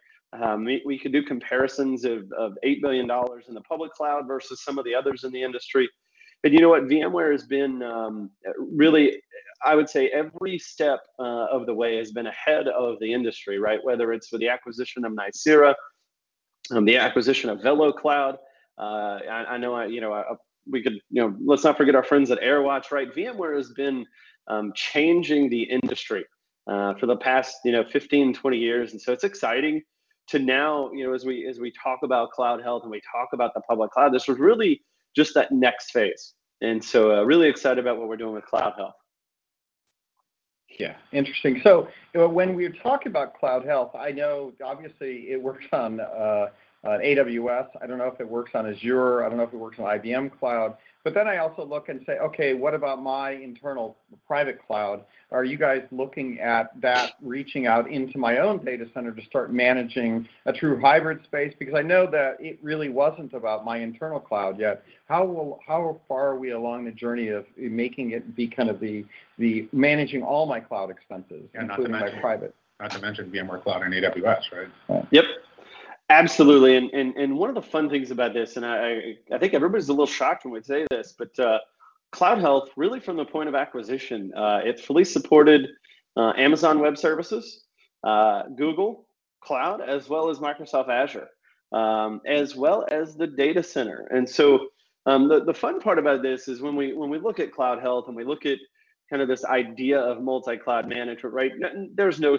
Um, 0.40 0.64
we, 0.64 0.82
we 0.84 0.98
could 0.98 1.12
do 1.12 1.22
comparisons 1.22 2.04
of, 2.04 2.30
of 2.36 2.54
$8 2.64 2.80
billion 2.80 3.08
in 3.48 3.54
the 3.54 3.60
public 3.68 3.92
cloud 3.92 4.26
versus 4.26 4.64
some 4.64 4.78
of 4.78 4.84
the 4.84 4.94
others 4.94 5.22
in 5.22 5.30
the 5.30 5.40
industry. 5.42 5.88
But 6.42 6.52
you 6.52 6.58
know 6.58 6.70
what? 6.70 6.84
VMware 6.84 7.32
has 7.32 7.44
been 7.44 7.82
um, 7.82 8.30
really, 8.58 9.22
I 9.64 9.74
would 9.74 9.88
say, 9.88 10.08
every 10.08 10.58
step 10.58 11.00
uh, 11.18 11.46
of 11.50 11.66
the 11.66 11.74
way 11.74 11.96
has 11.96 12.12
been 12.12 12.26
ahead 12.26 12.68
of 12.68 12.98
the 13.00 13.12
industry, 13.12 13.58
right? 13.58 13.78
Whether 13.82 14.12
it's 14.12 14.30
with 14.30 14.40
the 14.40 14.48
acquisition 14.48 15.04
of 15.04 15.12
Nicira, 15.12 15.74
um, 16.70 16.84
the 16.84 16.96
acquisition 16.96 17.50
of 17.50 17.60
VeloCloud. 17.60 18.38
Uh, 18.78 18.82
I, 18.82 19.44
I, 19.50 19.58
know, 19.58 19.74
I, 19.74 19.86
you 19.86 20.00
know, 20.00 20.12
I, 20.12 20.24
we 20.70 20.82
could, 20.82 20.94
you 21.10 21.22
know, 21.22 21.36
let's 21.44 21.64
not 21.64 21.76
forget 21.76 21.94
our 21.94 22.02
friends 22.02 22.30
at 22.30 22.40
AirWatch, 22.40 22.90
right? 22.90 23.14
VMware 23.14 23.56
has 23.56 23.72
been 23.72 24.06
um, 24.48 24.72
changing 24.74 25.48
the 25.50 25.62
industry 25.62 26.24
uh, 26.66 26.94
for 26.94 27.06
the 27.06 27.16
past, 27.16 27.56
you 27.64 27.72
know, 27.72 27.84
15, 27.84 28.34
20 28.34 28.56
years. 28.56 28.92
And 28.92 29.00
so 29.00 29.12
it's 29.12 29.24
exciting 29.24 29.82
to 30.28 30.38
now, 30.38 30.90
you 30.92 31.06
know, 31.06 31.12
as 31.12 31.24
we, 31.24 31.46
as 31.46 31.60
we 31.60 31.72
talk 31.72 32.00
about 32.02 32.30
cloud 32.30 32.62
health 32.62 32.82
and 32.82 32.90
we 32.90 33.00
talk 33.12 33.28
about 33.32 33.52
the 33.54 33.60
public 33.62 33.90
cloud, 33.90 34.12
this 34.12 34.26
was 34.26 34.38
really 34.38 34.82
just 35.14 35.34
that 35.34 35.52
next 35.52 35.90
phase. 35.90 36.34
And 36.62 36.82
so 36.82 37.18
uh, 37.18 37.22
really 37.24 37.48
excited 37.48 37.78
about 37.78 37.98
what 37.98 38.08
we're 38.08 38.16
doing 38.16 38.34
with 38.34 38.46
cloud 38.46 38.72
health. 38.76 38.94
Yeah, 40.78 40.96
interesting. 41.12 41.60
So 41.62 41.88
when 42.14 42.54
we 42.54 42.68
talking 42.82 43.08
about 43.08 43.38
cloud 43.38 43.64
health, 43.64 43.94
I 43.94 44.10
know 44.10 44.52
obviously 44.64 45.26
it 45.30 45.40
works 45.40 45.64
on 45.72 46.00
uh, 46.00 46.04
uh, 46.04 46.48
AWS. 46.84 47.68
I 47.80 47.86
don't 47.86 47.98
know 47.98 48.06
if 48.08 48.20
it 48.20 48.28
works 48.28 48.52
on 48.54 48.66
Azure. 48.66 49.24
I 49.24 49.28
don't 49.28 49.38
know 49.38 49.44
if 49.44 49.52
it 49.52 49.58
works 49.58 49.78
on 49.78 49.84
IBM 49.84 50.38
Cloud. 50.38 50.76
But 51.04 51.12
then 51.12 51.28
I 51.28 51.36
also 51.36 51.66
look 51.66 51.90
and 51.90 52.02
say, 52.06 52.14
okay, 52.14 52.54
what 52.54 52.74
about 52.74 53.02
my 53.02 53.32
internal 53.32 53.98
private 54.26 54.58
cloud? 54.66 55.04
Are 55.30 55.44
you 55.44 55.58
guys 55.58 55.82
looking 55.92 56.40
at 56.40 56.70
that 56.80 57.12
reaching 57.20 57.66
out 57.66 57.90
into 57.90 58.16
my 58.16 58.38
own 58.38 58.64
data 58.64 58.86
center 58.94 59.12
to 59.12 59.24
start 59.26 59.52
managing 59.52 60.26
a 60.46 60.52
true 60.52 60.80
hybrid 60.80 61.22
space? 61.24 61.52
Because 61.58 61.74
I 61.74 61.82
know 61.82 62.10
that 62.10 62.38
it 62.40 62.58
really 62.62 62.88
wasn't 62.88 63.34
about 63.34 63.66
my 63.66 63.78
internal 63.78 64.18
cloud 64.18 64.58
yet. 64.58 64.82
How 65.06 65.26
will, 65.26 65.60
how 65.66 66.00
far 66.08 66.28
are 66.28 66.38
we 66.38 66.52
along 66.52 66.86
the 66.86 66.92
journey 66.92 67.28
of 67.28 67.44
making 67.58 68.12
it 68.12 68.34
be 68.34 68.48
kind 68.48 68.70
of 68.70 68.80
the 68.80 69.04
the 69.38 69.68
managing 69.72 70.22
all 70.22 70.46
my 70.46 70.60
cloud 70.60 70.90
expenses, 70.90 71.42
Yeah, 71.54 71.64
not 71.64 71.76
to 71.76 71.84
including 71.84 72.14
my 72.14 72.20
private? 72.20 72.54
Not 72.80 72.92
to 72.92 73.00
mention 73.00 73.30
VMware 73.30 73.62
Cloud 73.62 73.82
and 73.82 73.92
AWS, 73.92 74.42
right? 74.52 75.06
Yep, 75.10 75.24
absolutely. 76.10 76.76
And, 76.76 76.90
and 76.90 77.14
and 77.16 77.36
one 77.36 77.48
of 77.48 77.54
the 77.54 77.62
fun 77.62 77.88
things 77.88 78.10
about 78.10 78.34
this, 78.34 78.56
and 78.56 78.64
I 78.64 79.16
I 79.32 79.38
think 79.38 79.54
everybody's 79.54 79.88
a 79.88 79.92
little 79.92 80.06
shocked 80.06 80.44
when 80.44 80.54
we 80.54 80.62
say 80.62 80.86
this, 80.90 81.14
but 81.18 81.38
uh, 81.38 81.58
Cloud 82.12 82.38
Health, 82.38 82.70
really 82.76 83.00
from 83.00 83.16
the 83.16 83.24
point 83.24 83.48
of 83.48 83.54
acquisition, 83.54 84.32
uh, 84.36 84.60
it's 84.64 84.82
fully 84.82 85.04
supported 85.04 85.68
uh, 86.16 86.32
Amazon 86.36 86.78
Web 86.78 86.96
Services, 86.96 87.64
uh, 88.04 88.44
Google 88.56 89.06
Cloud, 89.42 89.80
as 89.80 90.08
well 90.08 90.30
as 90.30 90.38
Microsoft 90.38 90.88
Azure, 90.88 91.28
um, 91.72 92.20
as 92.26 92.54
well 92.54 92.86
as 92.90 93.16
the 93.16 93.26
data 93.26 93.62
center. 93.62 94.06
And 94.10 94.28
so 94.28 94.68
um, 95.06 95.28
the 95.28 95.44
the 95.44 95.54
fun 95.54 95.80
part 95.80 95.98
about 95.98 96.22
this 96.22 96.48
is 96.48 96.60
when 96.62 96.76
we 96.76 96.92
when 96.92 97.10
we 97.10 97.18
look 97.18 97.40
at 97.40 97.52
Cloud 97.52 97.80
Health 97.80 98.06
and 98.08 98.16
we 98.16 98.24
look 98.24 98.46
at 98.46 98.58
kind 99.10 99.20
of 99.20 99.28
this 99.28 99.44
idea 99.44 99.98
of 100.00 100.22
multi-cloud 100.22 100.88
management, 100.88 101.34
right? 101.34 101.52
There's 101.94 102.20
no 102.20 102.38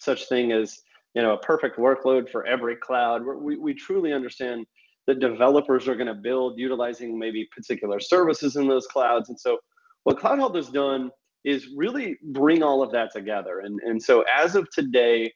such 0.00 0.28
thing 0.28 0.52
as 0.52 0.78
you 1.16 1.22
know 1.22 1.32
a 1.32 1.38
perfect 1.38 1.76
workload 1.78 2.24
for 2.30 2.46
every 2.46 2.76
cloud. 2.76 3.24
We're- 3.26 3.40
We 3.48 3.56
we 3.66 3.72
truly 3.74 4.12
understand 4.12 4.58
that 5.06 5.18
developers 5.20 5.88
are 5.88 5.94
going 6.00 6.12
to 6.16 6.20
build 6.30 6.58
utilizing 6.66 7.18
maybe 7.18 7.48
particular 7.56 7.98
services 8.00 8.56
in 8.56 8.68
those 8.68 8.86
clouds, 8.94 9.28
and 9.30 9.38
so 9.46 9.58
what 10.04 10.18
Cloud 10.18 10.38
Health 10.38 10.56
has 10.62 10.68
done 10.68 11.10
is 11.44 11.60
really 11.82 12.08
bring 12.40 12.62
all 12.62 12.80
of 12.82 12.90
that 12.96 13.08
together. 13.18 13.54
And 13.66 13.80
and 13.88 13.98
so 14.08 14.14
as 14.42 14.54
of 14.54 14.64
today. 14.70 15.32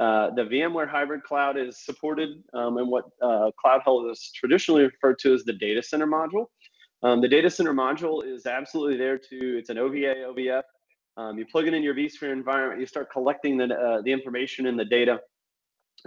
Uh, 0.00 0.28
the 0.34 0.42
VMware 0.42 0.88
Hybrid 0.88 1.22
Cloud 1.22 1.56
is 1.56 1.84
supported 1.88 2.30
um, 2.52 2.78
in 2.78 2.86
what 2.94 3.04
uh, 3.22 3.48
Cloud 3.60 3.80
Health 3.84 4.04
is 4.10 4.32
traditionally 4.34 4.82
referred 4.82 5.20
to 5.20 5.32
as 5.36 5.44
the 5.44 5.52
data 5.52 5.80
center 5.90 6.08
module. 6.18 6.46
Um, 7.04 7.20
the 7.20 7.28
data 7.28 7.48
center 7.48 7.72
module 7.72 8.18
is 8.26 8.44
absolutely 8.44 8.96
there 8.96 9.18
to, 9.28 9.58
it's 9.58 9.70
an 9.70 9.78
OVA, 9.78 10.14
OVF. 10.30 10.64
Um, 11.16 11.38
you 11.38 11.46
plug 11.46 11.66
it 11.68 11.74
in 11.74 11.82
your 11.82 11.94
vSphere 11.94 12.32
environment, 12.32 12.80
you 12.80 12.86
start 12.86 13.10
collecting 13.10 13.56
the, 13.56 13.74
uh, 13.74 14.02
the 14.02 14.12
information 14.12 14.66
and 14.66 14.78
the 14.78 14.84
data, 14.84 15.20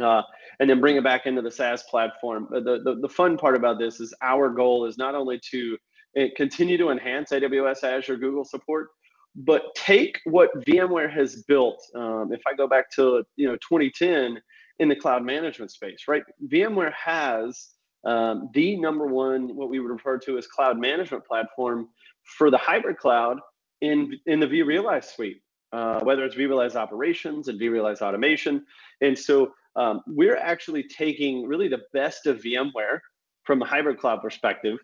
uh, 0.02 0.22
and 0.60 0.70
then 0.70 0.82
bring 0.82 0.98
it 0.98 1.04
back 1.04 1.26
into 1.26 1.42
the 1.42 1.52
SaaS 1.52 1.84
platform. 1.90 2.48
Uh, 2.54 2.60
The, 2.60 2.82
the, 2.84 3.00
the 3.02 3.10
fun 3.10 3.38
part 3.38 3.56
about 3.56 3.80
this 3.80 4.00
is 4.00 4.14
our 4.22 4.50
goal 4.50 4.86
is 4.86 4.98
not 4.98 5.16
only 5.16 5.40
to 5.52 5.78
uh, 6.20 6.26
continue 6.36 6.78
to 6.78 6.90
enhance 6.90 7.32
AWS, 7.32 7.84
Azure, 7.84 8.18
Google 8.18 8.44
support, 8.44 8.90
but 9.36 9.64
take 9.76 10.20
what 10.26 10.50
VMware 10.66 11.12
has 11.12 11.44
built. 11.44 11.82
Um, 11.96 12.32
if 12.34 12.42
I 12.48 12.54
go 12.56 12.68
back 12.68 12.90
to 12.96 13.24
you 13.36 13.48
know 13.48 13.56
2010 13.58 14.42
in 14.80 14.90
the 14.90 14.96
cloud 14.96 15.24
management 15.24 15.72
space, 15.72 16.04
right? 16.08 16.24
VMware 16.48 16.94
has 16.94 17.70
um, 18.06 18.50
the 18.54 18.78
number 18.78 19.08
one, 19.08 19.56
what 19.56 19.70
we 19.70 19.80
would 19.80 19.92
refer 19.92 20.18
to 20.20 20.38
as 20.38 20.48
cloud 20.48 20.80
management 20.80 21.26
platform 21.26 21.90
for 22.38 22.50
the 22.50 22.58
hybrid 22.58 22.98
cloud 22.98 23.40
in, 23.82 24.20
in 24.26 24.40
the 24.40 24.48
vRealize 24.48 25.06
suite, 25.06 25.42
uh, 25.74 26.00
whether 26.02 26.24
it's 26.26 26.36
vRealize 26.36 26.76
operations 26.76 27.48
and 27.48 27.60
vRealize 27.60 28.02
automation. 28.02 28.66
And 29.02 29.18
so 29.18 29.54
um, 29.76 30.02
we're 30.08 30.38
actually 30.38 30.84
taking 30.84 31.46
really 31.46 31.68
the 31.68 31.82
best 31.94 32.26
of 32.26 32.42
VMware 32.42 33.00
from 33.44 33.62
a 33.62 33.66
hybrid 33.66 34.00
cloud 34.00 34.22
perspective 34.22 34.78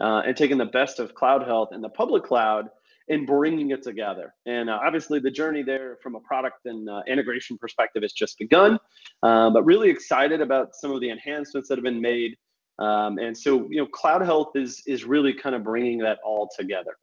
uh, 0.00 0.22
and 0.26 0.36
taking 0.36 0.58
the 0.58 0.66
best 0.66 0.98
of 0.98 1.14
Cloud 1.14 1.42
Health 1.42 1.70
and 1.72 1.82
the 1.82 1.88
public 1.90 2.24
cloud 2.24 2.66
and 3.08 3.26
bringing 3.26 3.70
it 3.70 3.82
together. 3.82 4.34
And 4.46 4.68
uh, 4.68 4.80
obviously, 4.84 5.20
the 5.20 5.30
journey 5.30 5.62
there 5.62 5.96
from 6.02 6.16
a 6.16 6.20
product 6.20 6.66
and 6.66 6.88
uh, 6.88 7.02
integration 7.06 7.56
perspective 7.56 8.02
has 8.02 8.12
just 8.12 8.36
begun, 8.38 8.78
uh, 9.22 9.50
but 9.50 9.64
really 9.64 9.90
excited 9.90 10.40
about 10.40 10.74
some 10.74 10.90
of 10.90 11.00
the 11.00 11.10
enhancements 11.10 11.68
that 11.68 11.78
have 11.78 11.84
been 11.84 12.00
made 12.00 12.36
um, 12.78 13.18
and 13.18 13.36
so, 13.36 13.66
you 13.70 13.78
know, 13.78 13.86
cloud 13.86 14.22
health 14.22 14.50
is 14.54 14.82
is 14.86 15.04
really 15.04 15.32
kind 15.32 15.54
of 15.54 15.64
bringing 15.64 15.98
that 16.00 16.18
all 16.24 16.48
together. 16.56 16.96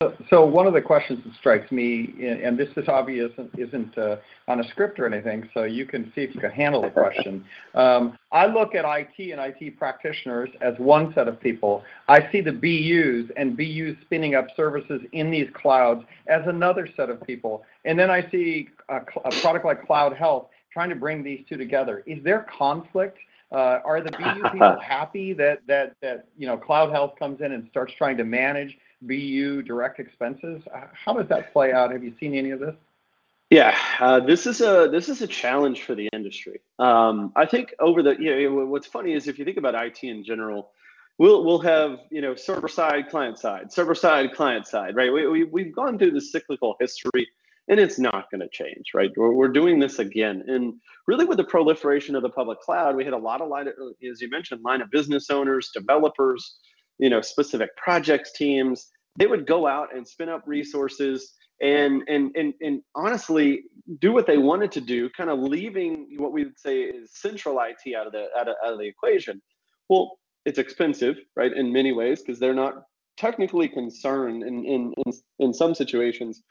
So- 0.00 0.14
So 0.30 0.44
one 0.46 0.68
of 0.68 0.74
the 0.74 0.80
questions 0.80 1.24
that 1.24 1.34
strikes 1.34 1.72
me, 1.72 2.14
and 2.20 2.56
this 2.56 2.68
is 2.76 2.86
obvious, 2.86 3.32
isn't 3.56 3.98
uh, 3.98 4.18
on 4.46 4.60
a 4.60 4.68
script 4.68 5.00
or 5.00 5.06
anything, 5.06 5.50
so 5.52 5.64
you 5.64 5.86
can 5.86 6.12
see 6.14 6.20
if 6.20 6.36
you 6.36 6.40
can 6.40 6.52
handle 6.52 6.82
the 6.82 6.90
question. 6.90 7.44
Um, 7.74 8.16
I 8.30 8.46
look 8.46 8.74
at 8.76 8.84
IT 8.84 9.32
and 9.32 9.40
IT 9.40 9.76
practitioners 9.76 10.50
as 10.60 10.74
one 10.78 11.12
set 11.14 11.26
of 11.26 11.40
people. 11.40 11.82
I 12.08 12.30
see 12.30 12.40
the 12.40 12.52
BUs 12.52 13.30
and 13.36 13.56
BUs 13.56 13.96
spinning 14.02 14.36
up 14.36 14.46
services 14.56 15.00
in 15.12 15.30
these 15.32 15.48
clouds 15.52 16.04
as 16.28 16.42
another 16.46 16.88
set 16.96 17.10
of 17.10 17.20
people. 17.24 17.64
And 17.84 17.98
then 17.98 18.10
I 18.10 18.28
see 18.30 18.68
a, 18.88 18.96
a 18.98 19.30
product 19.42 19.64
like 19.64 19.84
Cloud 19.84 20.12
Health 20.16 20.46
trying 20.72 20.90
to 20.90 20.96
bring 20.96 21.24
these 21.24 21.44
two 21.48 21.56
together. 21.56 22.04
Is 22.06 22.22
there 22.22 22.46
conflict? 22.56 23.18
Uh, 23.50 23.80
are 23.84 24.00
the 24.02 24.10
BU 24.12 24.50
people 24.50 24.78
happy 24.82 25.32
that 25.32 25.60
that 25.66 25.94
that 26.02 26.26
you 26.36 26.46
know 26.46 26.56
Cloud 26.56 26.90
Health 26.92 27.14
comes 27.18 27.40
in 27.40 27.52
and 27.52 27.66
starts 27.70 27.92
trying 27.96 28.16
to 28.18 28.24
manage 28.24 28.76
BU 29.02 29.62
direct 29.62 30.00
expenses? 30.00 30.62
Uh, 30.74 30.86
How 30.92 31.14
does 31.14 31.28
that 31.28 31.52
play 31.52 31.72
out? 31.72 31.90
Have 31.92 32.02
you 32.02 32.14
seen 32.18 32.34
any 32.34 32.50
of 32.50 32.60
this? 32.60 32.74
Yeah, 33.50 33.74
uh, 33.98 34.20
this 34.20 34.46
is 34.46 34.60
a 34.60 34.88
this 34.92 35.08
is 35.08 35.22
a 35.22 35.26
challenge 35.26 35.82
for 35.82 35.94
the 35.94 36.08
industry. 36.12 36.60
Um, 36.78 37.32
I 37.34 37.46
think 37.46 37.74
over 37.80 38.02
the 38.02 38.14
you 38.18 38.50
know 38.50 38.66
what's 38.66 38.86
funny 38.86 39.14
is 39.14 39.26
if 39.26 39.38
you 39.38 39.44
think 39.46 39.56
about 39.56 39.74
IT 39.74 40.04
in 40.04 40.22
general, 40.22 40.70
we'll 41.16 41.44
we'll 41.44 41.60
have 41.60 42.00
you 42.10 42.20
know 42.20 42.34
server 42.34 42.68
side, 42.68 43.08
client 43.08 43.38
side, 43.38 43.72
server 43.72 43.94
side, 43.94 44.34
client 44.34 44.66
side, 44.66 44.96
right? 44.96 45.10
We, 45.10 45.26
we 45.26 45.44
we've 45.44 45.74
gone 45.74 45.98
through 45.98 46.10
the 46.10 46.20
cyclical 46.20 46.76
history, 46.78 47.26
and 47.68 47.80
it's 47.80 47.98
not 47.98 48.30
going 48.30 48.42
to 48.42 48.48
change, 48.48 48.92
right? 48.92 49.10
We're, 49.16 49.32
we're 49.32 49.48
doing 49.48 49.78
this 49.78 49.98
again, 49.98 50.44
and 50.46 50.74
really 51.06 51.24
with 51.24 51.38
the 51.38 51.44
proliferation 51.44 52.16
of 52.16 52.22
the 52.22 52.28
public 52.28 52.60
cloud, 52.60 52.96
we 52.96 53.04
had 53.04 53.14
a 53.14 53.18
lot 53.18 53.40
of 53.40 53.48
line, 53.48 53.68
of, 53.68 53.74
as 54.10 54.20
you 54.20 54.28
mentioned, 54.28 54.62
line 54.62 54.82
of 54.82 54.90
business 54.90 55.30
owners, 55.30 55.70
developers, 55.72 56.58
you 56.98 57.10
know, 57.10 57.20
specific 57.20 57.76
projects 57.76 58.32
teams. 58.32 58.88
They 59.18 59.26
would 59.26 59.46
go 59.46 59.66
out 59.66 59.94
and 59.94 60.06
spin 60.06 60.28
up 60.28 60.42
resources 60.46 61.34
and 61.60 62.02
and 62.08 62.30
and 62.36 62.54
and 62.60 62.82
honestly 62.94 63.62
do 64.00 64.12
what 64.12 64.26
they 64.26 64.38
wanted 64.38 64.70
to 64.72 64.80
do, 64.80 65.10
kind 65.16 65.30
of 65.30 65.38
leaving 65.40 66.08
what 66.18 66.32
we 66.32 66.44
would 66.44 66.58
say 66.58 66.82
is 66.82 67.10
central 67.14 67.58
IT 67.60 67.94
out 67.94 68.06
of 68.06 68.12
the 68.12 68.26
out 68.38 68.48
of, 68.48 68.56
out 68.64 68.72
of 68.74 68.78
the 68.78 68.86
equation. 68.86 69.42
Well, 69.88 70.18
it's 70.44 70.58
expensive, 70.58 71.16
right, 71.36 71.52
in 71.52 71.72
many 71.72 71.92
ways 71.92 72.22
because 72.22 72.38
they're 72.38 72.54
not 72.54 72.84
technically 73.16 73.68
concerned 73.68 74.42
in, 74.44 74.64
in 74.64 74.94
in 75.06 75.12
in 75.40 75.54
some 75.54 75.74
situations 75.74 76.42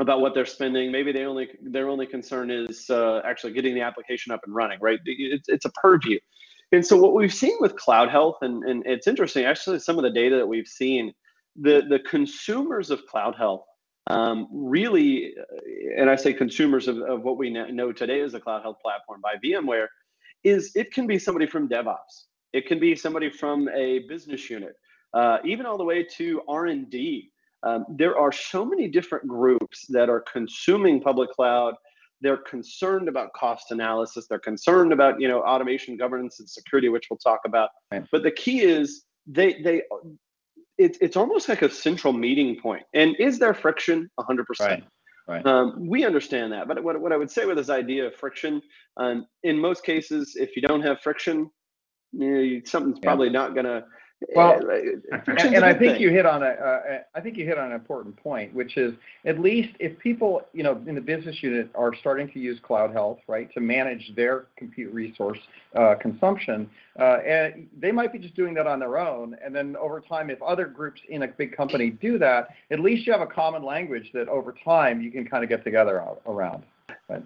about 0.00 0.20
what 0.20 0.34
they're 0.34 0.46
spending. 0.46 0.92
Maybe 0.92 1.12
they 1.12 1.24
only 1.24 1.48
their 1.62 1.88
only 1.88 2.06
concern 2.06 2.50
is 2.50 2.88
uh, 2.90 3.20
actually 3.24 3.52
getting 3.52 3.74
the 3.74 3.82
application 3.82 4.32
up 4.32 4.40
and 4.46 4.54
running, 4.54 4.78
right? 4.80 5.00
It's 5.04 5.48
it's 5.48 5.64
a 5.64 5.70
purview. 5.70 6.18
And 6.72 6.84
so 6.84 6.96
what 6.96 7.14
we've 7.14 7.34
seen 7.34 7.56
with 7.60 7.76
cloud 7.76 8.10
health, 8.10 8.38
and, 8.42 8.64
and 8.64 8.84
it's 8.86 9.06
interesting, 9.06 9.44
actually, 9.44 9.78
some 9.78 9.96
of 9.98 10.02
the 10.02 10.10
data 10.10 10.36
that 10.36 10.46
we've 10.46 10.66
seen, 10.66 11.12
the 11.56 11.82
the 11.88 12.00
consumers 12.00 12.90
of 12.90 13.06
cloud 13.06 13.36
health 13.36 13.64
um, 14.08 14.48
really, 14.52 15.34
and 15.96 16.10
I 16.10 16.16
say 16.16 16.32
consumers 16.32 16.88
of, 16.88 16.98
of 16.98 17.22
what 17.22 17.38
we 17.38 17.50
know 17.50 17.92
today 17.92 18.20
as 18.20 18.34
a 18.34 18.40
cloud 18.40 18.62
health 18.62 18.78
platform 18.82 19.20
by 19.22 19.34
VMware, 19.42 19.86
is 20.42 20.72
it 20.74 20.92
can 20.92 21.06
be 21.06 21.18
somebody 21.18 21.46
from 21.46 21.68
DevOps, 21.68 22.26
it 22.52 22.66
can 22.66 22.78
be 22.78 22.94
somebody 22.94 23.30
from 23.30 23.68
a 23.70 24.00
business 24.00 24.50
unit, 24.50 24.74
uh, 25.14 25.38
even 25.44 25.64
all 25.64 25.78
the 25.78 25.84
way 25.84 26.02
to 26.16 26.42
R 26.48 26.66
and 26.66 26.90
D. 26.90 27.30
Um, 27.62 27.86
there 27.88 28.18
are 28.18 28.30
so 28.30 28.62
many 28.62 28.88
different 28.88 29.26
groups 29.26 29.86
that 29.88 30.10
are 30.10 30.22
consuming 30.30 31.00
public 31.00 31.30
cloud. 31.30 31.74
They're 32.20 32.38
concerned 32.38 33.08
about 33.08 33.32
cost 33.34 33.70
analysis. 33.70 34.26
They're 34.28 34.38
concerned 34.38 34.92
about 34.92 35.20
you 35.20 35.28
know 35.28 35.42
automation, 35.42 35.96
governance, 35.96 36.40
and 36.40 36.48
security, 36.48 36.88
which 36.88 37.06
we'll 37.10 37.18
talk 37.18 37.40
about. 37.44 37.70
Right. 37.92 38.04
But 38.10 38.22
the 38.22 38.30
key 38.30 38.60
is 38.62 39.04
they 39.26 39.60
they 39.62 39.82
it's 40.78 40.98
it's 41.00 41.16
almost 41.16 41.48
like 41.48 41.62
a 41.62 41.70
central 41.70 42.12
meeting 42.12 42.58
point. 42.60 42.82
And 42.94 43.14
is 43.18 43.38
there 43.38 43.54
friction? 43.54 44.10
100%. 44.18 44.44
Right, 44.60 44.84
right. 45.28 45.46
Um, 45.46 45.86
we 45.86 46.04
understand 46.04 46.52
that. 46.52 46.66
But 46.66 46.82
what, 46.82 47.00
what 47.00 47.12
I 47.12 47.16
would 47.16 47.30
say 47.30 47.46
with 47.46 47.56
this 47.58 47.70
idea 47.70 48.06
of 48.06 48.14
friction, 48.16 48.60
um, 48.96 49.26
in 49.44 49.58
most 49.58 49.84
cases, 49.84 50.34
if 50.34 50.56
you 50.56 50.62
don't 50.62 50.82
have 50.82 51.00
friction, 51.00 51.48
you 52.12 52.30
know, 52.30 52.40
you- 52.40 52.62
something's 52.64 52.98
Yeah. 53.02 53.08
probably 53.08 53.30
not 53.30 53.54
going 53.54 53.66
to. 53.66 53.84
Well, 54.34 54.60
And, 54.60 55.54
and 55.54 55.64
I 55.64 55.72
think 55.74 55.94
thing. 55.94 56.00
you 56.00 56.10
hit 56.10 56.26
on 56.26 56.42
a, 56.42 56.46
uh, 56.46 56.98
I 57.14 57.20
think 57.20 57.36
you 57.36 57.44
hit 57.44 57.58
on 57.58 57.66
an 57.66 57.72
important 57.72 58.16
point, 58.16 58.54
which 58.54 58.76
is 58.76 58.94
at 59.24 59.38
least 59.38 59.74
if 59.78 59.98
people, 59.98 60.42
you 60.52 60.62
know, 60.62 60.80
in 60.86 60.94
the 60.94 61.00
business 61.00 61.42
unit 61.42 61.68
are 61.74 61.94
starting 61.94 62.30
to 62.32 62.38
use 62.38 62.58
Cloud 62.60 62.92
Health, 62.92 63.18
right, 63.26 63.52
to 63.54 63.60
manage 63.60 64.14
their 64.14 64.46
compute 64.56 64.92
resource 64.92 65.38
uh, 65.74 65.94
consumption, 65.96 66.68
uh, 66.98 67.18
and 67.26 67.68
they 67.78 67.92
might 67.92 68.12
be 68.12 68.18
just 68.18 68.34
doing 68.34 68.54
that 68.54 68.66
on 68.66 68.78
their 68.78 68.98
own. 68.98 69.36
And 69.44 69.54
then 69.54 69.76
over 69.76 70.00
time, 70.00 70.30
if 70.30 70.40
other 70.42 70.66
groups 70.66 71.00
in 71.08 71.22
a 71.22 71.28
big 71.28 71.56
company 71.56 71.90
do 71.90 72.18
that, 72.18 72.48
at 72.70 72.80
least 72.80 73.06
you 73.06 73.12
have 73.12 73.22
a 73.22 73.26
common 73.26 73.62
language 73.62 74.10
that 74.14 74.28
over 74.28 74.54
time 74.64 75.00
you 75.00 75.10
can 75.10 75.26
kind 75.26 75.42
of 75.42 75.50
get 75.50 75.64
together 75.64 75.98
a- 75.98 76.30
around. 76.30 76.64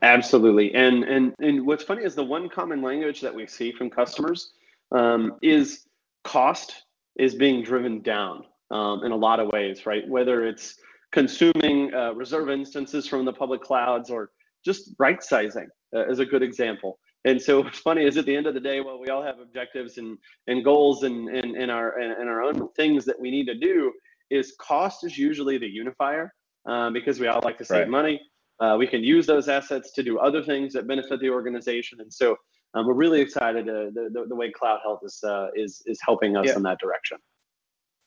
Absolutely. 0.02 0.74
And 0.74 1.04
and 1.04 1.34
and 1.38 1.64
what's 1.66 1.84
funny 1.84 2.02
is 2.02 2.14
the 2.14 2.24
one 2.24 2.48
common 2.48 2.82
language 2.82 3.20
that 3.20 3.34
we 3.34 3.46
see 3.46 3.70
from 3.72 3.90
customers 3.90 4.50
um, 4.92 5.36
is 5.42 5.86
cost 6.24 6.84
is 7.18 7.34
being 7.34 7.62
driven 7.62 8.00
down 8.02 8.44
um, 8.70 9.04
in 9.04 9.12
a 9.12 9.16
lot 9.16 9.40
of 9.40 9.48
ways, 9.52 9.86
right? 9.86 10.06
Whether 10.08 10.46
it's 10.46 10.76
consuming 11.12 11.92
uh, 11.94 12.12
reserve 12.14 12.50
instances 12.50 13.06
from 13.06 13.24
the 13.24 13.32
public 13.32 13.62
clouds 13.62 14.10
or 14.10 14.30
just 14.64 14.94
right 14.98 15.22
sizing 15.22 15.68
uh, 15.94 16.06
is 16.08 16.18
a 16.18 16.26
good 16.26 16.42
example. 16.42 16.98
And 17.24 17.40
so 17.40 17.60
what's 17.62 17.80
funny 17.80 18.04
is 18.04 18.16
at 18.16 18.26
the 18.26 18.36
end 18.36 18.46
of 18.46 18.54
the 18.54 18.60
day, 18.60 18.80
well, 18.80 19.00
we 19.00 19.08
all 19.08 19.22
have 19.22 19.38
objectives 19.40 19.98
and, 19.98 20.16
and 20.46 20.64
goals 20.64 21.02
and, 21.02 21.28
and, 21.28 21.56
and 21.56 21.70
our 21.70 21.98
and, 21.98 22.12
and 22.12 22.28
our 22.28 22.42
own 22.42 22.68
things 22.74 23.04
that 23.06 23.18
we 23.18 23.30
need 23.30 23.46
to 23.46 23.54
do 23.54 23.92
is 24.30 24.54
cost 24.60 25.04
is 25.04 25.16
usually 25.18 25.58
the 25.58 25.66
unifier 25.66 26.32
uh, 26.68 26.90
because 26.90 27.18
we 27.18 27.26
all 27.26 27.40
like 27.42 27.58
to 27.58 27.64
save 27.64 27.80
Right. 27.80 27.88
money. 27.88 28.20
Uh, 28.60 28.76
we 28.78 28.86
can 28.86 29.02
use 29.04 29.26
those 29.26 29.48
assets 29.48 29.92
to 29.92 30.02
do 30.02 30.18
other 30.18 30.42
things 30.42 30.72
that 30.72 30.86
benefit 30.86 31.20
the 31.20 31.30
organization. 31.30 32.00
And 32.00 32.12
so 32.12 32.36
um, 32.74 32.86
we're 32.86 32.94
really 32.94 33.20
excited 33.20 33.68
uh, 33.68 33.90
the, 33.94 34.10
the, 34.12 34.26
the 34.28 34.34
way 34.34 34.50
Cloud 34.50 34.80
Health 34.82 35.00
is, 35.02 35.22
uh, 35.24 35.48
is, 35.54 35.82
is 35.86 35.98
helping 36.04 36.36
us 36.36 36.46
Yeah. 36.46 36.56
in 36.56 36.62
that 36.64 36.78
direction. 36.78 37.18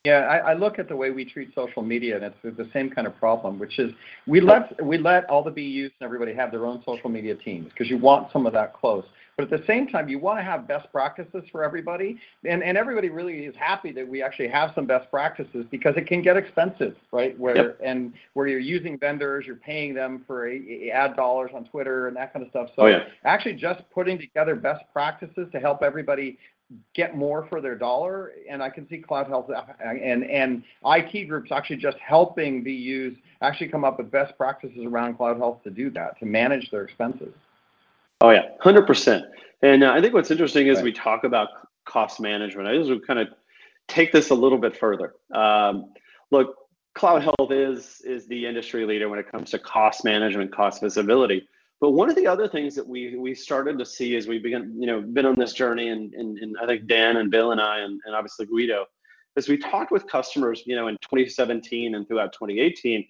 Yeah, 0.04 0.22
I, 0.22 0.50
I 0.50 0.54
look 0.54 0.80
at 0.80 0.88
the 0.88 0.96
way 0.96 1.12
we 1.12 1.24
treat 1.24 1.54
social 1.54 1.80
media, 1.80 2.16
and 2.16 2.24
it's 2.24 2.56
the 2.56 2.68
same 2.72 2.90
kind 2.90 3.06
of 3.06 3.16
problem, 3.18 3.60
which 3.60 3.78
is 3.78 3.92
we 4.26 4.40
let 4.40 4.84
we 4.84 4.98
let 4.98 5.30
all 5.30 5.44
the 5.44 5.50
BUs 5.50 5.92
and 6.00 6.04
everybody 6.04 6.34
have 6.34 6.50
their 6.50 6.66
own 6.66 6.82
social 6.84 7.08
media 7.08 7.36
teams 7.36 7.68
because 7.68 7.88
you 7.88 7.98
want 7.98 8.32
some 8.32 8.44
of 8.44 8.52
that 8.52 8.74
close. 8.74 9.04
But 9.36 9.50
at 9.50 9.60
the 9.60 9.66
same 9.66 9.86
time, 9.86 10.08
you 10.08 10.18
want 10.18 10.38
to 10.38 10.42
have 10.42 10.68
best 10.68 10.92
practices 10.92 11.42
for 11.50 11.64
everybody, 11.64 12.18
and, 12.44 12.62
and 12.62 12.76
everybody 12.76 13.08
really 13.08 13.44
is 13.46 13.54
happy 13.56 13.90
that 13.92 14.06
we 14.06 14.22
actually 14.22 14.48
have 14.48 14.72
some 14.74 14.84
best 14.86 15.10
practices 15.10 15.64
because 15.70 15.94
it 15.96 16.06
can 16.06 16.20
get 16.22 16.36
expensive, 16.36 16.94
right? 17.12 17.38
Where 17.38 17.56
Yep. 17.56 17.78
and 17.82 18.12
where 18.34 18.46
you're 18.46 18.60
using 18.60 18.98
vendors, 18.98 19.46
you're 19.46 19.56
paying 19.56 19.94
them 19.94 20.22
for 20.26 20.48
a, 20.48 20.90
ad 20.90 21.16
dollars 21.16 21.50
on 21.54 21.64
Twitter 21.64 22.08
and 22.08 22.16
that 22.16 22.32
kind 22.32 22.44
of 22.44 22.50
stuff. 22.50 22.68
So 22.76 22.82
Oh, 22.82 22.86
yeah. 22.88 23.04
actually, 23.24 23.54
just 23.54 23.80
putting 23.90 24.18
together 24.18 24.54
best 24.54 24.84
practices 24.92 25.48
to 25.52 25.60
help 25.60 25.82
everybody 25.82 26.38
get 26.94 27.16
more 27.16 27.46
for 27.48 27.60
their 27.60 27.74
dollar. 27.76 28.32
And 28.48 28.62
I 28.62 28.70
can 28.70 28.88
see 28.88 28.98
Cloud 28.98 29.28
Health 29.28 29.50
uh, 29.50 29.62
and 29.82 30.24
and 30.24 30.62
IT 30.86 31.26
groups 31.28 31.50
actually 31.52 31.76
just 31.76 31.98
helping 31.98 32.62
BUs 32.62 33.16
actually 33.40 33.68
come 33.68 33.84
up 33.84 33.98
with 33.98 34.10
best 34.10 34.36
practices 34.36 34.84
around 34.86 35.16
Cloud 35.16 35.38
Health 35.38 35.62
to 35.64 35.70
do 35.70 35.90
that, 35.90 36.18
to 36.20 36.26
manage 36.26 36.70
their 36.70 36.84
expenses. 36.84 37.32
Oh 38.22 38.30
yeah, 38.30 38.42
hundred 38.60 38.86
percent. 38.86 39.24
And 39.62 39.82
uh, 39.82 39.92
I 39.92 40.00
think 40.00 40.14
what's 40.14 40.30
interesting 40.30 40.68
is 40.68 40.76
Right. 40.76 40.84
we 40.84 40.92
talk 40.92 41.24
about 41.24 41.48
cost 41.84 42.20
management. 42.20 42.68
I 42.68 42.76
just 42.76 42.88
would 42.88 43.04
kind 43.04 43.18
of 43.18 43.28
take 43.88 44.12
this 44.12 44.30
a 44.30 44.34
little 44.34 44.58
bit 44.58 44.76
further. 44.76 45.14
Um, 45.34 45.92
look, 46.30 46.54
cloud 46.94 47.22
health 47.22 47.50
is 47.50 48.00
is 48.04 48.28
the 48.28 48.46
industry 48.46 48.86
leader 48.86 49.08
when 49.08 49.18
it 49.18 49.30
comes 49.30 49.50
to 49.50 49.58
cost 49.58 50.04
management, 50.04 50.54
cost 50.54 50.80
visibility. 50.80 51.48
But 51.80 51.90
one 51.90 52.08
of 52.08 52.14
the 52.14 52.28
other 52.28 52.46
things 52.46 52.76
that 52.76 52.86
we 52.86 53.16
we 53.16 53.34
started 53.34 53.76
to 53.78 53.84
see 53.84 54.14
as 54.14 54.28
we 54.28 54.38
began, 54.38 54.72
you 54.78 54.86
know, 54.86 55.00
been 55.00 55.26
on 55.26 55.34
this 55.34 55.52
journey, 55.52 55.88
and, 55.88 56.14
and, 56.14 56.38
and 56.38 56.56
I 56.62 56.66
think 56.66 56.86
Dan 56.86 57.16
and 57.16 57.28
Bill 57.28 57.50
and 57.50 57.60
I, 57.60 57.80
and, 57.80 58.00
and 58.06 58.14
obviously 58.14 58.46
Guido, 58.46 58.86
as 59.36 59.48
we 59.48 59.58
talked 59.58 59.90
with 59.90 60.06
customers, 60.06 60.62
you 60.64 60.76
know, 60.76 60.86
in 60.86 60.96
2017 61.02 61.96
and 61.96 62.06
throughout 62.06 62.32
2018, 62.34 63.04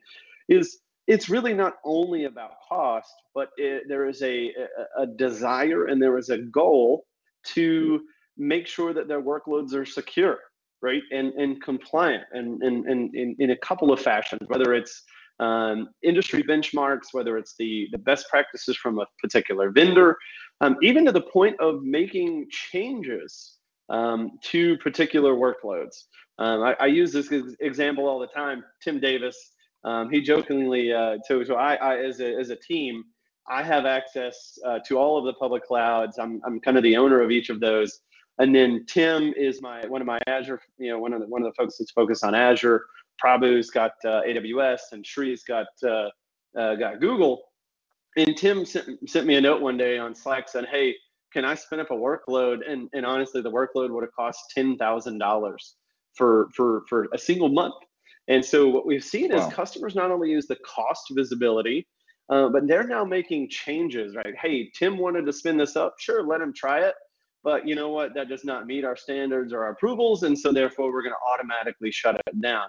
is 0.49 0.79
it's 1.07 1.29
really 1.29 1.55
not 1.55 1.75
only 1.85 2.25
about 2.25 2.53
cost, 2.69 3.13
but 3.35 3.51
it, 3.57 3.85
there 3.89 4.09
is 4.09 4.23
a, 4.23 4.53
a, 4.99 5.07
desire 5.07 5.87
and 5.87 6.01
there 6.01 6.17
is 6.17 6.29
a 6.31 6.39
goal 6.39 7.05
to 7.45 8.01
make 8.39 8.67
sure 8.67 8.95
that 8.95 9.09
their 9.09 9.21
workloads 9.21 9.75
are 9.75 9.85
secure, 9.85 10.39
right, 10.81 11.03
and, 11.11 11.33
and 11.35 11.61
compliant, 11.63 12.23
and, 12.33 12.63
and, 12.63 12.87
and 12.87 13.15
in, 13.15 13.37
in 13.41 13.51
a 13.51 13.57
couple 13.57 13.93
of 13.93 14.01
fashions, 14.01 14.41
whether 14.47 14.75
it's 14.75 15.03
um, 15.41 15.89
industry 16.03 16.43
benchmarks, 16.43 17.09
whether 17.13 17.37
it's 17.37 17.55
the, 17.59 17.89
the 17.91 17.99
best 17.99 18.27
practices 18.31 18.77
from 18.77 19.01
a 19.01 19.07
particular 19.21 19.71
vendor, 19.71 20.17
um, 20.61 20.77
even 20.83 21.05
to 21.05 21.13
the 21.13 21.23
point 21.23 21.57
of 21.61 21.83
making 21.83 22.47
changes 22.51 23.57
um, 23.89 24.31
to 24.45 24.79
particular 24.79 25.35
workloads. 25.35 26.05
Um, 26.39 26.63
I, 26.63 26.77
I 26.81 26.87
use 26.87 27.13
this 27.13 27.31
example 27.61 28.07
all 28.09 28.19
the 28.19 28.29
time. 28.29 28.65
Tim 28.83 29.01
Davis, 29.01 29.37
um, 29.85 30.11
he 30.11 30.21
jokingly, 30.21 30.93
uh, 30.93 31.19
so, 31.25 31.43
so 31.45 31.55
I, 31.57 31.75
I 31.75 31.99
as, 31.99 32.21
a, 32.21 32.35
as 32.35 32.51
a 32.51 32.57
team, 32.57 33.05
I 33.49 33.63
have 33.63 33.87
access 33.87 34.59
uh, 34.65 34.79
to 34.87 34.99
all 34.99 35.19
of 35.19 35.25
the 35.25 35.35
public 35.35 35.65
clouds. 35.65 36.19
I'm, 36.19 36.41
I'm 36.47 36.61
kind 36.61 36.77
of 36.77 36.83
the 36.83 36.97
owner 36.97 37.21
of 37.21 37.31
each 37.31 37.51
of 37.51 37.61
those. 37.61 38.01
And 38.39 38.55
then 38.55 38.85
Tim 38.87 39.35
is 39.37 39.61
my 39.61 39.87
one 39.87 40.01
of 40.01 40.07
my 40.07 40.19
Azure, 40.27 40.61
you 40.79 40.91
know, 40.91 40.99
one 40.99 41.13
of 41.13 41.21
the 41.21 41.27
one 41.27 41.43
of 41.43 41.53
the 41.53 41.55
folks 41.55 41.79
that's 41.79 41.91
focused 41.91 42.25
on 42.25 42.35
Azure. 42.35 42.87
Prabhu's 43.23 43.71
got 43.71 43.93
uh, 44.05 44.23
AWS, 44.27 44.81
and 44.93 45.07
Shree's 45.07 45.45
got 45.45 45.67
uh, 45.85 46.09
uh, 46.59 46.75
got 46.77 47.01
Google. 47.01 47.43
And 48.17 48.37
Tim 48.37 48.65
sent, 48.65 49.09
sent 49.09 49.27
me 49.27 49.37
a 49.37 49.41
note 49.41 49.63
one 49.63 49.77
day 49.77 49.99
on 49.99 50.15
Slack 50.15 50.49
saying, 50.49 50.67
"Hey, 50.71 50.97
can 51.33 51.45
I 51.45 51.55
spin 51.55 51.81
up 51.81 51.91
a 51.91 51.95
workload?" 51.95 52.69
And 52.69 52.89
and 52.95 53.05
honestly, 53.05 53.43
the 53.43 53.51
workload 53.51 53.91
would 53.91 54.03
have 54.03 54.15
cost 54.15 54.41
ten 54.55 54.77
thousand 54.79 55.19
dollars 55.19 55.77
for 56.15 56.49
for 56.57 56.85
for 56.89 57.09
a 57.13 57.19
single 57.19 57.49
month. 57.49 57.75
And 58.29 58.45
so 58.45 58.69
what 58.69 58.87
we've 58.87 59.05
seen 59.05 59.33
Wow. 59.33 59.49
is 59.49 59.55
customers 59.55 59.95
not 59.95 60.11
only 60.11 60.31
use 60.31 60.47
the 60.47 60.57
cost 60.57 61.07
visibility, 61.11 61.87
uh, 62.29 62.49
but 62.49 62.67
they're 62.67 62.87
now 62.87 63.05
making 63.05 63.49
changes. 63.51 64.15
Right? 64.15 64.35
Hey, 64.41 64.71
Tim 64.75 64.97
wanted 64.99 65.27
to 65.27 65.33
spin 65.33 65.57
this 65.57 65.77
up. 65.77 65.95
Sure, 65.99 66.23
let 66.23 66.41
him 66.41 66.53
try 66.53 66.81
it. 66.81 66.95
But 67.45 67.67
you 67.67 67.75
know 67.75 67.89
what? 67.91 68.15
That 68.15 68.29
does 68.29 68.45
not 68.45 68.67
meet 68.67 68.85
our 68.85 68.97
standards 68.97 69.53
or 69.53 69.65
our 69.65 69.73
approvals, 69.73 70.23
and 70.23 70.39
so 70.39 70.53
therefore 70.53 70.93
we're 70.93 71.03
going 71.03 71.15
to 71.15 71.33
automatically 71.33 71.91
shut 71.91 72.15
it 72.15 72.41
down. 72.41 72.69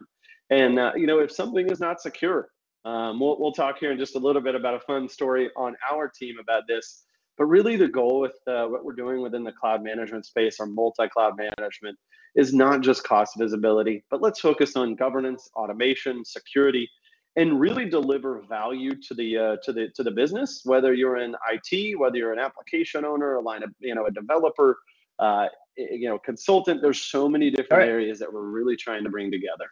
And 0.50 0.80
uh, 0.80 0.94
you 0.96 1.06
know, 1.06 1.20
if 1.20 1.32
something 1.32 1.70
is 1.70 1.80
not 1.80 2.02
secure, 2.02 2.50
um, 2.86 3.20
we'll 3.20 3.40
we'll 3.40 3.52
talk 3.52 3.78
here 3.80 3.92
in 3.92 3.98
just 4.00 4.16
a 4.16 4.20
little 4.20 4.42
bit 4.42 4.56
about 4.56 4.74
a 4.74 4.80
fun 4.80 5.08
story 5.08 5.52
on 5.56 5.76
our 5.92 6.10
team 6.10 6.36
about 6.42 6.64
this. 6.68 7.04
But 7.38 7.46
really, 7.46 7.76
the 7.76 7.88
goal 7.88 8.20
with 8.20 8.36
uh, 8.48 8.66
what 8.68 8.86
we're 8.86 8.94
doing 8.94 9.22
within 9.22 9.44
the 9.44 9.52
cloud 9.52 9.84
management 9.84 10.26
space 10.26 10.60
or 10.60 10.68
multi-cloud 10.68 11.34
management 11.38 11.98
is 12.36 12.54
not 12.54 12.82
just 12.82 13.04
cost 13.04 13.38
visibility, 13.38 14.04
but 14.10 14.22
let's 14.22 14.40
focus 14.40 14.76
on 14.76 14.96
governance, 14.96 15.50
automation, 15.56 16.24
security, 16.26 16.90
and 17.36 17.60
really 17.60 17.86
deliver 17.90 18.42
value 18.48 18.92
to 19.08 19.14
the 19.14 19.38
uh, 19.38 19.56
to 19.64 19.74
the 19.74 19.90
to 19.96 20.04
the 20.04 20.12
business. 20.12 20.62
Whether 20.64 20.94
you're 20.94 21.18
in 21.18 21.36
IT, 21.52 22.00
whether 22.00 22.18
you're 22.18 22.34
an 22.34 22.40
application 22.40 23.06
owner, 23.06 23.36
a 23.36 23.42
line 23.42 23.64
of 23.64 23.72
you 23.80 23.96
know 23.96 24.06
a 24.06 24.12
developer, 24.12 24.78
uh, 25.20 25.48
you 25.76 26.08
know 26.08 26.20
consultant. 26.20 26.82
There's 26.82 27.02
so 27.02 27.28
many 27.28 27.50
different 27.50 27.72
All 27.72 27.80
right. 27.80 27.90
areas 27.90 28.20
that 28.20 28.32
we're 28.32 28.42
really 28.42 28.76
trying 28.76 29.04
to 29.04 29.10
bring 29.10 29.32
together. 29.32 29.66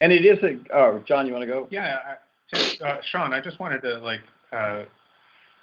And 0.00 0.12
it 0.12 0.24
is 0.24 0.38
a, 0.44 0.58
oh, 0.72 1.00
John, 1.00 1.26
you 1.26 1.32
want 1.32 1.42
to 1.42 1.46
go? 1.46 1.66
Yeah, 1.70 1.98
I, 2.06 2.14
just, 2.54 2.80
uh, 2.80 3.02
Sean, 3.02 3.32
I 3.32 3.40
just 3.40 3.58
wanted 3.58 3.82
to 3.82 3.98
like 3.98 4.20
uh, 4.52 4.84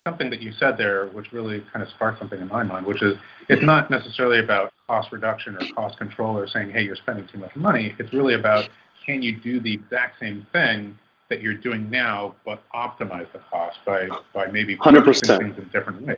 something 0.05 0.29
that 0.29 0.39
you 0.41 0.51
said 0.51 0.77
there, 0.77 1.07
which 1.07 1.31
really 1.33 1.61
kind 1.73 1.81
of 1.81 1.89
sparked 1.89 2.19
something 2.19 2.39
in 2.39 2.47
my 2.47 2.61
mind, 2.63 2.85
which 2.85 3.01
is 3.01 3.17
it's 3.49 3.63
not 3.63 3.89
necessarily 3.89 4.39
about 4.39 4.71
cost 4.87 5.11
reduction 5.11 5.55
or 5.55 5.61
cost 5.73 5.97
control 5.97 6.37
or 6.37 6.47
saying, 6.47 6.69
hey, 6.69 6.83
you're 6.83 6.95
spending 6.95 7.27
too 7.27 7.39
much 7.39 7.55
money. 7.55 7.95
It's 7.97 8.13
really 8.13 8.35
about 8.35 8.69
can 9.03 9.21
you 9.23 9.35
do 9.35 9.59
the 9.59 9.73
exact 9.73 10.19
same 10.19 10.45
thing 10.53 10.97
that 11.29 11.41
you're 11.41 11.55
doing 11.55 11.89
now, 11.89 12.35
but 12.45 12.61
optimize 12.75 13.25
the 13.33 13.39
cost 13.49 13.77
by 13.83 14.07
by 14.33 14.45
maybe 14.47 14.77
100%. 14.77 15.39
things 15.39 15.57
in 15.57 15.67
different 15.73 16.01
ways. 16.03 16.17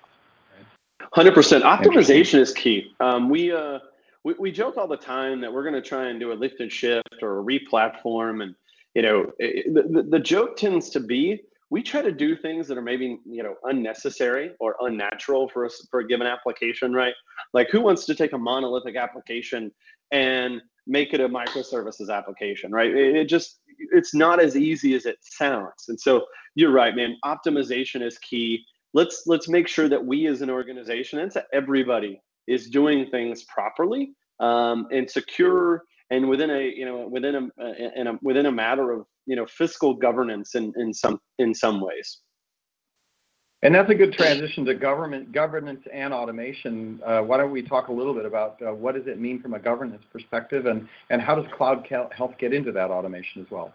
Hundred 1.13 1.33
percent. 1.33 1.63
Optimization 1.63 2.39
is 2.39 2.53
key. 2.53 2.93
Um, 2.99 3.29
we 3.29 3.53
uh, 3.53 3.79
we, 4.25 4.33
we 4.37 4.51
joke 4.51 4.75
all 4.75 4.87
the 4.89 4.97
time 4.97 5.39
that 5.39 5.51
we're 5.53 5.63
going 5.63 5.81
to 5.81 5.81
try 5.81 6.09
and 6.09 6.19
do 6.19 6.33
a 6.33 6.35
lift 6.35 6.59
and 6.59 6.69
shift 6.69 7.19
or 7.21 7.37
a 7.37 7.41
re-platform, 7.41 8.41
and 8.41 8.53
you 8.95 9.01
know, 9.01 9.31
it, 9.39 9.73
the, 9.73 9.83
the- 9.83 10.09
the 10.09 10.19
joke 10.19 10.57
tends 10.57 10.89
to 10.89 10.99
be 10.99 11.41
we 11.69 11.83
try 11.83 12.01
to 12.01 12.11
do 12.11 12.35
things 12.35 12.67
that 12.67 12.77
are 12.77 12.81
maybe 12.83 13.19
you 13.25 13.43
know 13.43 13.55
unnecessary 13.63 14.51
or 14.59 14.75
unnatural 14.81 15.49
for 15.49 15.65
us 15.65 15.85
for 15.91 16.01
a 16.01 16.07
given 16.07 16.27
application, 16.27 16.93
right? 16.93 17.13
Like, 17.53 17.69
who 17.71 17.81
wants 17.81 18.05
to 18.05 18.15
take 18.15 18.33
a 18.33 18.37
monolithic 18.37 18.95
application 18.95 19.71
and 20.11 20.61
make 20.85 21.13
it 21.13 21.19
a 21.19 21.27
microservices 21.27 22.09
application, 22.09 22.71
right? 22.71 22.91
It, 22.91 23.15
it 23.15 23.25
just 23.29 23.59
it's 23.91 24.13
not 24.13 24.39
as 24.41 24.55
easy 24.55 24.95
as 24.95 25.05
it 25.05 25.17
sounds. 25.21 25.85
And 25.89 25.99
so 25.99 26.25
you're 26.55 26.71
right, 26.71 26.95
man. 26.95 27.17
Optimization 27.25 28.01
is 28.01 28.17
key 28.19 28.63
let's 28.93 29.23
let's 29.27 29.47
make 29.47 29.67
sure 29.67 29.87
that 29.87 30.03
we 30.03 30.27
as 30.27 30.41
an 30.41 30.49
organization 30.49 31.19
and 31.19 31.31
everybody 31.53 32.19
is 32.47 32.69
doing 32.69 33.09
things 33.09 33.43
properly 33.43 34.13
um, 34.39 34.87
and 34.91 35.09
secure 35.09 35.83
and 36.09 36.27
within 36.27 36.49
a 36.49 36.73
you 36.75 36.85
know 36.85 37.07
within 37.07 37.35
a, 37.35 37.99
in 37.99 38.07
a 38.07 38.19
within 38.21 38.47
a 38.47 38.51
matter 38.51 38.91
of 38.91 39.05
you 39.27 39.35
know 39.35 39.45
fiscal 39.47 39.93
governance 39.93 40.55
in, 40.55 40.73
in 40.77 40.93
some 40.93 41.19
in 41.39 41.53
some 41.53 41.81
ways 41.81 42.21
And 43.63 43.75
that's 43.75 43.91
a 43.91 43.95
good 43.95 44.13
transition 44.13 44.65
to 44.65 44.75
government 44.75 45.31
governance 45.31 45.83
and 45.93 46.13
automation. 46.13 47.01
Uh, 47.05 47.21
why 47.21 47.37
don't 47.37 47.51
we 47.51 47.63
talk 47.63 47.89
a 47.89 47.93
little 47.93 48.13
bit 48.13 48.25
about 48.25 48.61
uh, 48.61 48.73
what 48.73 48.95
does 48.95 49.07
it 49.07 49.19
mean 49.19 49.41
from 49.41 49.53
a 49.55 49.59
governance 49.59 50.03
perspective, 50.13 50.65
and 50.67 50.87
and 51.11 51.21
how 51.21 51.35
does 51.35 51.45
cloud 51.57 51.87
health 51.89 52.35
get 52.39 52.53
into 52.53 52.71
that 52.73 52.91
automation 52.91 53.41
as 53.43 53.51
well? 53.51 53.73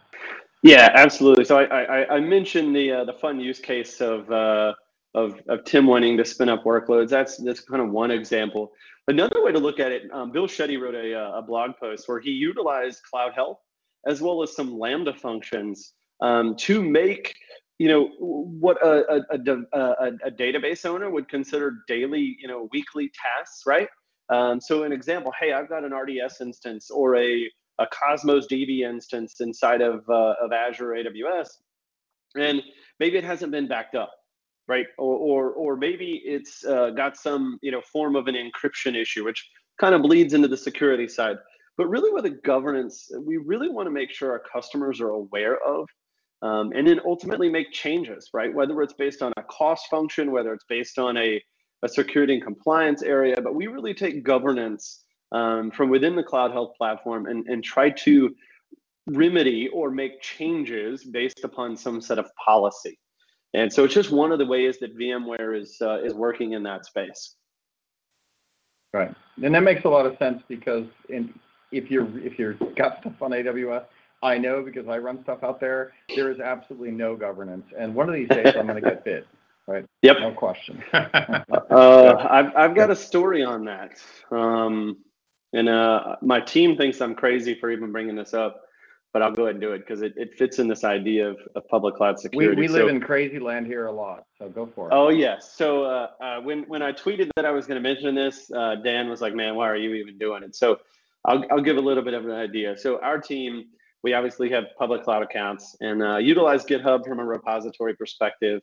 yeah 0.63 0.91
absolutely 0.95 1.45
so 1.45 1.59
i 1.59 1.65
i, 1.65 2.17
I 2.17 2.21
mentioned 2.21 2.75
the 2.77 2.93
uh, 2.93 3.05
the 3.05 3.15
fun 3.15 3.41
use 3.41 3.61
case 3.61 4.01
of 4.01 4.31
uh, 4.31 4.75
of, 5.15 5.41
of 5.49 5.65
Tim 5.65 5.87
wanting 5.87 6.17
to 6.19 6.25
spin 6.25 6.49
up 6.49 6.65
workloads. 6.65 7.11
That's 7.11 7.37
that's 7.39 7.61
kind 7.61 7.83
of 7.83 7.91
one 7.91 8.11
example. 8.11 8.73
Another 9.09 9.43
way 9.43 9.53
to 9.53 9.59
look 9.59 9.81
at 9.81 9.93
it, 9.93 10.11
um, 10.13 10.31
Bill 10.31 10.47
Shetty 10.47 10.81
wrote 10.81 10.95
a, 10.95 11.15
uh, 11.15 11.39
a 11.39 11.43
blog 11.43 11.73
post 11.79 12.09
where 12.09 12.21
he 12.21 12.31
utilized 12.31 13.03
Cloud 13.03 13.33
Health 13.35 13.59
as 14.07 14.21
well 14.21 14.43
as 14.43 14.55
some 14.55 14.79
Lambda 14.79 15.15
functions 15.15 15.93
um, 16.21 16.57
to 16.57 16.83
make 16.83 17.35
you 17.79 17.89
know 17.89 18.11
what 18.19 18.77
a, 18.87 19.25
a, 19.33 19.39
a, 19.73 20.13
a, 20.27 20.31
database 20.31 20.87
owner 20.87 21.11
would 21.11 21.29
consider 21.29 21.79
daily, 21.89 22.37
you 22.39 22.47
know, 22.47 22.69
weekly 22.71 23.11
tasks, 23.21 23.63
right? 23.67 23.89
Um, 24.29 24.61
so 24.61 24.85
an 24.85 24.93
example, 24.93 25.33
hey, 25.41 25.53
I've 25.53 25.69
got 25.69 25.85
an 25.85 25.93
RDS 25.93 26.41
instance 26.41 26.91
or 26.91 27.17
a, 27.17 27.51
a 27.79 27.87
Cosmos 27.93 28.47
DB 28.47 28.89
instance 28.89 29.41
inside 29.41 29.81
of, 29.81 30.09
uh, 30.09 30.35
of 30.41 30.53
Azure 30.53 30.95
AWS, 30.95 31.49
and 32.37 32.63
maybe 33.01 33.19
it 33.19 33.25
hasn't 33.25 33.51
been 33.51 33.67
backed 33.67 33.95
up, 33.95 34.13
right? 34.69 34.87
Or, 34.97 35.17
or, 35.17 35.51
or 35.51 35.77
maybe 35.77 36.23
it's 36.25 36.65
uh, 36.65 36.91
got 36.91 37.17
some, 37.17 37.59
you 37.63 37.73
know, 37.73 37.83
form 37.93 38.17
of 38.17 38.29
an 38.29 38.37
encryption 38.37 38.95
issue, 38.95 39.25
which 39.25 39.45
kind 39.81 39.95
of 39.95 40.03
bleeds 40.03 40.35
into 40.35 40.49
the 40.49 40.57
security 40.57 41.09
side. 41.09 41.37
But 41.79 41.89
really 41.89 42.13
with 42.13 42.25
the 42.25 42.39
governance, 42.45 43.11
we 43.19 43.39
really 43.39 43.69
want 43.69 43.87
to 43.87 43.91
make 43.91 44.11
sure 44.11 44.31
our 44.31 44.43
customers 44.53 45.01
are 45.01 45.11
aware 45.11 45.57
of 45.57 45.89
um, 46.43 46.73
and 46.75 46.87
then 46.87 47.01
ultimately 47.05 47.49
make 47.49 47.73
changes, 47.73 48.29
right? 48.35 48.53
Whether 48.53 48.81
it's 48.83 48.93
based 48.93 49.23
on 49.23 49.33
a 49.37 49.43
cost 49.45 49.87
function, 49.89 50.33
whether 50.33 50.53
it's 50.53 50.65
based 50.69 50.99
on 50.99 51.17
a, 51.17 51.43
a 51.83 51.89
security 51.89 52.35
and 52.35 52.43
compliance 52.43 53.03
area, 53.03 53.41
but 53.41 53.55
we 53.55 53.69
really 53.69 53.95
take 53.95 54.25
governance 54.25 55.05
um, 55.31 55.71
from 55.71 55.89
within 55.89 56.17
the 56.17 56.23
Cloud 56.23 56.53
Health 56.53 56.73
platform 56.77 57.27
and, 57.27 57.47
and 57.47 57.65
try 57.65 57.91
to 57.91 58.35
remedy 59.07 59.69
or 59.69 59.91
make 59.91 60.21
changes 60.21 61.05
based 61.05 61.45
upon 61.45 61.77
some 61.77 62.01
set 62.01 62.19
of 62.19 62.31
policy. 62.45 62.99
And 63.55 63.73
so 63.73 63.85
it's 63.85 63.95
just 63.95 64.11
one 64.11 64.33
of 64.33 64.39
the 64.39 64.47
ways 64.47 64.79
that 64.81 64.97
VMware 64.97 65.59
is 65.61 65.77
uh, 65.81 66.03
is 66.03 66.15
working 66.15 66.53
in 66.53 66.63
that 66.63 66.87
space. 66.87 67.37
Right, 68.95 69.15
and 69.43 69.55
that 69.55 69.63
makes 69.63 69.85
a 69.85 69.89
lot 69.89 70.07
of 70.07 70.17
sense 70.19 70.43
because 70.49 70.87
in, 71.09 71.33
if 71.73 71.91
you're 71.91 72.07
if 72.19 72.39
you're 72.39 72.55
got 72.77 73.01
stuff 73.01 73.21
on 73.21 73.31
AWS, 73.33 73.85
I 74.23 74.39
know 74.39 74.63
because 74.63 74.87
I 74.89 74.99
run 74.99 75.23
stuff 75.23 75.43
out 75.43 75.61
there. 75.61 75.93
There 76.15 76.31
is 76.31 76.41
absolutely 76.41 76.93
no 76.93 77.17
governance, 77.17 77.67
and 77.77 77.95
one 77.95 78.09
of 78.09 78.15
these 78.15 78.29
days 78.29 78.55
I'm 78.57 78.67
going 78.67 78.83
to 78.83 78.89
get 78.89 79.05
bit. 79.05 79.27
Right. 79.67 79.85
Yep. 80.03 80.17
No 80.21 80.33
question. 80.33 80.83
uh, 80.93 82.27
I've 82.31 82.55
I've 82.57 82.75
got 82.75 82.91
a 82.91 82.97
story 82.97 83.45
on 83.45 83.65
that, 83.67 83.93
um, 84.31 84.99
and 85.53 85.69
uh, 85.69 86.17
my 86.21 86.41
team 86.41 86.77
thinks 86.77 87.01
I'm 87.01 87.15
crazy 87.15 87.55
for 87.55 87.71
even 87.71 87.93
bringing 87.93 88.17
this 88.17 88.35
up, 88.35 88.63
but 89.13 89.23
I'll 89.23 89.31
go 89.33 89.45
ahead 89.45 89.57
and 89.57 89.61
do 89.61 89.73
it 89.73 89.79
because 89.79 90.03
it, 90.03 90.15
it 90.17 90.35
fits 90.35 90.59
in 90.59 90.67
this 90.67 90.83
idea 90.83 91.29
of, 91.31 91.37
of 91.55 91.67
public 91.69 91.95
cloud 91.95 92.19
security. 92.19 92.61
we 92.61 92.67
live 92.69 92.83
So- 92.83 92.89
in 92.89 93.01
crazy 93.01 93.39
land 93.39 93.67
here 93.67 93.87
a 93.87 93.93
lot, 93.93 94.25
so 94.37 94.49
go 94.49 94.67
for 94.67 94.89
it. 94.89 94.95
Oh 94.95 95.11
yes. 95.11 95.53
So 95.57 95.85
uh, 95.85 96.11
uh, 96.21 96.41
when 96.41 96.63
when 96.65 96.83
I 96.83 96.93
tweeted 96.93 97.31
that 97.37 97.45
I 97.45 97.53
was 97.53 97.67
going 97.67 97.81
to 97.81 97.89
mention 97.89 98.15
this, 98.15 98.51
uh, 98.53 98.77
Dan 98.77 99.09
was 99.09 99.21
like, 99.21 99.35
"Man, 99.35 99.55
why 99.55 99.69
are 99.69 99.77
you 99.77 99.95
even 99.95 100.19
doing 100.19 100.43
it?" 100.43 100.57
So 100.57 100.81
I'll 101.25 101.45
I'll 101.51 101.63
give 101.63 101.77
a 101.77 101.81
little 101.81 102.03
bit 102.03 102.15
of 102.15 102.25
an 102.25 102.33
idea. 102.33 102.77
So 102.77 103.01
our 103.01 103.19
team, 103.21 103.65
we 104.03 104.15
obviously 104.15 104.51
have 104.51 104.65
public 104.79 105.05
cloud 105.05 105.23
accounts 105.23 105.77
and 105.81 106.03
uh, 106.03 106.17
utilize 106.19 106.65
GitHub 106.65 107.07
from 107.07 107.21
a 107.21 107.25
repository 107.25 107.95
perspective, 107.95 108.61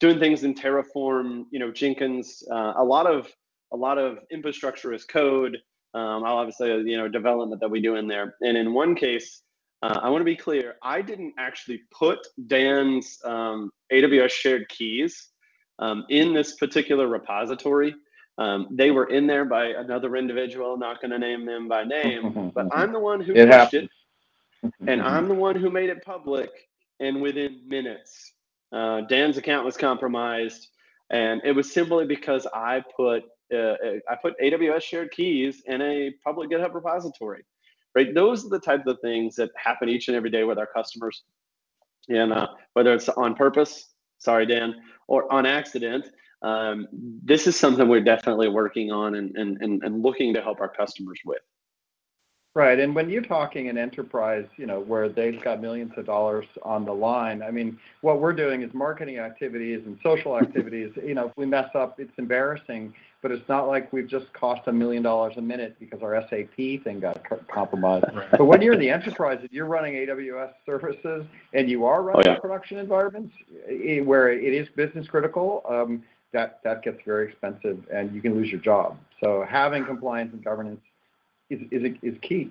doing 0.00 0.18
things 0.18 0.44
in 0.44 0.54
Terraform, 0.54 1.44
you 1.50 1.58
know, 1.58 1.70
Jenkins, 1.70 2.42
uh, 2.50 2.74
a 2.76 2.84
lot 2.84 3.06
of 3.06 3.28
a 3.72 3.76
lot 3.76 3.98
of 3.98 4.18
infrastructure 4.30 4.92
as 4.92 5.04
code. 5.04 5.56
Um, 5.94 6.24
I'll 6.24 6.38
obviously 6.38 6.68
you 6.90 6.96
know 6.96 7.08
development 7.08 7.60
that 7.60 7.70
we 7.70 7.80
do 7.80 7.96
in 7.96 8.08
there. 8.08 8.34
And 8.40 8.56
in 8.56 8.72
one 8.74 8.94
case, 8.94 9.42
uh, 9.82 9.98
I 10.02 10.08
want 10.10 10.20
to 10.20 10.26
be 10.26 10.36
clear. 10.36 10.76
I 10.82 11.02
didn't 11.02 11.34
actually 11.38 11.82
put 11.90 12.18
Dan's 12.48 13.18
um, 13.24 13.70
AWS 13.92 14.30
shared 14.30 14.68
keys 14.68 15.28
um, 15.78 16.04
in 16.10 16.34
this 16.34 16.56
particular 16.56 17.08
repository. 17.08 17.94
Um, 18.40 18.68
they 18.72 18.92
were 18.92 19.06
in 19.06 19.28
there 19.28 19.46
by 19.46 19.66
another 19.68 20.16
individual, 20.16 20.78
not 20.78 21.02
going 21.02 21.12
to 21.12 21.20
name 21.20 21.46
them 21.46 21.68
by 21.68 21.84
name, 21.84 22.32
but 22.54 22.68
I'm 22.72 22.92
the 22.92 23.00
one 23.00 23.22
who 23.22 23.36
It 23.36 23.48
pushed 23.48 23.74
happens. 23.74 23.74
it, 23.74 23.90
and 24.88 25.02
I'm 25.02 25.28
the 25.28 25.34
one 25.34 25.56
who 25.56 25.70
made 25.70 25.90
it 25.90 26.04
public. 26.04 26.50
And 27.00 27.22
within 27.22 27.62
minutes, 27.68 28.34
uh, 28.72 29.02
Dan's 29.02 29.38
account 29.38 29.66
was 29.66 29.76
compromised, 29.76 30.68
and 31.10 31.42
it 31.44 31.52
was 31.52 31.72
simply 31.72 32.06
because 32.06 32.46
I 32.54 32.82
put 32.96 33.24
uh, 33.54 33.74
I 34.10 34.16
put 34.22 34.34
AWS 34.40 34.82
shared 34.82 35.12
keys 35.12 35.62
in 35.66 35.82
a 35.82 36.12
public 36.24 36.50
GitHub 36.50 36.74
repository. 36.74 37.44
Right, 37.96 38.14
those 38.14 38.46
are 38.46 38.50
the 38.50 38.60
types 38.60 38.86
of 38.88 39.00
things 39.02 39.36
that 39.36 39.50
happen 39.56 39.88
each 39.90 40.08
and 40.08 40.16
every 40.16 40.30
day 40.30 40.44
with 40.44 40.58
our 40.58 40.68
customers, 40.68 41.24
and 42.08 42.32
uh, 42.32 42.48
whether 42.74 42.94
it's 42.94 43.08
on 43.10 43.34
purpose, 43.36 43.90
sorry 44.18 44.46
Dan, 44.46 44.76
or 45.08 45.32
on 45.32 45.46
accident, 45.46 46.06
um, 46.42 46.88
this 46.92 47.46
is 47.46 47.56
something 47.56 47.88
we're 47.88 48.00
definitely 48.00 48.48
working 48.48 48.90
on 48.90 49.14
and, 49.14 49.36
and, 49.36 49.60
and, 49.60 49.82
and 49.82 50.02
looking 50.02 50.34
to 50.34 50.42
help 50.42 50.60
our 50.60 50.68
customers 50.68 51.20
with. 51.24 51.40
Right, 52.52 52.80
and 52.80 52.96
when 52.96 53.08
you're 53.08 53.22
talking 53.22 53.68
an 53.68 53.78
enterprise, 53.78 54.44
you 54.56 54.66
know, 54.66 54.80
where 54.80 55.08
they've 55.08 55.40
got 55.40 55.60
millions 55.60 55.92
of 55.96 56.04
dollars 56.04 56.46
on 56.62 56.84
the 56.84 56.92
line, 56.92 57.44
I 57.44 57.52
mean, 57.52 57.78
what 58.00 58.20
we're 58.20 58.32
doing 58.32 58.62
is 58.62 58.74
marketing 58.74 59.18
activities 59.18 59.82
and 59.86 59.96
social 60.02 60.36
activities. 60.42 60.90
You 60.96 61.14
know, 61.14 61.26
if 61.28 61.32
we 61.36 61.46
mess 61.46 61.68
up, 61.76 62.00
it's 62.00 62.10
embarrassing, 62.18 62.92
but 63.22 63.30
it's 63.30 63.48
not 63.48 63.68
like 63.68 63.92
we've 63.92 64.08
just 64.08 64.32
cost 64.32 64.62
a 64.66 64.72
million 64.72 65.00
dollars 65.00 65.34
a 65.36 65.40
minute 65.40 65.76
because 65.78 66.02
our 66.02 66.20
SAP 66.28 66.82
thing 66.82 66.98
got 66.98 67.22
compromised. 67.46 68.06
Right. 68.12 68.28
But 68.32 68.46
when 68.46 68.62
you're 68.62 68.74
in 68.74 68.80
the 68.80 68.90
enterprise, 68.90 69.38
if 69.44 69.52
you're 69.52 69.66
running 69.66 69.94
AWS 69.94 70.50
services 70.66 71.24
and 71.52 71.70
you 71.70 71.84
are 71.84 72.02
running 72.02 72.26
Oh, 72.26 72.32
yeah. 72.32 72.38
production 72.40 72.78
environments 72.78 73.32
eh, 73.68 74.00
where 74.00 74.32
it 74.32 74.52
is 74.52 74.66
business 74.74 75.06
critical, 75.06 75.62
um, 75.68 76.02
that 76.32 76.60
that 76.64 76.82
gets 76.82 76.98
very 77.04 77.28
expensive 77.28 77.84
and 77.92 78.14
you 78.14 78.20
can 78.20 78.34
lose 78.34 78.50
your 78.50 78.60
job. 78.60 78.98
So 79.22 79.44
having 79.48 79.84
compliance 79.84 80.32
and 80.32 80.42
governance 80.44 80.80
is 81.48 81.60
is 81.70 81.94
is 82.02 82.18
key. 82.22 82.50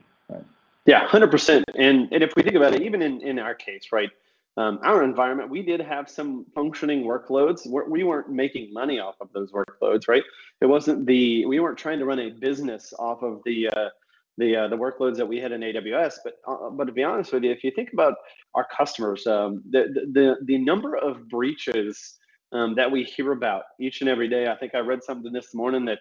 Yeah, 0.86 1.06
hundred 1.08 1.32
percent. 1.32 1.66
And 1.76 2.08
and 2.12 2.24
if 2.24 2.32
we 2.36 2.44
think 2.44 2.56
about 2.56 2.74
it, 2.74 2.82
even 2.82 3.02
in, 3.02 3.22
in 3.22 3.40
our 3.40 3.54
case, 3.54 3.90
right, 3.92 4.10
um, 4.58 4.80
our 4.84 5.04
environment, 5.04 5.50
we 5.50 5.62
did 5.62 5.80
have 5.80 6.10
some 6.10 6.46
functioning 6.56 7.04
workloads. 7.04 7.68
We 7.88 8.04
weren't 8.04 8.30
making 8.30 8.74
money 8.74 9.00
off 9.00 9.16
of 9.22 9.30
those 9.34 9.52
workloads, 9.52 10.08
right? 10.08 10.24
It 10.62 10.66
wasn't 10.66 11.06
the 11.06 11.46
we 11.46 11.60
weren't 11.60 11.78
trying 11.78 12.00
to 12.00 12.06
run 12.06 12.20
a 12.20 12.32
business 12.32 12.94
off 12.98 13.22
of 13.24 13.42
the 13.46 13.70
uh, 13.70 13.90
the 14.38 14.56
uh, 14.56 14.68
the 14.68 14.78
workloads 14.78 15.18
that 15.18 15.28
we 15.28 15.38
had 15.38 15.52
in 15.52 15.62
AWS. 15.62 16.16
But 16.24 16.40
uh, 16.48 16.70
but 16.72 16.86
to 16.86 16.92
be 16.92 17.04
honest 17.04 17.32
with 17.34 17.44
you, 17.44 17.52
if 17.52 17.64
you 17.64 17.72
think 17.72 17.94
about 17.94 18.16
our 18.56 18.66
customers, 18.76 19.28
um, 19.28 19.62
the, 19.70 20.08
the 20.14 20.38
the 20.46 20.58
number 20.58 20.96
of 20.96 21.30
breaches 21.30 22.18
um, 22.52 22.76
that 22.76 22.92
we 22.92 23.04
hear 23.04 23.32
about 23.32 23.64
each 23.80 24.02
and 24.02 24.10
every 24.10 24.28
day. 24.28 24.48
I 24.48 24.56
think 24.56 24.76
I 24.76 24.80
read 24.80 25.04
something 25.04 25.32
this 25.32 25.54
morning 25.54 25.86
that 25.86 26.00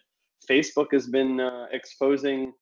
Facebook 0.49 0.89
has 0.93 1.07
been 1.07 1.41
uh, 1.41 1.67
exposing 1.73 2.53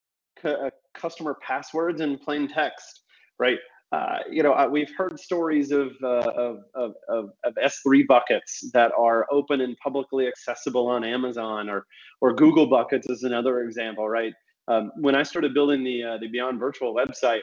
uh, 0.44 0.70
customer 0.94 1.36
passwords 1.42 2.00
in 2.00 2.18
plain 2.18 2.48
text, 2.48 3.02
right? 3.38 3.58
Uh, 3.92 4.18
you 4.30 4.42
know, 4.42 4.68
we've 4.70 4.90
heard 4.96 5.18
stories 5.18 5.70
of, 5.70 5.92
uh, 6.02 6.30
of, 6.36 6.58
of, 6.74 6.94
of, 7.08 7.30
of 7.44 7.54
S3 7.54 8.06
buckets 8.06 8.68
that 8.72 8.90
are 8.98 9.26
open 9.30 9.60
and 9.60 9.76
publicly 9.78 10.26
accessible 10.26 10.88
on 10.88 11.04
Amazon, 11.04 11.70
or 11.70 11.86
or 12.20 12.34
Google 12.34 12.66
buckets 12.66 13.08
is 13.08 13.22
another 13.22 13.60
example, 13.60 14.08
right? 14.08 14.32
Um, 14.68 14.90
when 14.96 15.14
I 15.14 15.22
started 15.22 15.54
building 15.54 15.84
the 15.84 16.02
uh, 16.02 16.18
the 16.18 16.26
Beyond 16.26 16.58
Virtual 16.58 16.94
website, 16.94 17.42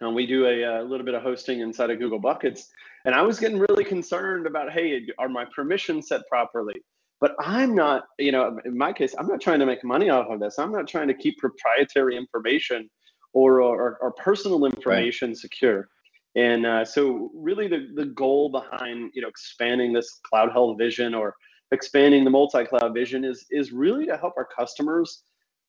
and 0.00 0.14
we 0.14 0.26
do 0.26 0.46
a, 0.46 0.80
a 0.80 0.82
little 0.82 1.04
bit 1.04 1.14
of 1.14 1.22
hosting 1.22 1.60
inside 1.60 1.90
of 1.90 1.98
Google 1.98 2.18
Buckets, 2.18 2.70
and 3.04 3.14
I 3.14 3.22
was 3.22 3.38
getting 3.38 3.58
really 3.58 3.84
concerned 3.84 4.46
about, 4.46 4.72
hey, 4.72 5.06
are 5.18 5.28
my 5.28 5.44
permissions 5.54 6.08
set 6.08 6.22
properly? 6.28 6.74
But 7.20 7.36
I'm 7.40 7.74
not, 7.74 8.04
you 8.18 8.32
know, 8.32 8.58
in 8.64 8.76
my 8.76 8.92
case, 8.92 9.14
I'm 9.18 9.26
not 9.26 9.40
trying 9.40 9.60
to 9.60 9.66
make 9.66 9.84
money 9.84 10.10
off 10.10 10.26
of 10.28 10.40
this. 10.40 10.58
I'm 10.58 10.72
not 10.72 10.88
trying 10.88 11.08
to 11.08 11.14
keep 11.14 11.38
proprietary 11.38 12.16
information 12.16 12.90
or 13.32 13.62
or, 13.62 13.98
or 14.00 14.12
personal 14.12 14.64
information 14.66 15.34
secure. 15.34 15.88
And 16.36 16.66
uh, 16.66 16.84
so, 16.84 17.30
really, 17.34 17.68
the 17.68 17.88
the 17.94 18.06
goal 18.06 18.50
behind 18.50 19.12
you 19.14 19.22
know 19.22 19.28
expanding 19.28 19.92
this 19.92 20.20
cloud 20.28 20.50
health 20.50 20.76
vision 20.76 21.14
or 21.14 21.34
expanding 21.70 22.24
the 22.24 22.30
multi-cloud 22.30 22.92
vision 22.92 23.24
is 23.24 23.46
is 23.50 23.72
really 23.72 24.06
to 24.06 24.16
help 24.16 24.34
our 24.36 24.46
customers 24.56 25.22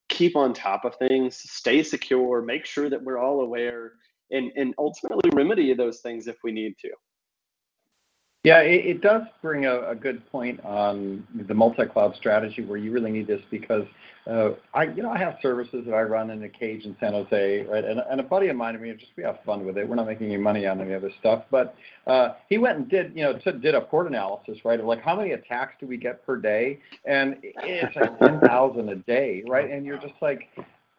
keep 0.09 0.35
on 0.35 0.53
top 0.53 0.85
of 0.85 0.95
things, 0.95 1.37
stay 1.37 1.83
secure, 1.83 2.41
make 2.41 2.65
sure 2.65 2.89
that 2.89 3.03
we're 3.03 3.17
all 3.17 3.41
aware, 3.41 3.93
and 4.31 4.51
and 4.55 4.73
ultimately 4.77 5.29
remedy 5.33 5.73
those 5.73 5.99
things 5.99 6.27
if 6.27 6.37
we 6.43 6.51
need 6.51 6.75
to. 6.79 6.89
Yeah, 8.45 8.59
it, 8.59 8.85
it 8.85 9.01
does 9.01 9.23
bring 9.41 9.65
a, 9.65 9.89
a 9.89 9.95
good 9.95 10.23
point 10.31 10.63
on 10.63 11.25
the 11.47 11.53
multi-cloud 11.55 12.15
strategy 12.15 12.63
where 12.63 12.77
you 12.77 12.91
really 12.91 13.11
need 13.11 13.25
this 13.25 13.41
because 13.49 13.85
uh, 14.27 14.51
I, 14.71 14.83
you 14.83 15.01
know, 15.01 15.09
I 15.09 15.17
have 15.17 15.37
services 15.41 15.83
that 15.87 15.95
I 15.95 16.03
run 16.03 16.29
in 16.29 16.43
a 16.43 16.49
cage 16.49 16.85
in 16.85 16.95
San 16.99 17.13
Jose, 17.13 17.63
right? 17.63 17.83
And, 17.83 17.99
and 18.07 18.19
a 18.19 18.23
buddy 18.23 18.49
of 18.49 18.55
mine, 18.55 18.75
I 18.75 18.77
mean, 18.77 18.95
just 18.99 19.13
we 19.17 19.23
have 19.23 19.39
fun 19.47 19.65
with 19.65 19.79
it. 19.79 19.89
We're 19.89 19.95
not 19.95 20.05
making 20.05 20.27
any 20.27 20.37
money 20.37 20.67
on 20.67 20.79
any 20.79 20.93
of 20.93 21.01
this 21.01 21.13
stuff, 21.19 21.45
but 21.49 21.75
uh, 22.05 22.33
he 22.47 22.59
went 22.59 22.77
and 22.77 22.87
did, 22.87 23.13
you 23.15 23.23
know, 23.23 23.33
did 23.33 23.73
a 23.73 23.81
port 23.81 24.05
analysis, 24.05 24.59
right? 24.63 24.79
Of 24.79 24.85
like 24.85 25.01
how 25.01 25.15
many 25.15 25.31
attacks 25.31 25.73
do 25.79 25.87
we 25.87 25.97
get 25.97 26.23
per 26.23 26.37
day? 26.37 26.79
And 27.05 27.37
it's 27.41 27.95
like 27.95 28.19
ten 28.19 28.39
thousand 28.41 28.89
a 28.89 28.95
day, 28.95 29.43
right? 29.47 29.71
And 29.71 29.87
you're 29.87 29.97
just 29.97 30.21
like, 30.21 30.49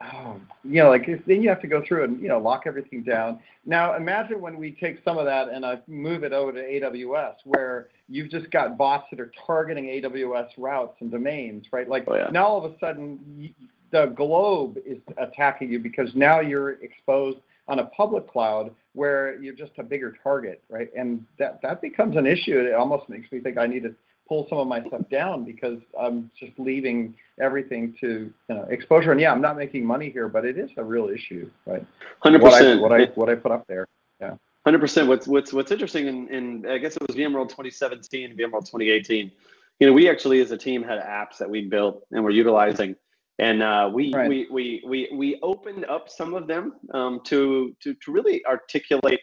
oh, 0.03 0.41
you 0.65 0.83
know, 0.83 0.91
like 0.91 1.07
then 1.27 1.43
you 1.43 1.49
have 1.49 1.61
to 1.63 1.67
go 1.67 1.83
through 1.87 2.05
and 2.05 2.21
you 2.21 2.29
know 2.29 2.39
lock 2.39 2.63
everything 2.67 3.03
down. 3.03 3.41
Now 3.65 3.97
imagine 3.97 4.41
when 4.41 4.57
we 4.59 4.73
take 4.73 4.99
some 5.05 5.19
of 5.19 5.25
that 5.27 5.49
and 5.49 5.65
I 5.65 5.81
move 5.87 6.25
it 6.25 6.33
over 6.33 6.53
to 6.53 6.59
AWS, 6.61 7.35
where 7.45 7.89
you've 8.09 8.31
just 8.31 8.51
got 8.51 8.77
bots 8.77 9.07
that 9.11 9.21
are 9.21 9.33
targeting 9.47 9.85
AWS 9.87 10.49
routes 10.59 10.97
and 11.01 11.11
domains, 11.11 11.67
right? 11.73 11.89
Like 11.89 12.05
Oh, 12.09 12.17
yeah. 12.17 12.29
now 12.31 12.47
all 12.47 12.65
of 12.65 12.73
a 12.73 12.79
sudden 12.79 13.55
the 13.91 14.07
globe 14.17 14.79
is 14.85 14.99
attacking 15.17 15.71
you 15.71 15.79
because 15.79 16.11
now 16.15 16.41
you're 16.41 16.73
exposed 16.83 17.39
on 17.69 17.81
a 17.81 17.87
public 17.87 18.31
cloud 18.31 18.73
where 18.93 19.41
you're 19.43 19.55
just 19.55 19.73
a 19.79 19.83
bigger 19.83 20.15
target, 20.23 20.63
right? 20.69 20.89
And 20.97 21.25
that 21.39 21.61
that 21.63 21.81
becomes 21.81 22.17
an 22.17 22.27
issue. 22.27 22.59
It 22.59 22.75
almost 22.75 23.09
makes 23.09 23.31
me 23.33 23.41
think 23.41 23.59
I 23.59 23.67
need 23.67 23.83
to 23.83 23.95
pull 24.29 24.47
some 24.49 24.59
of 24.59 24.67
my 24.67 24.81
stuff 24.87 25.03
down 25.11 25.45
because 25.45 25.79
I'm 25.99 26.31
just 26.39 26.59
leaving 26.59 27.15
everything 27.41 27.95
to 28.01 28.33
you 28.49 28.55
know, 28.55 28.67
exposure. 28.71 29.13
And 29.13 29.21
yeah, 29.21 29.33
I'm 29.33 29.41
not 29.41 29.57
making 29.57 29.85
money 29.85 30.11
here, 30.11 30.29
but 30.29 30.45
it 30.45 30.59
is 30.59 30.71
a 30.77 30.85
real 30.85 31.09
issue, 31.09 31.51
right? 31.67 31.85
Hundred 32.23 32.43
What 32.43 32.55
I 32.55 32.59
percent. 32.59 32.81
what 32.83 32.93
I 32.93 33.05
what 33.15 33.29
I 33.29 33.35
put 33.35 33.53
up 33.53 33.67
there. 33.69 33.87
yeah. 34.21 34.35
Hundred 34.65 34.81
percent. 34.81 35.09
What's 35.09 35.27
what's 35.29 35.53
what's 35.53 35.71
interesting, 35.71 36.07
in, 36.09 36.29
in 36.29 36.67
I 36.67 36.79
guess 36.79 36.97
it 36.97 37.03
was 37.07 37.17
VMworld 37.17 37.49
2017, 37.51 38.37
VMworld 38.37 38.67
2018. 38.67 39.31
You 39.79 39.87
know, 39.87 39.93
we 39.93 40.09
actually 40.11 40.41
as 40.41 40.51
a 40.51 40.57
team 40.57 40.83
had 40.83 40.99
apps 41.01 41.39
that 41.39 41.49
we 41.49 41.67
built 41.69 42.05
and 42.11 42.25
we're 42.25 42.31
utilizing, 42.31 42.97
and 43.39 43.63
uh, 43.63 43.89
we, 43.93 44.13
Right. 44.13 44.29
we 44.29 44.49
we 44.51 44.83
we 44.87 45.09
we 45.15 45.39
opened 45.43 45.85
up 45.85 46.09
some 46.09 46.35
of 46.35 46.47
them 46.49 46.73
um, 46.95 47.21
to 47.25 47.77
to 47.83 47.95
to 47.95 48.11
really 48.13 48.45
articulate 48.47 49.21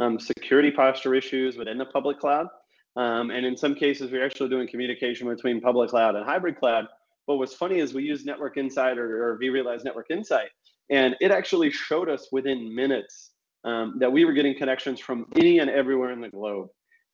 um, 0.00 0.18
security 0.18 0.70
posture 0.70 1.14
issues 1.14 1.56
within 1.56 1.78
the 1.78 1.84
public 1.86 2.18
cloud. 2.18 2.48
Um, 2.96 3.30
and 3.30 3.46
in 3.46 3.56
some 3.56 3.74
cases, 3.74 4.10
we're 4.10 4.24
actually 4.24 4.48
doing 4.48 4.66
communication 4.68 5.28
between 5.28 5.60
public 5.60 5.90
cloud 5.90 6.16
and 6.16 6.24
hybrid 6.24 6.58
cloud. 6.58 6.86
But 7.26 7.36
what's 7.36 7.54
funny 7.54 7.78
is 7.78 7.94
we 7.94 8.02
use 8.02 8.24
Network 8.24 8.56
Insight 8.56 8.98
or, 8.98 9.32
or 9.32 9.38
vRealize 9.38 9.84
Network 9.84 10.10
Insight, 10.10 10.48
and 10.90 11.14
it 11.20 11.30
actually 11.30 11.70
showed 11.70 12.08
us 12.08 12.28
within 12.32 12.74
minutes 12.74 13.32
um, 13.64 13.96
that 14.00 14.10
we 14.10 14.24
were 14.24 14.32
getting 14.32 14.56
connections 14.56 14.98
from 14.98 15.26
any 15.36 15.60
and 15.60 15.70
everywhere 15.70 16.10
in 16.10 16.20
the 16.20 16.28
globe. 16.28 16.68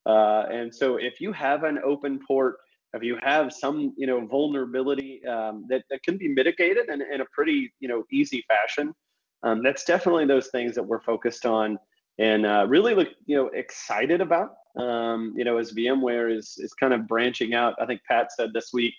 Uh, 0.07 0.45
and 0.49 0.73
so 0.73 0.95
if 0.95 1.19
you 1.19 1.31
have 1.33 1.63
an 1.63 1.79
open 1.83 2.19
port, 2.25 2.55
if 2.93 3.03
you 3.03 3.17
have 3.21 3.53
some 3.53 3.93
you 3.97 4.07
know 4.07 4.25
vulnerability 4.25 5.23
um, 5.27 5.65
that, 5.69 5.83
that 5.89 6.01
can 6.03 6.17
be 6.17 6.27
mitigated 6.27 6.89
in, 6.89 7.01
in 7.01 7.21
a 7.21 7.25
pretty 7.31 7.71
you 7.79 7.87
know 7.87 8.03
easy 8.11 8.43
fashion, 8.47 8.93
um, 9.43 9.61
that's 9.61 9.83
definitely 9.83 10.25
those 10.25 10.47
things 10.47 10.73
that 10.75 10.83
we're 10.83 11.01
focused 11.01 11.45
on 11.45 11.77
and 12.19 12.45
uh, 12.45 12.65
really 12.67 12.95
look 12.95 13.09
you 13.25 13.35
know 13.35 13.47
excited 13.53 14.21
about. 14.21 14.55
Um, 14.77 15.33
you 15.35 15.43
know 15.43 15.57
as 15.57 15.73
VMware 15.73 16.35
is 16.35 16.55
is 16.57 16.73
kind 16.73 16.93
of 16.93 17.07
branching 17.07 17.53
out. 17.53 17.75
I 17.81 17.85
think 17.85 18.01
Pat 18.07 18.31
said 18.31 18.51
this 18.53 18.69
week 18.73 18.93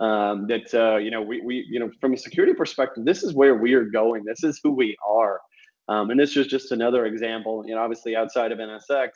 um, 0.00 0.46
that 0.48 0.72
uh, 0.74 0.96
you 0.96 1.10
know 1.10 1.22
we, 1.22 1.40
we 1.40 1.66
you 1.68 1.80
know 1.80 1.90
from 2.00 2.12
a 2.14 2.18
security 2.18 2.54
perspective, 2.54 3.04
this 3.04 3.22
is 3.22 3.34
where 3.34 3.54
we 3.54 3.74
are 3.74 3.84
going. 3.84 4.24
This 4.24 4.44
is 4.44 4.60
who 4.62 4.72
we 4.72 4.96
are. 5.06 5.40
Um, 5.88 6.10
and 6.10 6.18
this 6.18 6.36
is 6.36 6.46
just 6.46 6.72
another 6.72 7.06
example, 7.06 7.64
you 7.66 7.74
know, 7.74 7.82
obviously 7.82 8.14
outside 8.14 8.52
of 8.52 8.58
NSX, 8.58 9.08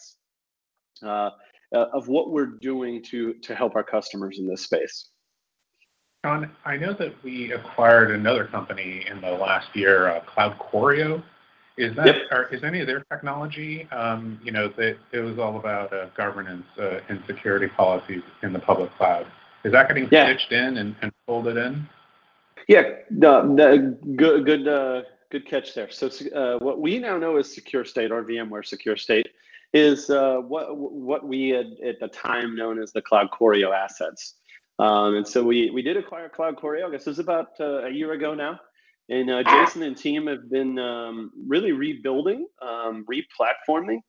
uh, 1.05 1.31
uh, 1.75 1.87
of 1.93 2.09
what 2.09 2.31
we're 2.31 2.59
doing 2.61 3.03
to 3.05 3.35
to 3.35 3.55
help 3.55 3.77
our 3.77 3.85
customers 3.85 4.39
in 4.39 4.47
this 4.47 4.63
space. 4.63 5.11
John, 6.25 6.51
I 6.65 6.77
know 6.77 6.93
that 6.95 7.13
we 7.23 7.53
acquired 7.53 8.11
another 8.11 8.47
company 8.47 9.05
in 9.09 9.21
the 9.21 9.31
last 9.31 9.69
year, 9.75 10.09
uh, 10.09 10.21
CloudCoreo. 10.23 11.23
Is 11.77 11.95
that, 11.97 12.07
Yep. 12.07 12.17
or 12.31 12.43
is 12.55 12.65
any 12.65 12.81
of 12.81 12.87
their 12.87 13.01
technology, 13.11 13.87
um, 13.93 14.41
you 14.43 14.51
know, 14.51 14.69
that 14.69 14.97
it 15.13 15.21
was 15.21 15.39
all 15.39 15.59
about 15.59 15.93
uh, 15.93 16.07
governance 16.17 16.67
uh, 16.79 17.01
and 17.09 17.23
security 17.27 17.67
policies 17.69 18.23
in 18.43 18.53
the 18.55 18.59
public 18.59 18.91
cloud. 18.97 19.27
Is 19.65 19.73
that 19.73 19.89
getting 19.89 20.09
Yeah. 20.11 20.25
stitched 20.25 20.53
in 20.53 20.79
and, 20.79 20.97
and 21.03 21.13
folded 21.27 21.57
in? 21.59 21.87
Yeah, 22.69 22.83
the, 23.11 23.43
the 23.43 23.99
good 24.17 24.45
good 24.47 24.67
uh, 24.67 25.03
good 25.31 25.47
catch 25.47 25.75
there. 25.75 25.91
So 25.91 26.07
uh, 26.35 26.59
what 26.59 26.81
we 26.81 26.99
now 26.99 27.19
know 27.19 27.37
as 27.37 27.55
Secure 27.55 27.85
State 27.85 28.11
or 28.11 28.25
VMware 28.25 28.65
Secure 28.65 28.97
State 28.97 29.29
is 29.75 30.09
uh, 30.11 30.37
what 30.39 30.77
what 30.77 31.27
we 31.27 31.51
had 31.51 31.77
at 31.85 32.01
the 32.01 32.09
time 32.09 32.57
known 32.57 32.81
as 32.81 32.93
the 32.93 33.03
CloudCoreo 33.03 33.73
assets. 33.77 34.35
Um, 34.79 35.17
and 35.17 35.29
so 35.29 35.45
we 35.45 35.71
we 35.71 35.83
did 35.83 35.97
acquire 35.97 36.29
CloudCoreo. 36.29 36.87
I 36.87 36.91
guess 36.91 37.07
it 37.07 37.11
was 37.11 37.19
about 37.19 37.49
uh, 37.61 37.85
a 37.85 37.91
year 37.91 38.13
ago 38.13 38.35
now. 38.35 38.59
And 39.09 39.31
uh, 39.31 39.43
Jason 39.45 39.83
and 39.85 39.97
team 39.97 40.27
have 40.27 40.51
been 40.51 40.79
um, 40.79 41.31
really 41.47 41.73
rebuilding, 41.73 42.47
um, 42.61 43.05
replatforming 43.09 44.01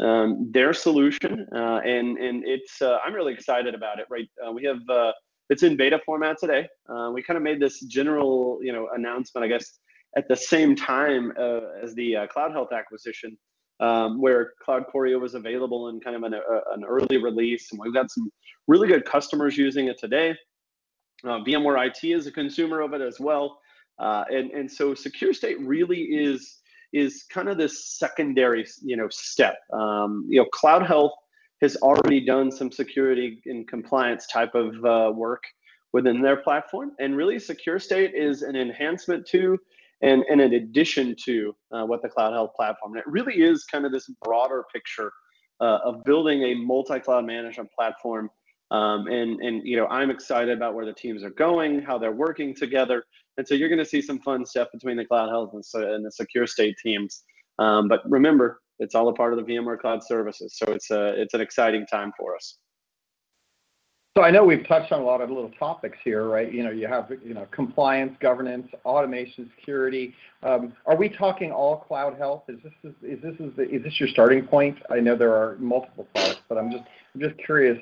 um, 0.00 0.50
their 0.50 0.72
solution, 0.72 1.46
uh, 1.54 1.80
and 1.84 2.18
and 2.18 2.42
it's 2.44 2.80
uh, 2.82 2.98
I'm 3.04 3.12
really 3.12 3.32
excited 3.32 3.74
about 3.74 3.98
it. 3.98 4.06
Right, 4.10 4.28
uh, 4.44 4.50
we 4.50 4.64
have 4.64 4.80
uh, 4.88 5.12
it's 5.50 5.62
in 5.62 5.76
beta 5.76 6.00
format 6.04 6.38
today. 6.38 6.66
Uh, 6.88 7.10
we 7.12 7.22
kind 7.22 7.36
of 7.36 7.42
made 7.42 7.60
this 7.60 7.80
general 7.82 8.58
you 8.62 8.72
know 8.72 8.88
announcement, 8.94 9.44
I 9.44 9.48
guess, 9.48 9.78
at 10.16 10.26
the 10.26 10.36
same 10.36 10.74
time 10.74 11.32
as 11.82 11.94
the 11.94 12.16
Cloud 12.32 12.52
Health 12.52 12.72
acquisition, 12.72 13.36
um, 13.78 14.20
where 14.20 14.54
CloudCoreo 14.66 15.20
was 15.20 15.34
available 15.34 15.88
in 15.88 16.00
kind 16.00 16.16
of 16.16 16.22
an, 16.24 16.34
uh, 16.34 16.60
an 16.72 16.82
early 16.84 17.18
release, 17.18 17.70
and 17.70 17.80
we've 17.80 17.94
got 17.94 18.10
some 18.10 18.32
really 18.66 18.88
good 18.88 19.04
customers 19.04 19.56
using 19.56 19.86
it 19.88 19.98
today. 19.98 20.34
VMware 21.24 21.86
IT 21.86 22.02
is 22.02 22.26
a 22.26 22.32
consumer 22.32 22.80
of 22.80 22.94
it 22.94 23.02
as 23.02 23.20
well. 23.20 23.60
Uh, 24.00 24.24
and, 24.30 24.50
and 24.50 24.70
so 24.70 24.94
secure 24.94 25.32
state 25.32 25.60
really 25.60 26.00
is 26.00 26.56
is 26.92 27.24
kind 27.30 27.48
of 27.48 27.56
this 27.56 27.98
secondary 27.98 28.66
you 28.82 28.96
know 28.96 29.08
step. 29.10 29.56
Um, 29.72 30.26
you 30.28 30.40
know 30.40 30.48
cloud 30.52 30.84
health 30.84 31.12
has 31.60 31.76
already 31.76 32.24
done 32.24 32.50
some 32.50 32.72
security 32.72 33.40
and 33.46 33.68
compliance 33.68 34.26
type 34.26 34.54
of 34.54 34.84
uh, 34.84 35.12
work 35.14 35.42
within 35.92 36.22
their 36.22 36.36
platform. 36.36 36.92
And 36.98 37.16
really 37.16 37.38
secure 37.38 37.78
state 37.78 38.14
is 38.14 38.42
an 38.42 38.56
enhancement 38.56 39.26
to 39.28 39.58
and, 40.02 40.24
and 40.30 40.40
an 40.40 40.54
addition 40.54 41.14
to 41.24 41.54
uh, 41.72 41.84
what 41.84 42.00
the 42.02 42.08
cloud 42.08 42.32
health 42.32 42.52
platform. 42.56 42.92
And 42.92 43.00
it 43.00 43.06
really 43.06 43.42
is 43.42 43.64
kind 43.64 43.84
of 43.84 43.92
this 43.92 44.10
broader 44.24 44.64
picture 44.72 45.12
uh, 45.60 45.78
of 45.84 46.02
building 46.04 46.42
a 46.42 46.54
multi-cloud 46.54 47.26
management 47.26 47.70
platform 47.72 48.30
um, 48.70 49.06
and 49.08 49.40
and 49.40 49.66
you 49.66 49.76
know 49.76 49.86
i'm 49.86 50.10
excited 50.10 50.56
about 50.56 50.74
where 50.74 50.86
the 50.86 50.92
teams 50.92 51.22
are 51.22 51.30
going 51.30 51.80
how 51.80 51.98
they're 51.98 52.12
working 52.12 52.54
together 52.54 53.04
and 53.40 53.48
so 53.48 53.54
you're 53.54 53.70
going 53.70 53.78
to 53.78 53.86
see 53.86 54.02
some 54.02 54.18
fun 54.18 54.44
stuff 54.44 54.68
between 54.70 54.98
the 54.98 55.04
cloud 55.06 55.30
health 55.30 55.54
and, 55.54 55.64
and 55.82 56.04
the 56.04 56.10
secure 56.10 56.46
state 56.46 56.76
teams. 56.76 57.24
Um, 57.58 57.88
but 57.88 58.02
remember, 58.04 58.60
it's 58.78 58.94
all 58.94 59.08
a 59.08 59.14
part 59.14 59.32
of 59.32 59.38
the 59.38 59.50
VMware 59.50 59.78
Cloud 59.78 60.04
Services. 60.04 60.58
So 60.58 60.70
it's 60.72 60.90
a 60.90 61.20
it's 61.20 61.32
an 61.32 61.40
exciting 61.40 61.86
time 61.86 62.12
for 62.18 62.36
us. 62.36 62.58
So 64.14 64.24
I 64.24 64.30
know 64.30 64.44
we've 64.44 64.66
touched 64.66 64.92
on 64.92 65.00
a 65.00 65.04
lot 65.04 65.22
of 65.22 65.30
little 65.30 65.52
topics 65.58 65.96
here, 66.04 66.24
right? 66.24 66.52
You 66.52 66.64
know, 66.64 66.70
you 66.70 66.86
have 66.86 67.10
you 67.24 67.32
know 67.32 67.46
compliance, 67.50 68.14
governance, 68.20 68.68
automation, 68.84 69.50
security. 69.56 70.14
Um, 70.42 70.74
are 70.84 70.96
we 70.96 71.08
talking 71.08 71.50
all 71.50 71.78
cloud 71.78 72.18
health? 72.18 72.42
Is 72.48 72.58
this 72.62 72.72
is, 72.82 72.94
is 73.02 73.22
this 73.22 73.34
is, 73.40 73.56
the, 73.56 73.70
is 73.70 73.82
this 73.82 73.98
your 73.98 74.10
starting 74.10 74.46
point? 74.46 74.76
I 74.90 75.00
know 75.00 75.16
there 75.16 75.34
are 75.34 75.56
multiple 75.58 76.06
products, 76.14 76.42
but 76.46 76.58
I'm 76.58 76.70
just 76.70 76.84
I'm 77.14 77.22
just 77.22 77.38
curious. 77.38 77.78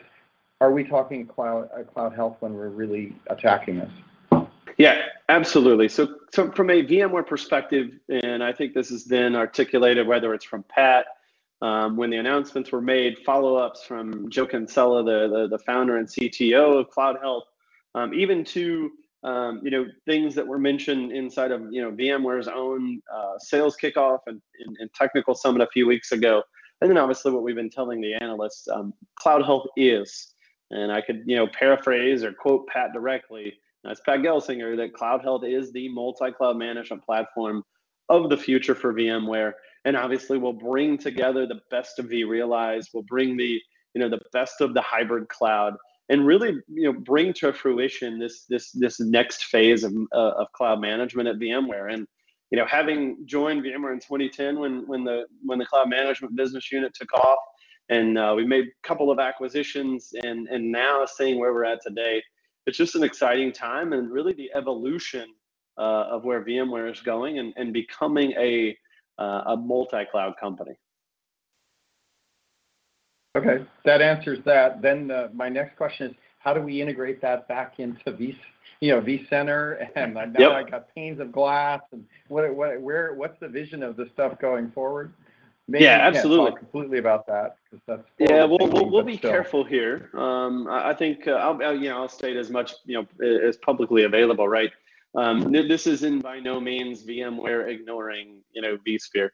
Are 0.61 0.72
we 0.72 0.82
talking 0.82 1.26
cloud 1.26 1.68
uh, 1.76 1.84
cloud 1.84 2.14
health 2.14 2.36
when 2.40 2.54
we're 2.54 2.68
really 2.68 3.14
attacking 3.28 3.78
this? 3.78 4.42
Yeah, 4.76 5.02
absolutely. 5.28 5.88
So, 5.88 6.16
so 6.32 6.52
from 6.52 6.70
a 6.70 6.84
VMware 6.84 7.26
perspective, 7.26 7.90
and 8.09 8.44
I 8.44 8.52
think 8.52 8.74
this 8.74 8.90
has 8.90 9.04
been 9.04 9.34
articulated 9.34 10.06
whether 10.06 10.34
it's 10.34 10.44
from 10.44 10.64
Pat 10.68 11.06
um, 11.61 11.96
when 11.96 12.11
the 12.11 12.16
announcements 12.16 12.70
were 12.70 12.80
made, 12.80 13.18
follow-ups 13.26 13.82
from 13.82 14.30
Joe 14.30 14.46
Kinsella, 14.46 15.02
the, 15.02 15.28
the, 15.28 15.48
the 15.48 15.59
founder 15.64 15.96
and 15.96 16.06
CTO 16.06 16.78
of 16.78 16.90
Cloud 16.90 17.16
Health, 17.20 17.44
um, 17.96 18.14
even 18.14 18.44
to 18.44 18.90
um, 19.24 19.61
you 19.64 19.70
know 19.72 19.84
things 20.06 20.36
that 20.36 20.46
were 20.46 20.61
mentioned 20.61 21.11
inside 21.11 21.50
of 21.50 21.72
you 21.72 21.82
know 21.82 21.90
VMware's 21.90 22.46
own 22.46 23.02
uh, 23.12 23.36
sales 23.38 23.76
kickoff 23.76 24.20
and, 24.28 24.40
and, 24.64 24.76
and, 24.78 24.94
technical 24.94 25.34
summit 25.34 25.61
a 25.61 25.66
few 25.72 25.88
weeks 25.88 26.12
ago, 26.12 26.40
and 26.80 26.88
then 26.88 26.96
obviously 26.96 27.32
what 27.32 27.42
we've 27.42 27.56
been 27.56 27.68
telling 27.68 28.00
the 28.00 28.14
analysts, 28.14 28.68
um, 28.68 28.94
Cloud 29.16 29.44
Health 29.44 29.66
is, 29.76 30.34
and 30.71 30.93
I 30.93 31.01
could 31.01 31.23
you 31.27 31.37
know 31.37 31.47
paraphrase 31.47 32.25
or 32.25 32.33
quote 32.33 32.66
Pat 32.69 32.93
directly. 32.93 33.55
That's 33.85 34.01
Pat 34.01 34.21
Gelsinger 34.21 34.77
that 34.77 34.93
Cloud 34.93 35.23
Health 35.23 35.45
is 35.45 35.73
the 35.73 35.89
multi-cloud 35.89 36.57
management 36.57 37.05
platform 37.05 37.62
of 38.09 38.29
the 38.29 38.37
future 38.37 38.75
for 38.75 38.93
VMware 38.93 39.53
and 39.85 39.97
obviously 39.97 40.39
we'll 40.39 40.53
bring 40.53 40.99
together 40.99 41.47
the 41.47 41.61
best 41.71 41.99
of 41.99 42.07
vRealize, 42.07 42.87
we'll 42.93 43.05
bring 43.05 43.37
the 43.37 43.61
you 43.95 44.01
know 44.01 44.09
the 44.09 44.21
best 44.33 44.61
of 44.61 44.75
the 44.75 44.83
hybrid 44.83 45.29
cloud, 45.29 45.75
and 46.09 46.27
really 46.27 46.59
you 46.69 46.85
know 46.85 46.93
bring 46.93 47.33
to 47.35 47.53
fruition 47.53 48.19
this 48.19 48.45
this 48.49 48.71
this 48.73 49.01
next 49.01 49.45
phase 49.47 49.85
of 49.85 49.95
uh, 50.12 50.33
of 50.37 50.53
cloud 50.53 50.81
management 50.81 51.29
at 51.29 51.39
VMware. 51.39 51.93
And 51.93 52.07
you 52.51 52.59
know 52.59 52.66
having 52.66 53.25
joined 53.25 53.62
VMware 53.62 53.95
in 53.95 54.01
2010 54.01 54.59
when 54.59 54.87
when 54.87 55.05
the 55.05 55.25
when 55.43 55.59
the 55.59 55.66
cloud 55.66 55.89
management 55.89 56.37
business 56.37 56.71
unit 56.71 56.93
took 56.95 57.12
off, 57.14 57.39
and 57.89 58.18
uh, 58.18 58.34
we 58.36 58.47
made 58.47 58.66
a 58.66 58.86
couple 58.86 59.11
of 59.11 59.18
acquisitions, 59.18 60.14
and 60.22 60.49
and 60.49 60.70
now 60.70 61.05
seeing 61.07 61.39
where 61.39 61.53
we're 61.53 61.64
at 61.64 61.82
today, 61.82 62.22
it's 62.66 62.76
just 62.76 62.95
an 62.95 63.03
exciting 63.03 63.53
time 63.53 63.93
and 63.93 64.11
really 64.11 64.32
the 64.32 64.51
evolution 64.55 65.26
uh, 65.78 66.07
of 66.11 66.24
where 66.24 66.45
VMware 66.45 66.91
is 66.93 67.01
going 67.01 67.39
and, 67.39 67.55
and 67.57 67.72
becoming 67.72 68.32
a 68.32 68.76
uh, 69.18 69.43
a 69.47 69.57
multi-cloud 69.57 70.34
company. 70.39 70.72
Okay, 73.36 73.64
that 73.84 74.03
answers 74.03 74.41
that. 74.45 74.82
Then 74.82 75.11
uh, 75.11 75.28
my 75.32 75.49
next 75.49 75.76
question 75.76 76.11
is, 76.11 76.16
how 76.39 76.55
do 76.55 76.61
we 76.61 76.80
integrate 76.80 77.20
that 77.20 77.47
back 77.49 77.78
into 77.78 78.11
V, 78.12 78.36
you 78.80 78.93
know, 78.93 79.01
vCenter? 79.01 79.89
And 79.97 80.14
now 80.14 80.30
Yep. 80.39 80.51
I 80.53 80.62
got 80.62 80.95
panes 80.95 81.20
of 81.20 81.30
glass. 81.30 81.80
And 81.93 82.05
what, 82.28 82.55
what, 82.55 82.80
where, 82.80 83.14
what's 83.14 83.39
the 83.39 83.49
vision 83.49 83.82
of 83.82 83.97
this 83.97 84.09
stuff 84.11 84.39
going 84.41 84.70
forward? 84.70 85.12
Maybe 85.69 85.85
Yeah, 85.85 85.99
absolutely. 86.01 86.57
completely 86.59 86.99
about 86.99 87.27
that 87.27 87.57
that's 87.87 88.03
Yeah, 88.19 88.45
we'll, 88.45 88.59
we'll, 88.59 88.91
we'll 88.91 89.03
be 89.03 89.19
still. 89.19 89.31
careful 89.31 89.64
here. 89.64 90.11
Um, 90.14 90.66
I 90.66 90.91
I 90.91 90.95
think 90.95 91.29
uh, 91.29 91.33
I'll, 91.33 91.62
I'll, 91.62 91.77
you 91.77 91.91
know, 91.91 91.99
I'll 91.99 92.09
state 92.09 92.37
as 92.37 92.51
much, 92.51 92.73
you 92.87 92.95
know, 93.21 93.27
as 93.47 93.59
publicly 93.59 94.05
available, 94.05 94.49
right? 94.49 94.73
Um, 95.14 95.53
th- 95.53 95.69
this 95.69 95.87
is 95.87 96.05
in 96.05 96.21
by 96.21 96.41
no 96.41 96.59
means 96.61 97.05
VMware 97.05 97.69
ignoring, 97.69 98.41
you 98.53 98.62
know, 98.62 98.79
vSphere. 98.87 99.29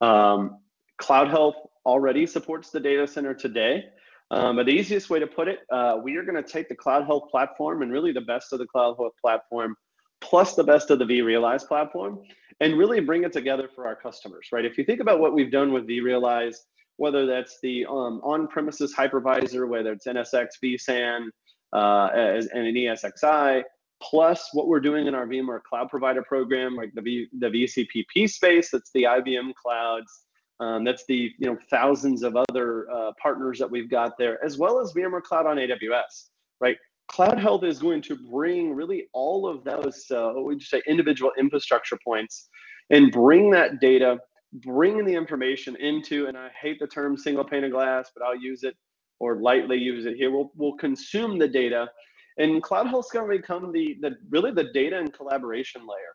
Um, 0.00 0.58
Cloud 0.98 1.28
Health 1.28 1.56
already 1.86 2.26
supports 2.26 2.70
the 2.70 2.80
data 2.80 3.06
center 3.06 3.32
today. 3.34 3.86
Um, 4.30 4.56
but 4.56 4.66
the 4.66 4.72
easiest 4.72 5.08
way 5.08 5.18
to 5.20 5.26
put 5.26 5.48
it, 5.48 5.60
uh, 5.72 5.98
we 6.02 6.16
are 6.16 6.22
going 6.22 6.42
to 6.42 6.46
take 6.48 6.68
the 6.68 6.74
Cloud 6.74 7.06
Health 7.06 7.30
platform 7.30 7.80
and 7.80 7.90
really 7.90 8.12
the 8.12 8.20
best 8.20 8.52
of 8.52 8.58
the 8.58 8.66
Cloud 8.66 8.96
Health 8.98 9.14
platform, 9.22 9.74
plus 10.20 10.54
the 10.54 10.64
best 10.64 10.90
of 10.90 10.98
the 10.98 11.04
vRealize 11.04 11.66
platform, 11.66 12.20
and 12.60 12.76
really 12.76 13.00
bring 13.00 13.24
it 13.24 13.32
together 13.32 13.68
for 13.74 13.86
our 13.86 13.94
customers, 13.94 14.48
right? 14.52 14.64
If 14.64 14.78
you 14.78 14.84
think 14.84 15.00
about 15.00 15.20
what 15.20 15.34
we've 15.34 15.50
done 15.50 15.72
with 15.72 15.86
vRealize, 15.86 16.56
whether 16.96 17.26
that's 17.26 17.58
the 17.62 17.86
um, 17.86 18.20
on-premises 18.24 18.94
hypervisor, 18.94 19.68
whether 19.68 19.92
it's 19.92 20.06
NSX, 20.06 20.48
vSAN, 20.62 21.28
uh, 21.72 22.08
and 22.12 22.66
an 22.66 22.74
ESXi, 22.74 23.62
plus 24.02 24.50
what 24.52 24.68
we're 24.68 24.80
doing 24.80 25.06
in 25.06 25.14
our 25.14 25.26
VMware 25.26 25.62
Cloud 25.62 25.88
Provider 25.88 26.22
program, 26.22 26.74
like 26.74 26.92
the, 26.94 27.02
v, 27.02 27.28
the 27.38 27.48
VCPP 27.48 28.28
space, 28.28 28.70
that's 28.70 28.90
the 28.92 29.04
IBM 29.04 29.54
clouds, 29.54 30.24
um, 30.60 30.84
that's 30.84 31.04
the 31.06 31.32
you 31.38 31.46
know 31.46 31.56
thousands 31.70 32.22
of 32.22 32.36
other 32.36 32.90
uh, 32.90 33.12
partners 33.20 33.58
that 33.58 33.70
we've 33.70 33.90
got 33.90 34.18
there, 34.18 34.44
as 34.44 34.58
well 34.58 34.80
as 34.80 34.92
VMware 34.92 35.22
Cloud 35.22 35.46
on 35.46 35.56
AWS, 35.56 36.30
right? 36.60 36.76
Cloud 37.08 37.38
Health 37.40 37.64
is 37.64 37.78
going 37.78 38.02
to 38.02 38.16
bring 38.30 38.74
really 38.74 39.08
all 39.12 39.48
of 39.48 39.64
those, 39.64 40.04
uh, 40.10 40.30
what 40.34 40.44
would 40.44 40.60
you 40.60 40.66
say, 40.66 40.82
individual 40.86 41.32
infrastructure 41.38 41.98
points, 42.04 42.48
and 42.90 43.10
bring 43.10 43.50
that 43.50 43.80
data, 43.80 44.18
bring 44.52 45.04
the 45.04 45.14
information 45.14 45.74
into, 45.76 46.26
and 46.26 46.36
I 46.36 46.50
hate 46.60 46.78
the 46.78 46.86
term 46.86 47.16
single 47.16 47.44
pane 47.44 47.64
of 47.64 47.72
glass, 47.72 48.10
but 48.14 48.24
I'll 48.24 48.36
use 48.36 48.62
it 48.62 48.76
or 49.20 49.36
lightly 49.36 49.78
use 49.78 50.06
it 50.06 50.16
here. 50.16 50.30
We'll 50.30 50.52
we'll 50.54 50.76
consume 50.76 51.38
the 51.38 51.48
data, 51.48 51.88
and 52.36 52.62
Cloud 52.62 52.86
Health's 52.86 53.10
going 53.10 53.28
to 53.30 53.36
become 53.36 53.72
the 53.72 53.96
the 54.00 54.16
really 54.30 54.52
the 54.52 54.70
data 54.72 54.98
and 54.98 55.12
collaboration 55.12 55.82
layer, 55.82 56.14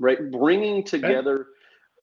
right? 0.00 0.30
Bringing 0.30 0.82
together 0.82 1.46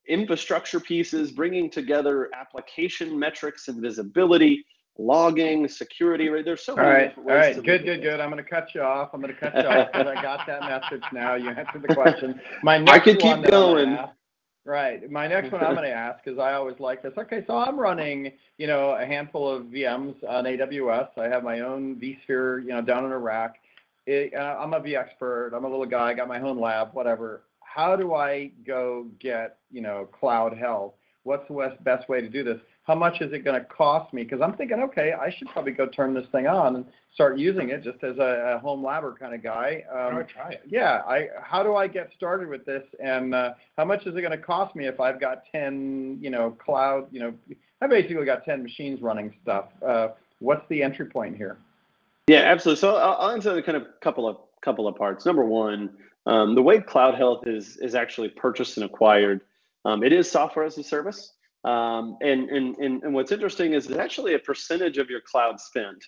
infrastructure 0.07 0.79
pieces, 0.79 1.31
bringing 1.31 1.69
together 1.69 2.29
application 2.35 3.17
metrics 3.17 3.67
and 3.67 3.81
visibility, 3.81 4.65
logging, 4.97 5.67
security. 5.67 6.29
Right? 6.29 6.45
There's 6.45 6.63
so 6.65 6.73
All 6.73 6.83
many 6.83 6.89
right, 6.89 7.17
ways 7.17 7.55
right, 7.55 7.63
good, 7.63 7.83
good, 7.85 8.01
good. 8.01 8.19
I'm 8.19 8.29
gonna 8.29 8.43
cut 8.43 8.73
you 8.75 8.81
off. 8.81 9.09
I'm 9.13 9.21
gonna 9.21 9.33
cut 9.33 9.53
you 9.55 9.67
off 9.67 9.87
because 9.93 10.07
I 10.07 10.21
got 10.21 10.45
that 10.47 10.61
message 10.61 11.03
now. 11.11 11.35
You 11.35 11.49
answered 11.49 11.81
the 11.87 11.93
question. 11.93 12.39
My 12.63 12.77
next 12.77 13.03
could 13.05 13.19
keep 13.19 13.23
one 13.37 13.39
I'm 13.39 13.41
gonna 13.43 13.51
going. 13.51 13.89
ask- 13.89 14.13
Right, 14.65 15.11
my 15.11 15.27
next 15.27 15.51
one 15.51 15.61
I'm 15.61 15.75
gonna 15.75 15.89
ask, 15.89 16.23
because 16.23 16.39
I 16.39 16.53
always 16.53 16.79
like 16.79 17.01
this. 17.03 17.11
Okay, 17.17 17.43
so 17.45 17.57
I'm 17.57 17.77
running, 17.77 18.31
you 18.57 18.65
know, 18.65 18.91
a 18.91 19.05
handful 19.05 19.49
of 19.49 19.63
VMs 19.65 20.15
on 20.23 20.45
AWS. 20.45 21.09
I 21.17 21.27
have 21.27 21.43
my 21.43 21.59
own 21.59 21.97
vSphere, 21.97 22.61
you 22.61 22.69
know, 22.69 22.81
down 22.81 23.03
in 23.03 23.11
Iraq. 23.11 23.55
It, 24.05 24.33
uh, 24.33 24.55
I'm 24.57 24.73
a 24.73 24.79
vExpert. 24.79 25.53
I'm 25.53 25.65
a 25.65 25.69
little 25.69 25.85
guy. 25.85 26.11
I 26.11 26.13
got 26.13 26.29
my 26.29 26.39
own 26.39 26.57
lab, 26.61 26.93
whatever. 26.93 27.43
How 27.59 27.97
do 27.97 28.13
I 28.13 28.51
go 28.65 29.07
get, 29.19 29.57
you 29.69 29.81
know, 29.81 30.05
cloud 30.17 30.57
health? 30.57 30.93
What's 31.23 31.45
the 31.49 31.75
best 31.81 32.07
way 32.07 32.21
to 32.21 32.29
do 32.29 32.45
this? 32.45 32.59
How 32.83 32.95
much 32.95 33.21
is 33.21 33.31
it 33.31 33.45
going 33.45 33.59
to 33.59 33.65
cost 33.65 34.13
me? 34.13 34.23
Because 34.23 34.41
I'm 34.41 34.53
thinking, 34.53 34.81
okay, 34.81 35.13
I 35.13 35.29
should 35.29 35.47
probably 35.47 35.71
go 35.71 35.87
turn 35.87 36.13
this 36.13 36.27
thing 36.33 36.47
on 36.47 36.75
and 36.75 36.85
start 37.13 37.37
using 37.37 37.69
it 37.69 37.81
just 37.81 38.03
as 38.03 38.17
a, 38.17 38.55
a 38.55 38.59
home 38.59 38.83
labber 38.83 39.17
kind 39.17 39.33
of 39.33 39.41
guy. 39.41 39.85
How 39.89 40.09
do 40.09 40.17
I 40.17 40.19
Um, 40.19 40.27
try 40.27 40.49
it? 40.51 40.63
yeah, 40.67 41.01
I 41.07 41.29
how 41.41 41.63
do 41.63 41.75
I 41.75 41.87
get 41.87 42.11
started 42.15 42.49
with 42.49 42.65
this, 42.65 42.83
and 43.01 43.33
uh, 43.33 43.53
how 43.77 43.85
much 43.85 44.05
is 44.05 44.15
it 44.15 44.21
going 44.21 44.31
to 44.31 44.37
cost 44.37 44.75
me 44.75 44.87
if 44.87 44.99
I've 44.99 45.19
got 45.19 45.43
ten, 45.49 46.17
you 46.19 46.29
know, 46.29 46.51
cloud, 46.51 47.07
you 47.11 47.21
know, 47.21 47.33
I 47.81 47.87
basically 47.87 48.25
got 48.25 48.43
ten 48.43 48.61
machines 48.61 49.01
running 49.01 49.33
stuff. 49.41 49.65
Uh, 49.85 50.09
what's 50.39 50.67
the 50.67 50.83
entry 50.83 51.05
point 51.05 51.37
here? 51.37 51.57
Yeah, 52.27 52.39
absolutely. 52.39 52.81
So 52.81 52.97
I'll, 52.97 53.15
I'll 53.19 53.31
answer 53.31 53.53
the 53.53 53.63
kind 53.63 53.77
of 53.77 53.87
couple 54.01 54.27
of 54.27 54.37
couple 54.61 54.89
of 54.89 54.95
parts. 54.97 55.25
Number 55.25 55.45
one, 55.45 55.89
um, 56.25 56.53
the 56.53 56.61
way 56.61 56.81
Cloud 56.81 57.15
Health 57.15 57.47
is 57.47 57.77
is 57.77 57.95
actually 57.95 58.27
purchased 58.27 58.75
and 58.75 58.85
acquired, 58.85 59.39
um, 59.85 60.03
it 60.03 60.11
is 60.11 60.29
software 60.29 60.65
as 60.65 60.77
a 60.77 60.83
service. 60.83 61.31
Um, 61.63 62.17
and, 62.21 62.49
and 62.49 62.77
and 62.77 63.03
and 63.03 63.13
what's 63.13 63.31
interesting 63.31 63.73
is 63.73 63.87
it's 63.87 63.97
actually 63.97 64.33
a 64.33 64.39
percentage 64.39 64.97
of 64.97 65.09
your 65.09 65.21
cloud 65.21 65.59
spend. 65.59 66.01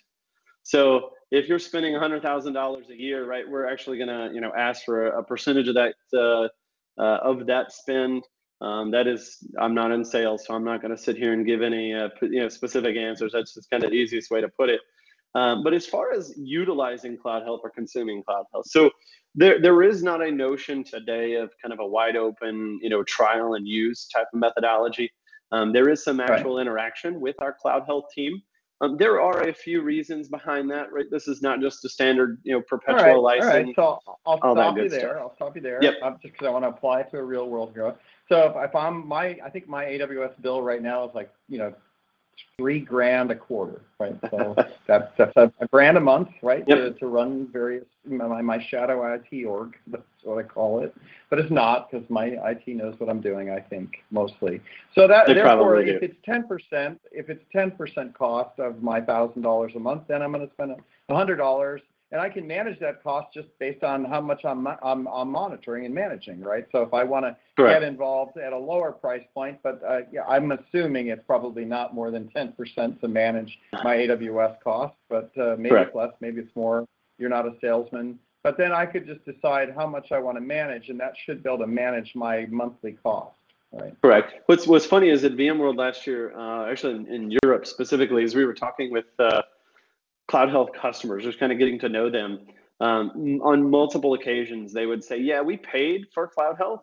So 0.62 1.10
if 1.30 1.48
you're 1.48 1.58
spending 1.58 1.94
hundred 1.94 2.22
thousand 2.22 2.52
dollars 2.52 2.86
a 2.90 2.94
year, 2.94 3.26
right, 3.26 3.48
we're 3.48 3.66
actually 3.66 3.98
gonna 3.98 4.30
you 4.34 4.40
know 4.40 4.52
ask 4.56 4.84
for 4.84 5.08
a, 5.08 5.20
a 5.20 5.24
percentage 5.24 5.68
of 5.68 5.74
that 5.74 5.94
uh, 6.12 6.48
uh, 7.00 7.18
of 7.22 7.46
that 7.46 7.72
spend. 7.72 8.24
Um, 8.60 8.90
that 8.90 9.06
is, 9.06 9.38
I'm 9.60 9.74
not 9.74 9.92
in 9.92 10.04
sales, 10.04 10.46
so 10.46 10.54
I'm 10.54 10.64
not 10.64 10.80
going 10.80 10.94
to 10.94 11.00
sit 11.00 11.16
here 11.16 11.34
and 11.34 11.44
give 11.44 11.60
any 11.60 11.92
uh, 11.92 12.08
you 12.22 12.40
know 12.40 12.48
specific 12.48 12.96
answers. 12.96 13.32
That's 13.32 13.54
just 13.54 13.70
kind 13.70 13.84
of 13.84 13.90
the 13.90 13.96
easiest 13.96 14.30
way 14.30 14.40
to 14.40 14.48
put 14.48 14.70
it. 14.70 14.80
Um, 15.34 15.62
but 15.62 15.74
as 15.74 15.86
far 15.86 16.12
as 16.12 16.32
utilizing 16.38 17.18
cloud 17.18 17.42
health 17.42 17.60
or 17.62 17.70
consuming 17.70 18.22
cloud 18.22 18.46
health, 18.52 18.66
so 18.68 18.90
there 19.34 19.60
there 19.60 19.82
is 19.82 20.02
not 20.02 20.26
a 20.26 20.30
notion 20.30 20.82
today 20.82 21.34
of 21.34 21.50
kind 21.60 21.74
of 21.74 21.80
a 21.80 21.86
wide 21.86 22.16
open 22.16 22.78
you 22.80 22.88
know 22.88 23.02
trial 23.04 23.54
and 23.54 23.68
use 23.68 24.08
type 24.08 24.26
of 24.32 24.40
methodology. 24.40 25.10
Um, 25.52 25.72
there 25.72 25.88
is 25.88 26.02
some 26.02 26.20
Right. 26.20 26.30
actual 26.30 26.58
interaction 26.58 27.20
with 27.20 27.36
our 27.40 27.52
cloud 27.52 27.84
health 27.86 28.06
team. 28.14 28.42
Um, 28.82 28.98
there 28.98 29.20
are 29.22 29.48
a 29.48 29.54
few 29.54 29.80
reasons 29.80 30.28
behind 30.28 30.70
that, 30.70 30.92
right? 30.92 31.06
This 31.10 31.28
is 31.28 31.40
not 31.40 31.60
just 31.60 31.84
a 31.86 31.88
standard, 31.88 32.38
you 32.42 32.52
know, 32.52 32.60
perpetual 32.60 33.04
right, 33.04 33.14
all 33.14 33.22
license. 33.22 33.52
right. 33.52 33.74
So 33.74 33.98
I'll 34.26 34.38
all 34.42 34.54
stop 34.54 34.76
you 34.76 34.88
there. 34.88 35.00
stuff. 35.00 35.16
I'll 35.18 35.34
stop 35.34 35.56
you 35.56 35.62
there. 35.62 35.82
Yep. 35.82 35.94
Um, 36.02 36.18
just 36.20 36.34
because 36.34 36.46
I 36.46 36.50
want 36.50 36.64
to 36.64 36.68
apply 36.68 37.00
it 37.00 37.10
to 37.12 37.18
a 37.18 37.22
real 37.24 37.48
world 37.48 37.72
here. 37.72 37.94
So 38.28 38.48
if, 38.48 38.68
if 38.68 38.74
I'm 38.74 39.06
my, 39.06 39.38
I 39.42 39.48
think 39.48 39.66
my 39.66 39.84
AWS 39.86 40.42
bill 40.42 40.60
right 40.60 40.82
now 40.82 41.08
is 41.08 41.14
like, 41.14 41.32
you 41.48 41.56
know, 41.58 41.72
three 42.56 42.80
grand 42.80 43.30
a 43.30 43.34
quarter, 43.34 43.82
right? 43.98 44.16
So 44.30 44.54
that's 44.86 45.10
that's 45.18 45.36
a, 45.36 45.52
a 45.60 45.66
grand 45.68 45.96
a 45.96 46.00
month, 46.00 46.28
right? 46.42 46.64
Yep. 46.66 46.78
To, 46.78 46.90
to 46.92 47.06
run 47.06 47.48
various 47.52 47.84
my, 48.04 48.40
my 48.40 48.64
shadow 48.68 49.14
IT 49.14 49.44
org, 49.44 49.76
that's 49.88 50.02
what 50.22 50.38
I 50.38 50.46
call 50.46 50.82
it. 50.82 50.94
But 51.28 51.38
it's 51.38 51.50
not 51.50 51.90
because 51.90 52.08
my 52.08 52.26
IT 52.26 52.66
knows 52.68 52.94
what 52.98 53.10
I'm 53.10 53.20
doing. 53.20 53.50
I 53.50 53.60
think 53.60 53.96
mostly. 54.10 54.60
So 54.94 55.06
that 55.08 55.26
They 55.26 55.34
therefore, 55.34 55.80
if 55.80 56.02
it's 56.02 56.16
ten 56.24 56.46
percent, 56.46 57.00
if 57.12 57.28
it's 57.28 57.44
ten 57.52 57.70
percent 57.72 58.14
cost 58.16 58.58
of 58.58 58.82
my 58.82 59.00
thousand 59.00 59.42
dollars 59.42 59.72
a 59.76 59.80
month, 59.80 60.04
then 60.08 60.22
I'm 60.22 60.32
going 60.32 60.46
to 60.46 60.52
spend 60.54 60.72
a 61.08 61.14
hundred 61.14 61.36
dollars 61.36 61.82
and 62.12 62.20
I 62.20 62.28
can 62.28 62.46
manage 62.46 62.78
that 62.80 63.02
cost 63.02 63.34
just 63.34 63.48
based 63.58 63.82
on 63.82 64.04
how 64.04 64.20
much 64.20 64.44
I'm, 64.44 64.66
I'm, 64.66 65.06
I'm 65.08 65.28
monitoring 65.28 65.86
and 65.86 65.94
managing, 65.94 66.40
right? 66.40 66.64
So 66.70 66.82
if 66.82 66.94
I 66.94 67.02
want 67.02 67.26
to 67.26 67.36
get 67.56 67.82
involved 67.82 68.36
at 68.38 68.52
a 68.52 68.58
lower 68.58 68.92
price 68.92 69.24
point, 69.34 69.58
but 69.62 69.82
uh, 69.86 70.00
yeah, 70.12 70.22
I'm 70.28 70.52
assuming 70.52 71.08
it's 71.08 71.24
probably 71.26 71.64
not 71.64 71.94
more 71.94 72.10
than 72.12 72.28
10% 72.28 73.00
to 73.00 73.08
manage 73.08 73.58
my 73.82 73.96
AWS 73.96 74.60
cost, 74.62 74.94
but 75.08 75.32
uh, 75.36 75.56
maybe 75.58 75.70
Correct. 75.70 75.88
it's 75.88 75.96
less, 75.96 76.12
maybe 76.20 76.42
it's 76.42 76.54
more. 76.54 76.86
You're 77.18 77.30
not 77.30 77.46
a 77.46 77.54
salesman. 77.60 78.18
But 78.44 78.56
then 78.56 78.70
I 78.70 78.86
could 78.86 79.06
just 79.06 79.24
decide 79.24 79.74
how 79.76 79.88
much 79.88 80.12
I 80.12 80.20
want 80.20 80.36
to 80.36 80.40
manage, 80.40 80.88
and 80.90 81.00
that 81.00 81.14
should 81.24 81.42
be 81.42 81.48
able 81.48 81.58
to 81.58 81.66
manage 81.66 82.14
my 82.14 82.46
monthly 82.48 82.92
cost, 83.02 83.34
right? 83.72 83.92
Correct. 84.00 84.34
What's 84.46 84.68
What's 84.68 84.86
funny 84.86 85.08
is 85.08 85.24
at 85.24 85.32
VMworld 85.32 85.76
last 85.76 86.06
year, 86.06 86.32
uh, 86.38 86.70
actually 86.70 86.94
in, 86.94 87.06
in 87.08 87.38
Europe 87.42 87.66
specifically, 87.66 88.22
as 88.22 88.36
we 88.36 88.44
were 88.44 88.54
talking 88.54 88.92
with 88.92 89.06
uh, 89.18 89.42
Cloud 90.28 90.50
Health 90.50 90.70
customers, 90.72 91.22
just 91.24 91.38
kind 91.38 91.52
of 91.52 91.58
getting 91.58 91.78
to 91.80 91.88
know 91.88 92.10
them. 92.10 92.46
Um, 92.80 93.40
on 93.42 93.70
multiple 93.70 94.14
occasions, 94.14 94.72
they 94.72 94.86
would 94.86 95.02
say, 95.02 95.18
"Yeah, 95.18 95.40
we 95.40 95.56
paid 95.56 96.06
for 96.12 96.28
Cloud 96.28 96.56
Health 96.58 96.82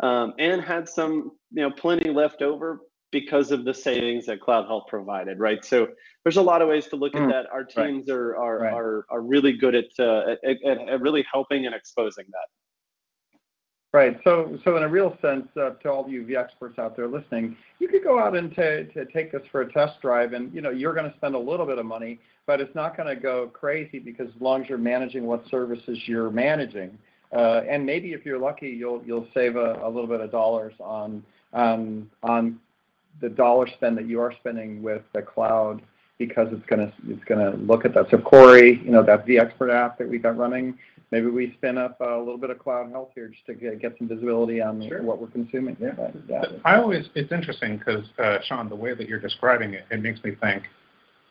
um, 0.00 0.34
and 0.38 0.60
had 0.60 0.88
some, 0.88 1.32
you 1.52 1.62
know, 1.62 1.70
plenty 1.70 2.10
left 2.10 2.42
over 2.42 2.80
because 3.12 3.52
of 3.52 3.64
the 3.64 3.72
savings 3.72 4.26
that 4.26 4.40
Cloud 4.40 4.66
Health 4.66 4.84
provided." 4.88 5.38
Right. 5.38 5.64
So 5.64 5.88
there's 6.24 6.38
a 6.38 6.42
lot 6.42 6.60
of 6.60 6.68
ways 6.68 6.86
to 6.88 6.96
look 6.96 7.14
at 7.14 7.22
Mm, 7.22 7.30
that. 7.30 7.46
Our 7.52 7.64
teams 7.64 8.08
are 8.10 8.36
are, 8.36 8.58
right. 8.58 8.72
are 8.74 9.06
are 9.10 9.22
really 9.22 9.52
good 9.52 9.74
at, 9.74 9.86
uh, 9.98 10.34
at, 10.42 10.56
at 10.64 10.88
at 10.88 11.00
really 11.00 11.24
helping 11.30 11.66
and 11.66 11.74
exposing 11.74 12.24
that. 12.30 12.48
Right. 13.92 14.20
So, 14.22 14.58
so 14.64 14.76
in 14.76 14.82
a 14.82 14.88
real 14.88 15.16
sense, 15.22 15.48
uh, 15.56 15.70
to 15.70 15.90
all 15.90 16.04
of 16.04 16.10
you 16.10 16.22
vExperts 16.22 16.78
out 16.78 16.94
there 16.94 17.08
listening, 17.08 17.56
you 17.78 17.88
could 17.88 18.04
go 18.04 18.18
out 18.18 18.36
and 18.36 18.54
to, 18.54 18.84
to 18.84 19.06
take 19.06 19.32
this 19.32 19.40
for 19.50 19.62
a 19.62 19.72
test 19.72 20.02
drive, 20.02 20.34
and 20.34 20.52
you 20.52 20.60
know 20.60 20.68
you're 20.68 20.92
going 20.92 21.10
to 21.10 21.16
spend 21.16 21.34
a 21.34 21.38
little 21.38 21.64
bit 21.64 21.78
of 21.78 21.86
money, 21.86 22.20
but 22.46 22.60
it's 22.60 22.74
not 22.74 22.98
going 22.98 23.08
to 23.08 23.16
go 23.20 23.48
crazy 23.48 23.98
because 23.98 24.28
as 24.28 24.42
long 24.42 24.62
as 24.62 24.68
you're 24.68 24.76
managing 24.76 25.24
what 25.24 25.42
services 25.50 25.98
you're 26.04 26.30
managing, 26.30 26.98
uh, 27.34 27.62
and 27.66 27.84
maybe 27.84 28.12
if 28.12 28.26
you're 28.26 28.38
lucky, 28.38 28.68
you'll 28.68 29.02
you'll 29.06 29.26
save 29.32 29.56
a, 29.56 29.80
a 29.82 29.88
little 29.88 30.06
bit 30.06 30.20
of 30.20 30.30
dollars 30.30 30.74
on 30.80 31.24
on 31.54 32.10
on 32.22 32.60
the 33.22 33.30
dollar 33.30 33.66
spend 33.68 33.96
that 33.96 34.06
you 34.06 34.20
are 34.20 34.34
spending 34.38 34.82
with 34.82 35.02
the 35.14 35.22
cloud 35.22 35.80
because 36.18 36.48
it's 36.52 36.66
going 36.66 36.80
to 36.80 36.92
it's 37.08 37.24
going 37.24 37.40
to 37.40 37.56
look 37.56 37.86
at 37.86 37.94
that. 37.94 38.10
So 38.10 38.18
Corey, 38.18 38.82
you 38.84 38.90
know 38.90 39.02
that 39.02 39.26
vExpert 39.26 39.72
app 39.72 39.96
that 39.96 40.08
we 40.08 40.18
got 40.18 40.36
running, 40.36 40.78
maybe 41.10 41.26
we 41.26 41.52
spin 41.58 41.78
up 41.78 42.00
a 42.00 42.18
little 42.18 42.38
bit 42.38 42.50
of 42.50 42.58
cloud 42.58 42.90
health 42.90 43.10
here 43.14 43.28
just 43.28 43.44
to 43.46 43.54
get, 43.54 43.80
get 43.80 43.94
some 43.98 44.08
visibility 44.08 44.60
on 44.60 44.86
Sure. 44.88 45.02
what 45.02 45.20
we're 45.20 45.28
consuming. 45.28 45.76
Yeah. 45.80 45.88
Right, 45.98 46.14
yeah. 46.28 46.42
I 46.64 46.76
always, 46.76 47.08
it's 47.14 47.32
interesting 47.32 47.78
because, 47.78 48.04
uh, 48.18 48.38
Sean, 48.46 48.68
the 48.68 48.76
way 48.76 48.94
that 48.94 49.08
you're 49.08 49.20
describing 49.20 49.74
it, 49.74 49.84
it 49.90 50.02
makes 50.02 50.22
me 50.22 50.32
think, 50.40 50.64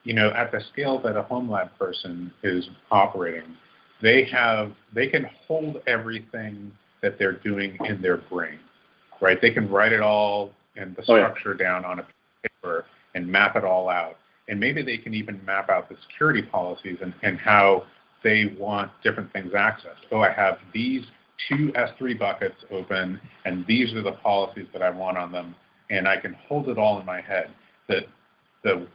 you 0.03 0.13
know, 0.13 0.29
at 0.31 0.51
the 0.51 0.61
scale 0.71 0.99
that 1.03 1.15
a 1.15 1.23
home 1.23 1.49
lab 1.49 1.69
person 1.77 2.31
is 2.43 2.67
operating, 2.91 3.55
they 4.01 4.25
have, 4.31 4.71
they 4.93 5.07
can 5.07 5.25
hold 5.47 5.77
everything 5.87 6.71
that 7.01 7.19
they're 7.19 7.33
doing 7.33 7.77
in 7.85 8.01
their 8.01 8.17
brain, 8.17 8.59
right? 9.21 9.39
They 9.41 9.51
can 9.51 9.69
write 9.69 9.91
it 9.91 10.01
all 10.01 10.51
and 10.75 10.95
the 10.95 11.03
Oh, 11.07 11.15
yeah. 11.15 11.25
structure 11.25 11.53
down 11.53 11.85
on 11.85 11.99
a 11.99 12.07
paper 12.43 12.85
and 13.15 13.27
map 13.27 13.55
it 13.55 13.63
all 13.63 13.89
out. 13.89 14.17
And 14.49 14.59
maybe 14.59 14.81
they 14.81 14.97
can 14.97 15.13
even 15.13 15.41
map 15.45 15.69
out 15.69 15.89
the 15.89 15.95
security 16.07 16.41
policies 16.41 16.97
and, 17.01 17.13
and 17.23 17.37
how 17.37 17.83
they 18.23 18.55
want 18.57 18.91
different 19.03 19.31
things 19.33 19.51
accessed. 19.53 20.05
Oh, 20.11 20.21
I 20.21 20.31
have 20.31 20.57
these 20.73 21.03
two 21.47 21.71
S3 21.75 22.17
buckets 22.17 22.55
open, 22.71 23.19
and 23.45 23.65
these 23.67 23.93
are 23.93 24.01
the 24.01 24.13
policies 24.13 24.67
that 24.73 24.81
I 24.81 24.89
want 24.89 25.17
on 25.17 25.31
them. 25.31 25.55
and 25.89 26.05
I 26.07 26.17
can 26.17 26.33
hold 26.33 26.67
it 26.67 26.77
all 26.77 26.99
in 26.99 27.05
my 27.05 27.21
head. 27.21 27.49
That 27.87 28.03
the 28.63 28.87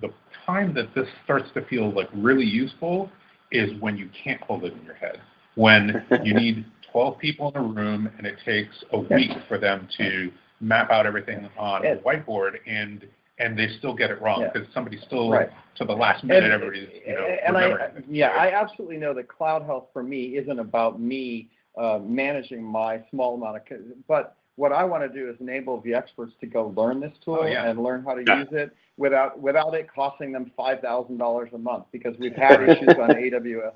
the 0.00 0.10
time 0.44 0.74
that 0.74 0.92
this 0.94 1.06
starts 1.24 1.48
to 1.54 1.64
feel 1.66 1.92
like 1.92 2.08
really 2.12 2.44
useful 2.44 3.08
is 3.52 3.70
when 3.80 3.96
you 3.96 4.10
can't 4.24 4.40
hold 4.42 4.64
it 4.64 4.72
in 4.72 4.84
your 4.84 4.94
head. 4.94 5.20
When 5.54 6.04
you 6.24 6.34
need 6.34 6.64
12 6.90 7.18
people 7.18 7.52
in 7.54 7.56
a 7.56 7.62
room 7.62 8.10
and 8.18 8.26
it 8.26 8.36
takes 8.44 8.74
a 8.92 8.98
week 8.98 9.30
for 9.48 9.58
them 9.58 9.88
to 9.98 10.32
map 10.60 10.90
out 10.90 11.06
everything 11.06 11.48
on 11.58 11.86
a 11.86 11.96
whiteboard 11.96 12.56
and 12.66 13.06
and 13.38 13.58
they 13.58 13.68
still 13.78 13.94
get 13.94 14.10
it 14.10 14.20
wrong 14.20 14.42
Yeah. 14.42 14.50
because 14.52 14.68
somebody 14.74 14.98
still 15.06 15.30
Right. 15.30 15.50
to 15.76 15.84
the 15.84 15.94
last 15.94 16.22
minute 16.24 16.44
And- 16.44 16.52
everybody's 16.52 16.88
you 17.06 17.14
know 17.14 17.24
and 17.26 17.56
I, 17.56 17.64
remembering 17.64 18.04
yeah, 18.08 18.28
I 18.28 18.52
absolutely 18.52 18.98
know 18.98 19.14
that 19.14 19.28
cloud 19.28 19.62
health 19.62 19.88
for 19.92 20.02
me 20.02 20.36
isn't 20.36 20.58
about 20.58 21.00
me 21.00 21.48
uh, 21.78 21.98
managing 22.04 22.62
my 22.62 23.00
small 23.10 23.34
amount 23.34 23.56
of, 23.56 23.64
co- 23.64 23.78
but 24.06 24.36
what 24.56 24.70
I 24.72 24.84
want 24.84 25.02
to 25.02 25.08
do 25.18 25.30
is 25.30 25.36
enable 25.40 25.80
the 25.80 25.94
experts 25.94 26.34
to 26.42 26.46
go 26.46 26.68
learn 26.76 27.00
this 27.00 27.16
tool 27.24 27.38
Oh, 27.40 27.46
yeah. 27.46 27.70
and 27.70 27.82
learn 27.82 28.04
how 28.04 28.14
to 28.14 28.22
Yeah. 28.26 28.40
use 28.40 28.52
it 28.52 28.70
without 28.98 29.40
without 29.40 29.72
it 29.74 29.88
costing 29.92 30.32
them 30.32 30.52
five 30.54 30.80
thousand 30.80 31.16
dollars 31.16 31.48
a 31.54 31.58
month 31.58 31.86
because 31.90 32.14
we've 32.18 32.34
had 32.36 32.62
issues 32.68 32.88
on 32.98 33.08
AWS, 33.16 33.72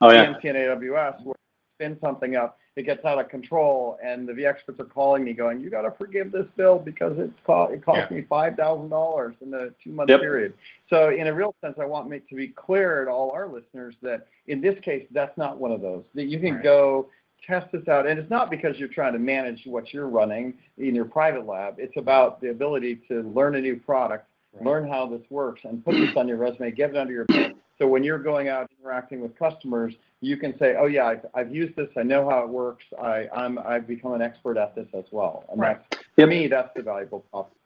Oh 0.00 0.12
yeah. 0.12 0.26
VMC 0.26 0.44
and 0.44 0.56
AWS 0.56 1.24
where 1.24 1.34
you 1.34 1.49
spin 1.80 1.98
something 2.00 2.36
up, 2.36 2.58
it 2.76 2.82
gets 2.84 3.04
out 3.04 3.18
of 3.18 3.28
control, 3.28 3.98
and 4.04 4.28
the 4.28 4.32
vExperts 4.32 4.78
are 4.78 4.84
calling 4.84 5.24
me 5.24 5.32
going, 5.32 5.60
"You 5.60 5.70
got 5.70 5.82
to 5.82 5.90
forgive 5.92 6.30
this 6.30 6.46
bill 6.56 6.78
because 6.78 7.18
it's 7.18 7.32
co- 7.44 7.64
it 7.64 7.82
cost 7.84 8.10
Yeah. 8.10 8.18
me 8.18 8.22
five 8.22 8.56
thousand 8.56 8.90
dollars 8.90 9.34
in 9.40 9.52
a 9.54 9.70
two 9.82 9.90
month 9.90 10.10
Yep. 10.10 10.20
period." 10.20 10.54
So, 10.88 11.08
in 11.10 11.26
a 11.26 11.32
real 11.34 11.54
sense, 11.60 11.78
I 11.78 11.86
want 11.86 12.08
me 12.08 12.20
to 12.20 12.34
be 12.34 12.48
clear 12.48 13.06
to 13.06 13.10
all 13.10 13.30
our 13.32 13.48
listeners 13.48 13.96
that 14.02 14.26
in 14.46 14.60
this 14.60 14.78
case, 14.80 15.06
that's 15.10 15.36
not 15.38 15.58
one 15.58 15.72
of 15.72 15.80
those. 15.80 16.04
That 16.14 16.24
you 16.26 16.38
can 16.38 16.54
Right. 16.54 16.62
go 16.62 17.08
test 17.46 17.72
this 17.72 17.88
out, 17.88 18.06
and 18.06 18.18
it's 18.20 18.30
not 18.30 18.50
because 18.50 18.78
you're 18.78 18.88
trying 18.88 19.14
to 19.14 19.18
manage 19.18 19.66
what 19.66 19.92
you're 19.94 20.08
running 20.08 20.54
in 20.78 20.94
your 20.94 21.06
private 21.06 21.46
lab. 21.46 21.74
It's 21.78 21.96
about 21.96 22.40
the 22.40 22.50
ability 22.50 22.96
to 23.08 23.22
learn 23.22 23.54
a 23.56 23.60
new 23.60 23.76
product, 23.76 24.26
Right. 24.52 24.64
learn 24.64 24.86
how 24.88 25.06
this 25.06 25.22
works, 25.30 25.64
and 25.64 25.82
put 25.84 25.98
this 25.98 26.14
on 26.16 26.28
your 26.28 26.36
resume, 26.36 26.70
get 26.70 26.90
it 26.90 26.96
under 26.96 27.12
your 27.12 27.24
belt. 27.24 27.52
So 27.78 27.88
when 27.88 28.04
you're 28.04 28.18
going 28.18 28.48
out 28.48 28.70
interacting 28.78 29.20
with 29.22 29.34
customers, 29.36 29.94
you 30.20 30.36
can 30.36 30.56
say, 30.58 30.76
"Oh 30.78 30.86
yeah, 30.86 31.06
I've, 31.06 31.26
I've 31.34 31.54
used 31.54 31.76
this. 31.76 31.88
I 31.96 32.02
know 32.02 32.28
how 32.28 32.42
it 32.42 32.48
works. 32.48 32.84
I, 33.02 33.26
I'm 33.34 33.58
I've 33.58 33.86
become 33.86 34.12
an 34.12 34.22
expert 34.22 34.56
at 34.58 34.74
this 34.74 34.86
as 34.94 35.04
well." 35.10 35.44
And 35.50 35.60
Right. 35.60 35.78
that's 35.90 36.02
to 36.18 36.26
me, 36.26 36.46
that's 36.48 36.68
the 36.76 36.82
valuable 36.82 37.20
proposition. 37.30 37.56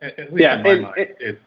At, 0.00 0.18
at 0.18 0.32
least 0.32 0.42
Yeah, 0.42 0.56
in 0.56 0.62
my 0.62 0.70
and- 0.70 0.82
mind, 0.82 0.94
and- 0.98 1.08
it's 1.20 1.40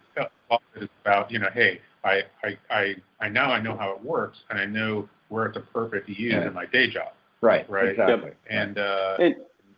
it's 0.75 0.91
about 1.03 1.31
you 1.31 1.39
know, 1.39 1.49
hey, 1.53 1.81
I, 2.03 2.21
I 2.43 2.57
I 2.69 2.95
I 3.19 3.29
now 3.29 3.51
I 3.51 3.59
know 3.59 3.75
how 3.75 3.91
it 3.95 4.03
works, 4.03 4.39
and 4.49 4.59
I 4.59 4.65
know 4.65 5.09
where 5.29 5.45
it's 5.47 5.57
appropriate 5.57 6.05
to 6.05 6.11
use 6.13 6.33
Yeah. 6.33 6.47
in 6.47 6.53
my 6.53 6.65
day 6.67 6.87
job, 6.89 7.13
Right. 7.41 7.67
Right. 7.69 7.89
Exactly. 7.89 8.31
and 8.49 8.77
uh, 8.77 9.17
And- 9.19 9.35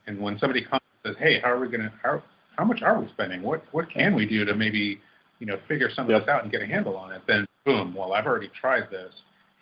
and 0.07 0.19
when 0.19 0.37
somebody 0.37 0.61
comes 0.61 0.81
and 1.03 1.15
says, 1.15 1.23
hey, 1.23 1.39
how 1.39 1.51
are 1.51 1.59
we 1.59 1.67
gonna 1.69 1.91
how 2.03 2.21
how 2.57 2.63
much 2.65 2.81
are 2.81 2.99
we 2.99 3.07
spending? 3.09 3.41
What 3.41 3.63
what 3.71 3.89
can 3.89 4.13
we 4.13 4.25
do 4.25 4.43
to 4.45 4.53
maybe 4.53 4.99
you 5.39 5.45
know 5.47 5.57
figure 5.69 5.89
some 5.89 6.05
of 6.05 6.11
Yep. 6.11 6.21
this 6.21 6.29
out 6.29 6.43
and 6.43 6.51
get 6.51 6.61
a 6.61 6.65
handle 6.65 6.97
on 6.97 7.11
it? 7.13 7.21
Then 7.27 7.45
boom, 7.65 7.95
well 7.95 8.11
I've 8.13 8.25
already 8.27 8.49
tried 8.49 8.89
this. 8.91 9.13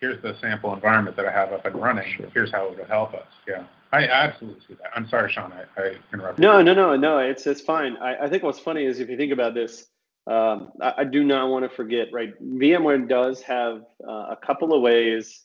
Here's 0.03 0.21
the 0.21 0.35
sample 0.41 0.73
environment 0.73 1.15
that 1.15 1.25
I 1.25 1.31
have 1.31 1.53
up 1.53 1.65
and 1.65 1.81
running. 1.81 2.03
Sure. 2.17 2.27
Here's 2.33 2.51
how 2.51 2.69
it'll 2.73 2.83
help 2.83 3.13
us. 3.13 3.23
Yeah, 3.47 3.63
I 3.93 4.05
absolutely 4.05 4.59
see 4.67 4.73
that. 4.73 4.91
I'm 4.93 5.07
sorry, 5.07 5.31
Sean, 5.31 5.53
I, 5.53 5.81
I 5.81 5.93
interrupted. 6.11 6.43
No, 6.43 6.57
you. 6.57 6.65
no, 6.65 6.73
no, 6.73 6.97
no. 6.97 7.19
It's 7.19 7.47
it's 7.47 7.61
fine. 7.61 7.95
I, 8.01 8.25
I 8.25 8.29
think 8.29 8.43
what's 8.43 8.59
funny 8.59 8.83
is 8.83 8.99
if 8.99 9.09
you 9.09 9.15
think 9.15 9.31
about 9.31 9.53
this, 9.53 9.85
um, 10.27 10.73
I, 10.81 10.93
I 10.97 11.03
do 11.05 11.23
not 11.23 11.47
want 11.47 11.63
to 11.63 11.73
forget. 11.73 12.09
Right, 12.11 12.33
VMware 12.43 13.07
does 13.07 13.41
have 13.43 13.83
uh, 14.05 14.25
a 14.31 14.37
couple 14.45 14.73
of 14.73 14.81
ways 14.81 15.43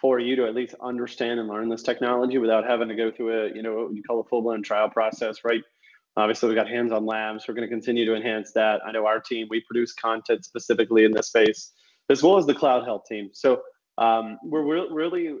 for 0.00 0.20
you 0.20 0.36
to 0.36 0.46
at 0.46 0.54
least 0.54 0.76
understand 0.80 1.40
and 1.40 1.48
learn 1.48 1.68
this 1.68 1.82
technology 1.82 2.38
without 2.38 2.64
having 2.64 2.86
to 2.86 2.94
go 2.94 3.10
through 3.10 3.46
a 3.46 3.56
you 3.56 3.62
know 3.64 3.74
what 3.74 3.92
you 3.96 4.04
call 4.04 4.20
a 4.20 4.24
full 4.28 4.42
blown 4.42 4.62
trial 4.62 4.88
process. 4.88 5.38
Right. 5.44 5.62
Obviously, 6.16 6.48
we've 6.48 6.54
got 6.54 6.68
hands-on 6.68 7.04
labs. 7.04 7.46
We're 7.48 7.54
going 7.54 7.68
to 7.68 7.74
continue 7.74 8.04
to 8.04 8.14
enhance 8.14 8.52
that. 8.52 8.80
I 8.86 8.92
know 8.92 9.04
our 9.04 9.18
team. 9.18 9.48
We 9.50 9.62
produce 9.62 9.94
content 9.94 10.44
specifically 10.44 11.04
in 11.04 11.10
this 11.10 11.26
space, 11.26 11.72
as 12.08 12.22
well 12.22 12.38
as 12.38 12.46
the 12.46 12.54
cloud 12.54 12.84
health 12.84 13.02
team. 13.08 13.30
So 13.32 13.62
um, 13.98 14.38
we're 14.42 14.62
re- 14.62 14.88
really 14.90 15.36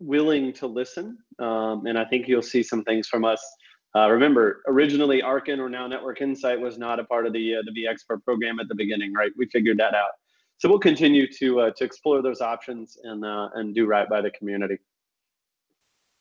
willing 0.00 0.52
to 0.54 0.66
listen, 0.66 1.18
um, 1.38 1.86
and 1.86 1.98
I 1.98 2.04
think 2.04 2.28
you'll 2.28 2.42
see 2.42 2.62
some 2.62 2.84
things 2.84 3.08
from 3.08 3.24
us 3.24 3.42
uh, 3.96 4.08
remember, 4.10 4.62
originally 4.66 5.22
Arkin 5.22 5.60
or 5.60 5.68
now 5.68 5.86
Network 5.86 6.20
Insight 6.20 6.60
was 6.60 6.78
not 6.78 7.00
a 7.00 7.04
part 7.04 7.26
of 7.26 7.32
the 7.32 7.56
uh, 7.56 7.62
the 7.64 7.72
vExpert 7.72 8.22
program 8.24 8.60
at 8.60 8.68
the 8.68 8.74
beginning, 8.74 9.14
right? 9.14 9.32
We 9.36 9.46
figured 9.46 9.78
that 9.78 9.94
out. 9.94 10.10
So 10.58 10.68
we'll 10.68 10.78
continue 10.78 11.26
to 11.34 11.60
uh, 11.60 11.70
to 11.76 11.84
explore 11.84 12.20
those 12.20 12.40
options 12.40 12.98
and 13.02 13.24
uh, 13.24 13.48
and 13.54 13.74
do 13.74 13.86
right 13.86 14.08
by 14.08 14.20
the 14.20 14.30
community. 14.30 14.78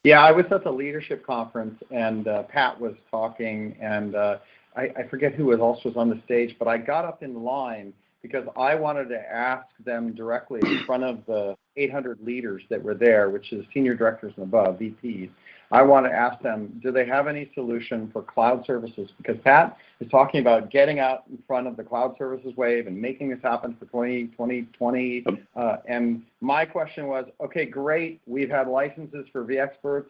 Yeah, 0.03 0.23
I 0.23 0.31
was 0.31 0.45
at 0.51 0.63
the 0.63 0.71
leadership 0.71 1.25
conference 1.25 1.81
and 1.91 2.27
uh, 2.27 2.43
Pat 2.43 2.79
was 2.79 2.95
talking, 3.11 3.75
and 3.81 4.15
uh, 4.15 4.37
I, 4.75 4.83
I 4.97 5.03
forget 5.09 5.33
who 5.33 5.53
also 5.59 5.89
was 5.89 5.97
on 5.97 6.09
the 6.09 6.21
stage, 6.23 6.55
but 6.57 6.69
I 6.69 6.77
got 6.77 7.03
up 7.03 7.21
in 7.23 7.43
line 7.43 7.93
because 8.21 8.45
I 8.57 8.75
wanted 8.75 9.09
to 9.09 9.19
ask 9.19 9.65
them 9.85 10.13
directly 10.13 10.59
in 10.63 10.83
front 10.85 11.03
of 11.03 11.25
the 11.27 11.55
800 11.75 12.19
leaders 12.21 12.63
that 12.69 12.81
were 12.81 12.95
there, 12.95 13.29
which 13.29 13.53
is 13.53 13.65
senior 13.73 13.95
directors 13.95 14.33
and 14.35 14.43
above, 14.43 14.79
VPs. 14.79 15.29
I 15.69 15.81
want 15.81 16.05
to 16.05 16.11
ask 16.11 16.41
them, 16.41 16.79
do 16.81 16.91
they 16.91 17.05
have 17.05 17.27
any 17.27 17.51
solution 17.53 18.09
for 18.13 18.21
cloud 18.21 18.65
services? 18.65 19.09
Because 19.17 19.35
Pat 19.43 19.77
is 19.99 20.09
talking 20.09 20.39
about 20.39 20.71
getting 20.71 20.99
out 20.99 21.23
in 21.29 21.37
front 21.45 21.67
of 21.67 21.75
the 21.75 21.83
cloud 21.83 22.15
services 22.17 22.55
wave 22.55 22.87
and 22.87 22.99
making 22.99 23.29
this 23.29 23.39
happen 23.43 23.75
for 23.77 23.85
20, 23.85 24.27
2020. 24.27 25.25
Uh, 25.55 25.77
and 25.87 26.23
my 26.39 26.63
question 26.63 27.07
was, 27.07 27.25
okay, 27.43 27.65
great. 27.65 28.21
We've 28.25 28.49
had 28.49 28.67
licenses 28.69 29.25
for 29.33 29.43
vExperts. 29.43 30.07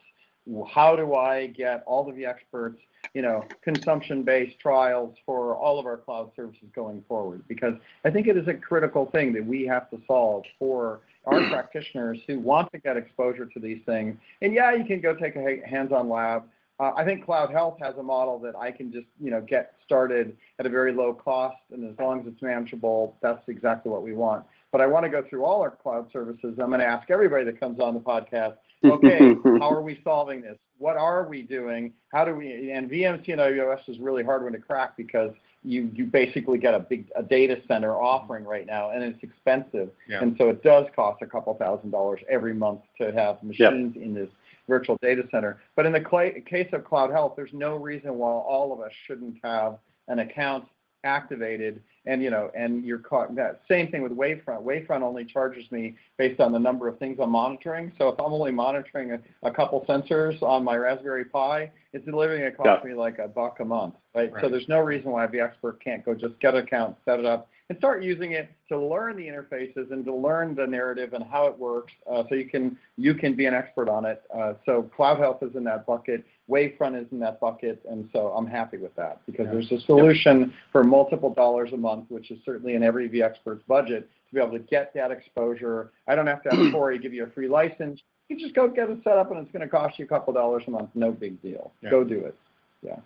How 0.69 0.95
do 0.95 1.15
I 1.15 1.47
get 1.47 1.83
all 1.85 2.09
of 2.09 2.15
the 2.15 2.25
experts, 2.25 2.79
you 3.13 3.21
know, 3.21 3.43
consumption-based 3.63 4.59
trials 4.59 5.15
for 5.25 5.55
all 5.55 5.79
of 5.79 5.85
our 5.85 5.97
cloud 5.97 6.31
services 6.35 6.67
going 6.75 7.03
forward? 7.07 7.43
Because 7.47 7.73
I 8.05 8.09
think 8.09 8.27
it 8.27 8.37
is 8.37 8.47
a 8.47 8.53
critical 8.53 9.07
thing 9.11 9.33
that 9.33 9.45
we 9.45 9.65
have 9.65 9.89
to 9.91 9.99
solve 10.07 10.43
for 10.59 11.01
our 11.25 11.41
practitioners 11.49 12.19
who 12.27 12.39
want 12.39 12.71
to 12.71 12.79
get 12.79 12.97
exposure 12.97 13.45
to 13.45 13.59
these 13.59 13.81
things. 13.85 14.17
And 14.41 14.53
yeah, 14.53 14.73
you 14.73 14.85
can 14.85 15.01
go 15.01 15.15
take 15.15 15.35
a 15.35 15.61
hands-on 15.67 16.09
lab. 16.09 16.43
Uh, 16.79 16.91
I 16.95 17.03
think 17.03 17.25
Cloud 17.25 17.51
Health 17.51 17.77
has 17.81 17.95
a 17.97 18.03
model 18.03 18.37
that 18.39 18.55
I 18.55 18.71
can 18.71 18.91
just, 18.91 19.07
you 19.19 19.31
know, 19.31 19.41
get 19.41 19.73
started 19.83 20.37
at 20.59 20.65
a 20.65 20.69
very 20.69 20.93
low 20.93 21.13
cost, 21.13 21.57
and 21.71 21.89
as 21.89 21.97
long 21.97 22.21
as 22.21 22.27
it's 22.27 22.41
manageable, 22.41 23.15
that's 23.21 23.47
exactly 23.49 23.91
what 23.91 24.03
we 24.03 24.13
want. 24.13 24.45
But 24.71 24.81
I 24.81 24.87
want 24.87 25.05
to 25.05 25.09
go 25.09 25.23
through 25.27 25.43
all 25.43 25.61
our 25.61 25.71
cloud 25.71 26.07
services. 26.13 26.59
I'm 26.59 26.67
going 26.67 26.79
to 26.79 26.85
ask 26.85 27.09
everybody 27.09 27.45
that 27.45 27.59
comes 27.59 27.79
on 27.79 27.95
the 27.95 27.99
podcast, 27.99 28.57
okay, 28.83 29.35
how 29.43 29.69
are 29.71 29.81
we 29.81 29.99
solving 30.03 30.41
this? 30.41 30.57
What 30.77 30.97
are 30.97 31.27
we 31.27 31.41
doing? 31.41 31.93
How 32.13 32.23
do 32.25 32.35
we? 32.35 32.71
And 32.71 32.89
VMC 32.89 33.29
and 33.29 33.41
AWS 33.41 33.89
is 33.89 33.99
really 33.99 34.23
hard 34.23 34.43
one 34.43 34.53
to 34.53 34.59
crack 34.59 34.95
because 34.95 35.31
you 35.63 35.89
you 35.93 36.05
basically 36.05 36.57
get 36.59 36.73
a 36.73 36.79
big 36.79 37.09
a 37.15 37.23
data 37.23 37.59
center 37.67 37.93
offering 37.95 38.43
right 38.45 38.65
now, 38.65 38.91
and 38.91 39.03
it's 39.03 39.21
expensive, 39.23 39.89
Yeah. 40.07 40.21
and 40.21 40.35
so 40.37 40.49
it 40.49 40.63
does 40.63 40.85
cost 40.95 41.21
a 41.21 41.25
couple 41.25 41.53
thousand 41.55 41.91
dollars 41.91 42.21
every 42.29 42.53
month 42.53 42.81
to 42.99 43.11
have 43.11 43.41
machines 43.43 43.95
in 43.95 44.13
this 44.13 44.29
virtual 44.67 44.97
data 45.01 45.23
center. 45.31 45.59
But 45.75 45.85
in 45.85 45.93
the 45.93 46.01
cla- 46.01 46.39
case 46.41 46.69
of 46.73 46.83
Cloud 46.83 47.09
Health, 47.11 47.33
there's 47.35 47.53
no 47.53 47.75
reason 47.75 48.15
why 48.15 48.29
all 48.29 48.71
of 48.73 48.81
us 48.81 48.91
shouldn't 49.05 49.37
have 49.43 49.77
an 50.09 50.19
account 50.19 50.65
activated 51.03 51.81
and 52.07 52.23
you 52.23 52.29
know 52.29 52.49
and 52.55 52.83
you're 52.83 52.97
caught 52.97 53.35
that 53.35 53.61
same 53.69 53.91
thing 53.91 54.01
with 54.01 54.11
wavefront. 54.11 54.63
Wavefront 54.63 55.01
only 55.01 55.25
charges 55.25 55.69
me 55.71 55.95
based 56.17 56.39
on 56.39 56.51
the 56.51 56.59
number 56.59 56.87
of 56.87 56.97
things 56.97 57.19
i'm 57.21 57.31
monitoring. 57.31 57.91
So 57.97 58.07
if 58.09 58.19
i'm 58.19 58.33
only 58.33 58.51
monitoring 58.51 59.11
a, 59.11 59.19
a 59.43 59.51
couple 59.51 59.85
sensors 59.87 60.41
on 60.41 60.63
my 60.63 60.75
raspberry 60.75 61.25
pi 61.25 61.69
it's 61.93 62.05
literally 62.07 62.39
going 62.39 62.51
to 62.51 62.57
cost 62.57 62.85
me 62.85 62.93
like 62.93 63.19
a 63.19 63.27
buck 63.27 63.59
a 63.59 63.65
month 63.65 63.95
right? 64.15 64.31
so 64.41 64.49
there's 64.49 64.67
no 64.67 64.79
reason 64.79 65.11
why 65.11 65.27
the 65.27 65.39
expert 65.39 65.83
can't 65.83 66.05
go 66.05 66.13
just 66.13 66.39
get 66.39 66.55
an 66.55 66.63
account 66.63 66.95
set 67.05 67.19
it 67.19 67.25
up 67.25 67.49
and 67.69 67.77
start 67.77 68.01
using 68.01 68.31
it 68.31 68.49
to 68.69 68.79
learn 68.79 69.17
the 69.17 69.27
interfaces 69.27 69.91
and 69.91 70.05
to 70.05 70.13
learn 70.13 70.55
the 70.55 70.65
narrative 70.65 71.13
and 71.13 71.23
how 71.23 71.47
it 71.47 71.57
works 71.57 71.91
uh, 72.09 72.23
so 72.29 72.35
you 72.35 72.45
can 72.47 72.77
you 72.97 73.13
can 73.13 73.33
be 73.35 73.45
an 73.45 73.53
expert 73.53 73.89
on 73.89 74.05
it 74.05 74.23
uh, 74.33 74.53
so 74.65 74.83
cloud 74.95 75.19
health 75.19 75.43
is 75.43 75.55
in 75.55 75.63
that 75.63 75.85
bucket 75.85 76.23
wavefront 76.49 76.99
is 76.99 77.07
in 77.11 77.19
that 77.19 77.39
bucket 77.39 77.81
and 77.89 78.09
so 78.13 78.27
i'm 78.29 78.47
happy 78.47 78.77
with 78.77 78.95
that 78.95 79.19
because 79.25 79.45
Yeah. 79.45 79.51
there's 79.53 79.71
a 79.71 79.79
solution 79.81 80.53
for 80.71 80.83
multiple 80.83 81.33
dollars 81.33 81.73
a 81.73 81.77
month 81.77 82.05
which 82.09 82.31
is 82.31 82.39
certainly 82.45 82.75
in 82.75 82.83
every 82.83 83.09
vExpert's 83.09 83.63
budget 83.67 84.09
to 84.29 84.35
be 84.35 84.41
able 84.41 84.51
to 84.51 84.59
get 84.59 84.93
that 84.93 85.11
exposure 85.11 85.91
i 86.07 86.15
don't 86.15 86.27
have 86.27 86.41
to 86.43 86.49
have 86.49 86.71
corey 86.71 86.97
give 86.99 87.13
you 87.13 87.23
a 87.25 87.29
free 87.31 87.49
license 87.49 87.99
you 88.29 88.37
just 88.39 88.55
go 88.55 88.67
get 88.67 88.89
it 88.89 88.99
set 89.03 89.17
up 89.17 89.31
and 89.31 89.39
it's 89.39 89.51
going 89.51 89.61
to 89.61 89.69
cost 89.69 89.97
you 89.99 90.05
a 90.05 90.07
couple 90.07 90.33
dollars 90.33 90.63
a 90.67 90.71
month 90.71 90.89
no 90.95 91.11
big 91.11 91.41
deal 91.41 91.71
Yeah. 91.81 91.89
go 91.89 92.03
do 92.03 92.19
it 92.19 92.35
Yeah. 92.81 92.97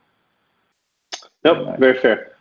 Nope, 1.43 1.80
very 1.80 1.99
fair. 1.99 2.34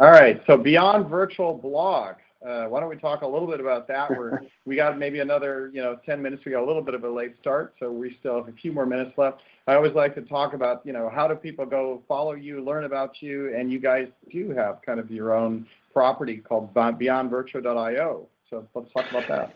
All 0.00 0.10
right, 0.10 0.42
so 0.46 0.56
beyond 0.56 1.08
virtual 1.08 1.54
blog, 1.54 2.16
uh, 2.46 2.64
why 2.64 2.80
don't 2.80 2.88
we 2.88 2.96
talk 2.96 3.22
a 3.22 3.26
little 3.26 3.46
bit 3.46 3.60
about 3.60 3.86
that? 3.88 4.10
We're 4.10 4.40
we 4.64 4.74
got 4.74 4.98
maybe 4.98 5.20
another 5.20 5.70
you 5.72 5.82
know 5.82 5.96
10 6.04 6.20
minutes. 6.20 6.44
We 6.44 6.52
got 6.52 6.62
a 6.62 6.66
little 6.66 6.82
bit 6.82 6.94
of 6.94 7.04
a 7.04 7.08
late 7.08 7.34
start, 7.40 7.74
so 7.78 7.90
we 7.90 8.16
still 8.18 8.36
have 8.36 8.48
a 8.48 8.56
few 8.56 8.72
more 8.72 8.86
minutes 8.86 9.16
left. 9.16 9.42
I 9.68 9.74
always 9.74 9.92
like 9.92 10.14
to 10.16 10.22
talk 10.22 10.54
about 10.54 10.84
you 10.84 10.92
know 10.92 11.08
how 11.08 11.28
do 11.28 11.34
people 11.36 11.66
go 11.66 12.02
follow 12.08 12.32
you, 12.32 12.64
learn 12.64 12.84
about 12.84 13.22
you, 13.22 13.54
and 13.54 13.70
you 13.70 13.78
guys 13.78 14.08
do 14.30 14.50
have 14.50 14.80
kind 14.84 14.98
of 14.98 15.10
your 15.10 15.34
own 15.34 15.66
property 15.92 16.38
called 16.38 16.74
beyondvirtual.io. 16.74 18.28
So 18.50 18.66
let's 18.74 18.92
talk 18.92 19.08
about 19.10 19.28
that. 19.28 19.54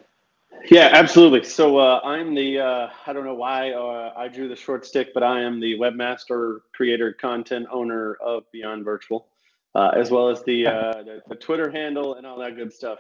Yeah, 0.71 0.91
absolutely. 0.93 1.45
So 1.45 1.79
uh, 1.79 2.01
I'm 2.03 2.35
the 2.35 2.61
uh, 2.61 2.89
I 3.07 3.13
don't 3.13 3.25
know 3.25 3.35
why 3.35 3.73
uh, 3.73 4.13
I 4.17 4.29
drew 4.29 4.49
the 4.49 4.57
short 4.57 4.87
stick, 4.87 5.13
but 5.13 5.23
I 5.23 5.41
am 5.41 5.61
the 5.61 5.79
webmaster, 5.79 6.61
creator, 6.73 7.13
content 7.13 7.67
owner 7.71 8.15
of 8.15 8.51
Beyond 8.53 8.85
Virtual, 8.85 9.27
uh, 9.77 9.91
as 9.95 10.11
well 10.11 10.29
as 10.35 10.39
the, 10.45 10.59
uh, 10.67 11.03
the 11.09 11.17
the 11.29 11.35
Twitter 11.47 11.69
handle 11.71 12.09
and 12.17 12.25
all 12.27 12.39
that 12.39 12.57
good 12.57 12.73
stuff. 12.73 12.99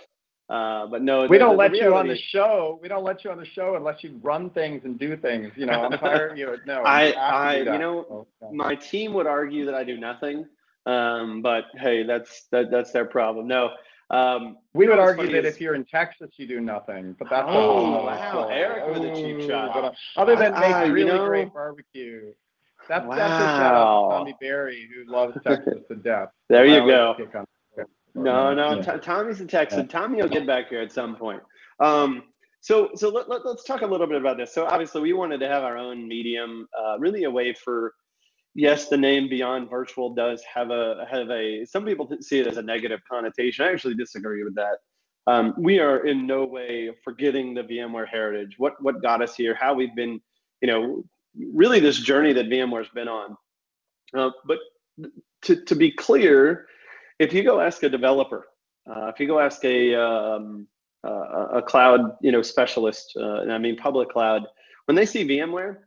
Uh, 0.48 0.86
but 0.92 1.00
no, 1.02 1.14
We 1.26 1.38
the- 1.38 1.44
don't 1.44 1.56
let 1.56 1.74
you 1.74 1.94
on 2.00 2.06
the 2.06 2.16
show. 2.16 2.78
We 2.82 2.88
don't 2.88 3.02
let 3.10 3.24
you 3.24 3.30
on 3.34 3.38
the 3.44 3.50
show 3.56 3.74
unless 3.80 4.04
you 4.04 4.10
run 4.22 4.50
things 4.50 4.84
and 4.84 4.96
do 5.06 5.16
things. 5.16 5.50
You 5.56 5.66
know, 5.66 5.78
I'm 5.86 5.98
tired. 5.98 6.38
You 6.38 6.56
know, 6.66 6.82
I- 6.84 7.08
you 7.08 7.14
I- 7.16 7.56
you 7.74 7.78
know, 7.84 8.26
So, 8.40 8.52
my 8.52 8.74
team 8.76 9.08
would 9.14 9.26
argue 9.26 9.64
that 9.66 9.74
I 9.74 9.82
do 9.92 9.96
nothing, 10.10 10.46
um, 10.94 11.42
but 11.42 11.64
hey, 11.84 11.98
that's 12.10 12.32
that, 12.52 12.70
that's 12.70 12.92
their 12.92 13.06
problem. 13.06 13.48
No, 13.48 13.62
um, 14.10 14.58
we 14.72 14.86
would 14.86 15.00
argue 15.00 15.26
that 15.32 15.44
is- 15.46 15.54
if 15.56 15.60
you're 15.60 15.74
in 15.74 15.84
Texas, 15.84 16.30
you 16.36 16.46
do 16.46 16.60
nothing. 16.60 17.16
But 17.18 17.28
that's 17.28 17.48
Oh, 17.50 18.04
wow. 18.06 18.48
Eric 18.48 18.86
with 18.94 19.02
a 19.10 19.14
cheap 19.16 19.48
shot. 19.48 19.96
other 20.16 20.36
than 20.36 20.52
make 20.52 20.62
I- 20.62 20.84
you 20.84 20.92
really 20.92 21.10
know- 21.10 21.26
great 21.26 21.52
barbecue. 21.52 22.32
That's 22.88 23.06
that's 23.08 23.32
a 23.32 23.46
shout 23.58 23.74
out 23.74 23.84
Wow. 23.84 24.08
to 24.10 24.16
Tommy 24.18 24.34
Barry, 24.40 24.88
who 24.94 25.10
loves 25.10 25.36
Texas 25.46 25.82
to 25.88 25.96
death. 25.96 26.28
there 26.48 26.66
you 26.66 26.78
go. 26.86 27.14
No, 28.14 28.54
no, 28.54 28.76
Yeah. 28.76 28.94
T- 28.94 29.00
Tommy's 29.00 29.40
a 29.40 29.46
Texan. 29.46 29.88
Tommy 29.88 30.22
will 30.22 30.28
get 30.28 30.46
back 30.46 30.68
here 30.70 30.80
at 30.80 30.90
some 30.92 31.16
point. 31.16 31.42
Um, 31.80 32.22
so, 32.62 32.90
so 32.94 33.10
let, 33.10 33.28
let, 33.28 33.42
us 33.42 33.62
talk 33.64 33.82
a 33.82 33.86
little 33.86 34.06
bit 34.06 34.16
about 34.16 34.38
this. 34.38 34.54
So, 34.54 34.64
obviously, 34.66 35.02
we 35.02 35.12
wanted 35.12 35.38
to 35.40 35.48
have 35.48 35.62
our 35.62 35.76
own 35.76 36.08
medium, 36.08 36.66
uh, 36.78 36.98
really 36.98 37.24
a 37.24 37.30
way 37.30 37.52
for. 37.52 37.92
Yes, 38.58 38.88
the 38.88 38.96
name 38.96 39.28
Beyond 39.28 39.68
Virtual 39.68 40.14
does 40.14 40.42
have 40.52 40.70
a 40.70 41.06
have 41.10 41.28
a. 41.30 41.66
Some 41.66 41.84
people 41.84 42.08
see 42.22 42.38
it 42.38 42.46
as 42.46 42.56
a 42.56 42.62
negative 42.62 43.00
connotation. 43.10 43.66
I 43.66 43.72
actually 43.72 43.96
disagree 43.96 44.42
with 44.44 44.54
that. 44.54 44.78
Um, 45.26 45.52
we 45.58 45.78
are 45.78 46.06
in 46.06 46.26
no 46.26 46.46
way 46.46 46.90
forgetting 47.04 47.52
the 47.52 47.64
VMware 47.64 48.08
heritage. 48.08 48.54
What 48.56 48.72
what 48.82 49.02
got 49.02 49.20
us 49.20 49.34
here? 49.36 49.54
How 49.54 49.74
we've 49.74 49.94
been, 49.94 50.18
you 50.62 50.68
know, 50.68 51.04
really 51.52 51.80
this 51.80 51.98
journey 51.98 52.32
that 52.32 52.46
VMware's 52.46 52.88
been 52.94 53.08
on. 53.08 53.36
Uh, 54.16 54.30
but 54.46 54.58
to 55.42 55.64
to 55.64 55.74
be 55.74 55.90
clear, 55.90 56.66
if 57.18 57.32
you 57.32 57.42
go 57.42 57.60
ask 57.60 57.82
a 57.82 57.88
developer, 57.88 58.46
uh, 58.88 59.06
if 59.08 59.20
you 59.20 59.26
go 59.26 59.38
ask 59.38 59.64
a 59.64 59.94
um, 59.94 60.66
a 61.04 61.62
cloud 61.62 62.16
you 62.20 62.32
know 62.32 62.42
specialist, 62.42 63.12
uh, 63.16 63.40
and 63.40 63.52
I 63.52 63.58
mean 63.58 63.76
public 63.76 64.10
cloud, 64.10 64.42
when 64.86 64.94
they 64.96 65.06
see 65.06 65.26
VMware, 65.26 65.78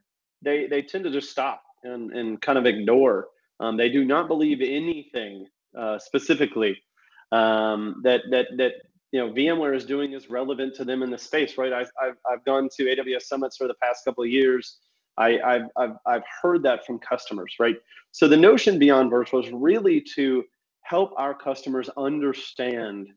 they 0.41 0.67
they 0.67 0.81
tend 0.81 1.03
to 1.05 1.11
just 1.11 1.29
stop 1.29 1.61
and 1.83 2.11
and 2.11 2.41
kind 2.41 2.57
of 2.57 2.65
ignore. 2.65 3.27
Um, 3.59 3.75
they 3.75 3.89
do 3.89 4.05
not 4.05 4.27
believe 4.27 4.61
anything 4.61 5.45
uh, 5.77 5.99
specifically 5.99 6.77
um, 7.31 8.01
that 8.03 8.21
that 8.31 8.47
that 8.57 8.73
you 9.11 9.19
know 9.19 9.33
VMware 9.33 9.75
is 9.75 9.85
doing 9.85 10.13
is 10.13 10.29
relevant 10.29 10.75
to 10.75 10.85
them 10.85 11.03
in 11.03 11.09
the 11.09 11.17
space, 11.17 11.57
right? 11.57 11.73
I've 11.73 11.91
I've, 12.01 12.15
I've 12.31 12.45
gone 12.45 12.69
to 12.77 12.83
AWS 12.83 13.23
summits 13.23 13.57
for 13.57 13.67
the 13.67 13.75
past 13.81 14.05
couple 14.05 14.23
of 14.23 14.29
years. 14.29 14.79
I, 15.19 15.39
I've, 15.41 15.63
I've 15.77 15.95
I've 16.07 16.23
heard 16.41 16.63
that 16.63 16.85
from 16.85 16.99
customers, 16.99 17.55
right? 17.59 17.77
So 18.13 18.27
the 18.27 18.37
notion 18.37 18.79
beyond 18.79 19.11
virtual 19.11 19.43
is 19.45 19.51
really 19.53 20.01
to 20.15 20.43
help 20.83 21.13
our 21.17 21.35
customers 21.35 21.89
understand 21.97 23.09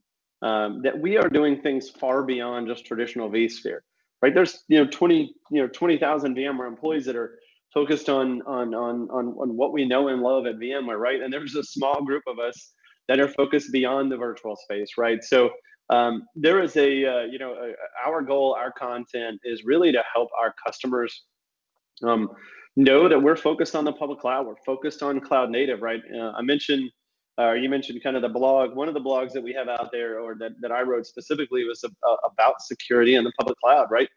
um, 0.42 0.82
that 0.82 0.98
we 0.98 1.18
are 1.18 1.28
doing 1.30 1.62
things 1.62 1.90
far 1.90 2.24
beyond 2.24 2.68
just 2.68 2.86
traditional 2.86 3.30
vSphere, 3.30 3.80
right? 4.22 4.34
There's 4.34 4.64
you 4.68 4.78
know 4.84 4.90
20 4.90 5.34
you 5.53 5.62
know 5.62 5.68
20,000 5.68 6.36
VMware 6.36 6.68
employees 6.68 7.07
that 7.07 7.16
are 7.16 7.38
focused 7.74 8.09
on, 8.11 8.42
on 8.42 8.74
on 8.74 9.09
on 9.11 9.28
on 9.40 9.57
what 9.57 9.72
we 9.72 9.86
know 9.86 10.09
and 10.09 10.22
love 10.22 10.46
at 10.46 10.57
VMware, 10.57 10.98
right? 10.98 11.22
And 11.22 11.32
there's 11.32 11.57
a 11.57 11.64
small 11.64 12.05
group 12.05 12.24
of 12.28 12.38
us 12.38 12.72
that 13.09 13.20
are 13.20 13.28
focused 13.28 13.72
beyond 13.72 14.12
the 14.12 14.16
virtual 14.18 14.57
space, 14.57 14.90
right? 14.98 15.22
So 15.24 15.50
um, 15.90 16.24
there 16.36 16.62
is 16.62 16.76
a 16.76 17.07
uh, 17.07 17.22
you 17.24 17.38
know 17.38 17.55
a, 17.55 17.72
our 18.09 18.22
goal, 18.22 18.55
our 18.59 18.72
content 18.72 19.40
is 19.44 19.64
really 19.64 19.92
to 19.92 20.03
help 20.14 20.28
our 20.40 20.55
customers 20.66 21.24
um, 22.03 22.30
know 22.76 23.09
that 23.09 23.20
we're 23.20 23.36
focused 23.36 23.76
on 23.76 23.84
the 23.84 23.93
public 23.93 24.20
cloud. 24.20 24.47
We're 24.47 24.57
focused 24.64 25.03
on 25.03 25.20
cloud 25.20 25.51
native, 25.51 25.82
right? 25.82 26.01
Uh, 26.14 26.32
I 26.32 26.43
mentioned, 26.43 26.90
uh, 27.38 27.53
you 27.53 27.68
mentioned 27.68 28.03
kind 28.03 28.16
of 28.16 28.22
the 28.22 28.28
blog. 28.28 28.74
One 28.74 28.88
of 28.88 28.95
the 28.95 29.01
blogs 29.01 29.32
that 29.32 29.43
we 29.43 29.53
have 29.53 29.68
out 29.68 29.90
there, 29.93 30.20
or 30.20 30.34
that, 30.36 30.53
that 30.61 30.72
I 30.72 30.82
wrote 30.82 31.07
specifically, 31.07 31.64
was 31.64 31.84
a, 31.84 31.88
about 32.24 32.62
security 32.62 33.14
in 33.14 33.24
the 33.24 33.32
public 33.38 33.59
cloud, 33.59 33.88
right? 33.90 34.09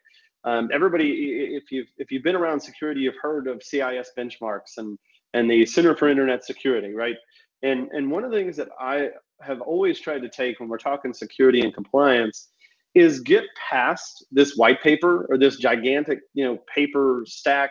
Um, 0.44 0.70
everybody, 0.72 1.56
if 1.56 1.72
you've 1.72 1.88
if 1.98 2.12
you've 2.12 2.22
been 2.22 2.36
around 2.36 2.60
security, 2.60 3.00
you've 3.00 3.16
heard 3.20 3.48
of 3.48 3.62
CIS 3.62 4.12
benchmarks 4.16 4.78
and 4.78 4.96
and 5.34 5.50
the 5.50 5.66
Center 5.66 5.96
for 5.96 6.08
Internet 6.08 6.44
Security, 6.44 6.94
right? 6.94 7.16
And 7.62 7.88
and 7.92 8.10
one 8.10 8.22
of 8.22 8.30
the 8.30 8.36
things 8.36 8.56
that 8.56 8.68
I 8.78 9.10
have 9.42 9.60
always 9.60 9.98
tried 9.98 10.22
to 10.22 10.28
take 10.28 10.60
when 10.60 10.68
we're 10.68 10.78
talking 10.78 11.12
security 11.12 11.62
and 11.62 11.74
compliance 11.74 12.48
is 12.96 13.20
get 13.20 13.44
past 13.68 14.24
this 14.32 14.56
white 14.56 14.82
paper 14.82 15.26
or 15.28 15.36
this 15.36 15.56
gigantic, 15.56 16.20
you 16.32 16.42
know, 16.42 16.58
paper 16.74 17.24
stack 17.26 17.70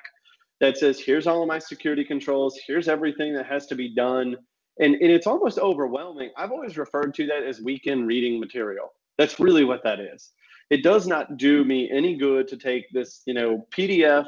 that 0.62 0.78
says, 0.78 1.00
here's 1.00 1.26
all 1.26 1.42
of 1.42 1.48
my 1.48 1.58
security 1.58 2.06
controls, 2.06 2.60
here's 2.68 2.88
everything 2.88 3.34
that 3.34 3.48
has 3.48 3.66
to 3.66 3.76
be 3.76 3.94
done. 3.96 4.38
And, 4.80 4.94
and 4.94 5.12
it's 5.12 5.26
almost 5.26 5.58
overwhelming. 5.58 6.30
I've 6.38 6.52
always 6.52 6.78
referred 6.78 7.16
to 7.16 7.26
that 7.26 7.42
as 7.42 7.60
weekend 7.60 8.06
reading 8.06 8.40
material. 8.40 8.94
That's 9.18 9.40
really 9.40 9.64
what 9.64 9.84
that 9.84 10.00
is. 10.00 10.32
It 10.70 10.84
does 10.84 11.08
not 11.08 11.38
do 11.38 11.66
me 11.66 11.90
any 11.92 12.16
good 12.16 12.48
to 12.50 12.58
take 12.58 12.86
this, 12.94 13.24
you 13.26 13.34
know, 13.34 13.66
PDF, 13.76 14.26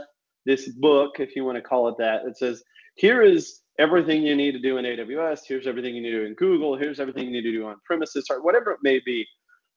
this 0.48 0.68
book, 0.70 1.20
if 1.20 1.36
you 1.36 1.46
want 1.46 1.58
to 1.58 1.62
call 1.62 1.90
it 1.90 1.96
that, 2.00 2.26
that 2.26 2.40
says, 2.40 2.64
here 2.96 3.22
is 3.22 3.62
everything 3.78 4.24
you 4.24 4.36
need 4.36 4.54
to 4.54 4.60
do 4.60 4.78
in 4.78 4.86
AWS, 4.86 5.42
here's 5.48 5.68
everything 5.68 5.96
you 5.96 6.02
need 6.02 6.12
to 6.12 6.22
do 6.22 6.26
in 6.26 6.34
Google, 6.34 6.76
here's 6.76 7.00
everything 7.00 7.26
you 7.26 7.32
need 7.34 7.44
to 7.44 7.52
do 7.52 7.68
on 7.68 7.76
premises, 7.86 8.26
or 8.32 8.42
whatever 8.42 8.72
it 8.72 8.80
may 8.82 9.00
be. 9.06 9.28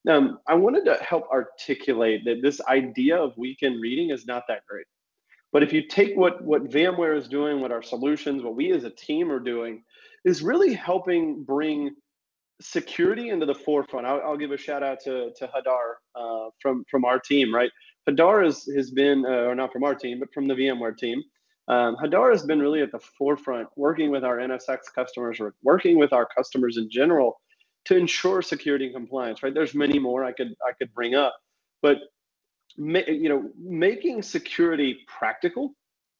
Um, 0.09 0.39
I 0.47 0.55
wanted 0.55 0.85
to 0.85 0.95
help 0.95 1.29
articulate 1.29 2.25
that 2.25 2.41
this 2.41 2.59
idea 2.61 3.17
of 3.17 3.37
weekend 3.37 3.81
reading 3.81 4.09
is 4.09 4.25
not 4.25 4.43
that 4.47 4.65
great. 4.67 4.85
But 5.53 5.63
if 5.63 5.73
you 5.73 5.87
take 5.87 6.15
what 6.15 6.43
what 6.43 6.69
VMware 6.69 7.17
is 7.17 7.27
doing, 7.27 7.59
what 7.59 7.71
our 7.71 7.83
solutions, 7.83 8.41
what 8.41 8.55
we 8.55 8.71
as 8.71 8.83
a 8.83 8.89
team 8.89 9.31
are 9.31 9.39
doing, 9.39 9.83
is 10.23 10.41
really 10.41 10.73
helping 10.73 11.43
bring 11.43 11.91
security 12.61 13.29
into 13.29 13.45
the 13.45 13.55
forefront. 13.55 14.05
I'll, 14.05 14.21
I'll 14.21 14.37
give 14.37 14.51
a 14.51 14.57
shout 14.57 14.81
out 14.81 14.99
to 15.01 15.31
to 15.35 15.47
Hadar 15.47 15.95
uh, 16.15 16.49
from 16.61 16.85
from 16.89 17.03
our 17.03 17.19
team. 17.19 17.53
Right, 17.53 17.71
Hadar 18.09 18.45
has 18.45 18.65
has 18.75 18.91
been, 18.91 19.25
uh, 19.25 19.49
or 19.49 19.55
not 19.55 19.73
from 19.73 19.83
our 19.83 19.95
team, 19.95 20.19
but 20.19 20.33
from 20.33 20.47
the 20.47 20.53
VMware 20.53 20.97
team. 20.97 21.21
Um, 21.67 21.95
Hadar 21.97 22.31
has 22.31 22.43
been 22.45 22.59
really 22.59 22.81
at 22.81 22.91
the 22.91 22.99
forefront, 23.17 23.67
working 23.75 24.09
with 24.09 24.23
our 24.23 24.37
NSX 24.37 24.79
customers, 24.95 25.39
or 25.39 25.53
working 25.63 25.97
with 25.97 26.13
our 26.13 26.27
customers 26.35 26.77
in 26.77 26.89
general, 26.89 27.40
to 27.85 27.97
ensure 27.97 28.41
security 28.41 28.85
and 28.85 28.95
compliance. 28.95 29.43
Right, 29.43 29.53
there's 29.53 29.73
many 29.73 29.99
more 29.99 30.23
I 30.23 30.31
could 30.31 30.53
I 30.67 30.73
could 30.73 30.93
bring 30.93 31.15
up, 31.15 31.35
but 31.81 31.97
you 32.77 33.29
know, 33.29 33.49
making 33.57 34.21
security 34.21 34.99
practical, 35.07 35.73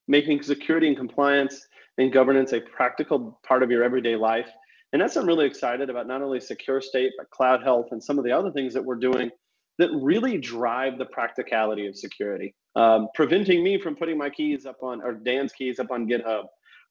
making 0.08 0.44
security 0.44 0.88
and 0.88 0.98
compliance 0.98 1.68
and 1.98 2.12
governance 2.12 2.54
a 2.54 2.62
practical 2.62 3.40
part 3.46 3.64
of 3.64 3.72
your 3.72 3.84
everyday 3.84 4.16
life. 4.16 4.50
And 4.94 5.02
that's 5.02 5.16
I'm 5.16 5.26
really 5.26 5.46
excited 5.46 5.90
about 5.90 6.08
not 6.08 6.22
only 6.22 6.40
secure 6.40 6.82
state, 6.82 7.14
but 7.18 7.30
cloud 7.30 7.64
health 7.64 7.88
and 7.92 8.04
some 8.04 8.18
of 8.18 8.26
the 8.26 8.32
other 8.32 8.52
things 8.52 8.74
that 8.74 8.84
we're 8.84 8.96
doing 8.96 9.30
that 9.78 9.90
really 9.94 10.38
drive 10.38 10.98
the 10.98 11.06
practicality 11.06 11.88
of 11.88 11.96
security, 11.96 12.54
um, 12.76 13.08
preventing 13.16 13.64
me 13.64 13.80
from 13.80 13.96
putting 13.96 14.18
my 14.18 14.30
keys 14.30 14.66
up 14.66 14.78
on, 14.84 15.02
or 15.02 15.14
Dan's 15.14 15.54
keys 15.54 15.80
up 15.80 15.92
on 15.92 16.08
GitHub, 16.08 16.44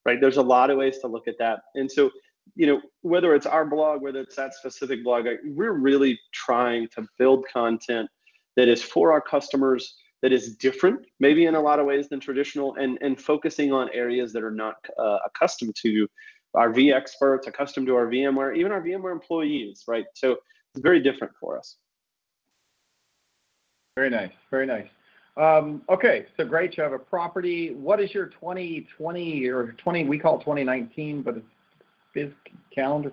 right? 0.06 0.20
There's 0.20 0.38
a 0.38 0.42
lot 0.42 0.70
of 0.70 0.78
ways 0.78 0.98
to 1.00 1.06
look 1.06 1.28
at 1.28 1.36
that. 1.38 1.60
And 1.74 1.90
so, 1.90 2.10
you 2.54 2.66
know, 2.66 2.80
whether 3.02 3.34
it's 3.34 3.46
our 3.46 3.64
blog, 3.64 4.02
whether 4.02 4.20
it's 4.20 4.36
that 4.36 4.54
specific 4.54 5.04
blog, 5.04 5.26
we're 5.44 5.72
really 5.72 6.18
trying 6.32 6.88
to 6.88 7.06
build 7.18 7.44
content 7.52 8.08
that 8.56 8.68
is 8.68 8.82
for 8.82 9.12
our 9.12 9.20
customers 9.20 9.94
that 10.22 10.32
is 10.32 10.56
different 10.56 11.00
maybe 11.18 11.46
in 11.46 11.54
a 11.54 11.60
lot 11.60 11.78
of 11.78 11.86
ways 11.86 12.10
than 12.10 12.20
traditional 12.20 12.74
and 12.74 12.98
and 13.00 13.18
focusing 13.18 13.72
on 13.72 13.88
areas 13.94 14.34
that 14.34 14.42
are 14.42 14.50
not 14.50 14.74
uh, 14.98 15.16
accustomed 15.24 15.74
to 15.74 16.06
our 16.54 16.70
vExperts 16.70 17.46
accustomed 17.46 17.86
to 17.86 17.96
our 17.96 18.06
vmware 18.06 18.54
even 18.54 18.70
our 18.70 18.82
vmware 18.82 19.12
employees 19.12 19.84
right 19.88 20.04
so 20.12 20.32
it's 20.74 20.82
very 20.82 21.00
different 21.00 21.32
for 21.40 21.56
us 21.56 21.78
Very 23.96 24.10
nice, 24.10 24.32
very 24.50 24.66
nice. 24.66 24.86
Um, 25.36 25.82
okay, 25.88 26.26
so 26.36 26.44
great. 26.44 26.76
You 26.76 26.82
have 26.82 26.94
a 26.94 26.98
property. 26.98 27.74
What 27.74 28.00
is 28.00 28.14
your 28.14 28.26
2020 28.26 29.46
or 29.48 29.72
20? 29.72 30.04
We 30.04 30.18
call 30.18 30.36
it 30.36 30.40
2019, 30.40 31.22
but 31.22 31.36
it's 31.36 31.46
phys- 32.14 32.32
calendar 32.74 33.12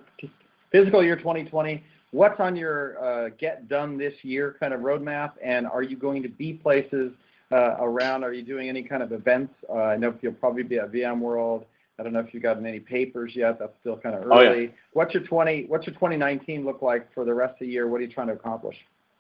physical 0.72 1.04
year 1.04 1.16
2020. 1.16 1.84
What's 2.12 2.40
on 2.40 2.56
your 2.56 3.04
uh, 3.04 3.30
get 3.38 3.68
done 3.68 3.98
this 3.98 4.24
year 4.24 4.56
kind 4.60 4.74
of 4.74 4.82
roadmap? 4.82 5.34
And 5.44 5.68
are 5.68 5.84
you 5.84 5.98
going 5.98 6.24
to 6.24 6.30
be 6.30 6.54
places 6.54 7.12
uh, 7.52 7.76
around? 7.80 8.24
Are 8.24 8.34
you 8.34 8.44
doing 8.44 8.70
any 8.70 8.84
kind 8.84 9.04
of 9.04 9.12
events? 9.12 9.54
Uh, 9.70 9.74
I 9.74 9.98
know 9.98 10.14
you'll 10.22 10.34
probably 10.34 10.64
be 10.64 10.78
at 10.80 10.92
VMworld. 10.92 11.66
I 12.00 12.04
don't 12.04 12.14
know 12.14 12.20
if 12.20 12.34
you've 12.34 12.44
gotten 12.44 12.66
any 12.66 12.80
papers 12.80 13.36
yet. 13.36 13.60
That's 13.60 13.74
still 13.80 13.98
kind 13.98 14.16
of 14.16 14.26
early. 14.26 14.48
Oh, 14.48 14.52
yeah. 14.54 14.68
What's 14.94 15.14
your 15.14 15.24
20? 15.24 15.66
What's 15.66 15.88
your 15.88 15.96
2019 15.96 16.64
look 16.64 16.82
like 16.82 17.12
for 17.14 17.26
the 17.26 17.34
rest 17.34 17.54
of 17.54 17.60
the 17.60 17.68
year? 17.68 17.88
What 17.88 18.00
are 18.00 18.04
you 18.04 18.10
trying 18.12 18.28
to 18.28 18.34
accomplish? 18.34 18.78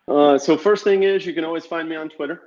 uh, 0.08 0.38
so 0.38 0.58
first 0.58 0.84
thing 0.84 1.04
is 1.04 1.26
you 1.26 1.34
can 1.34 1.44
always 1.44 1.66
find 1.66 1.88
me 1.90 1.96
on 1.96 2.10
twitter 2.10 2.42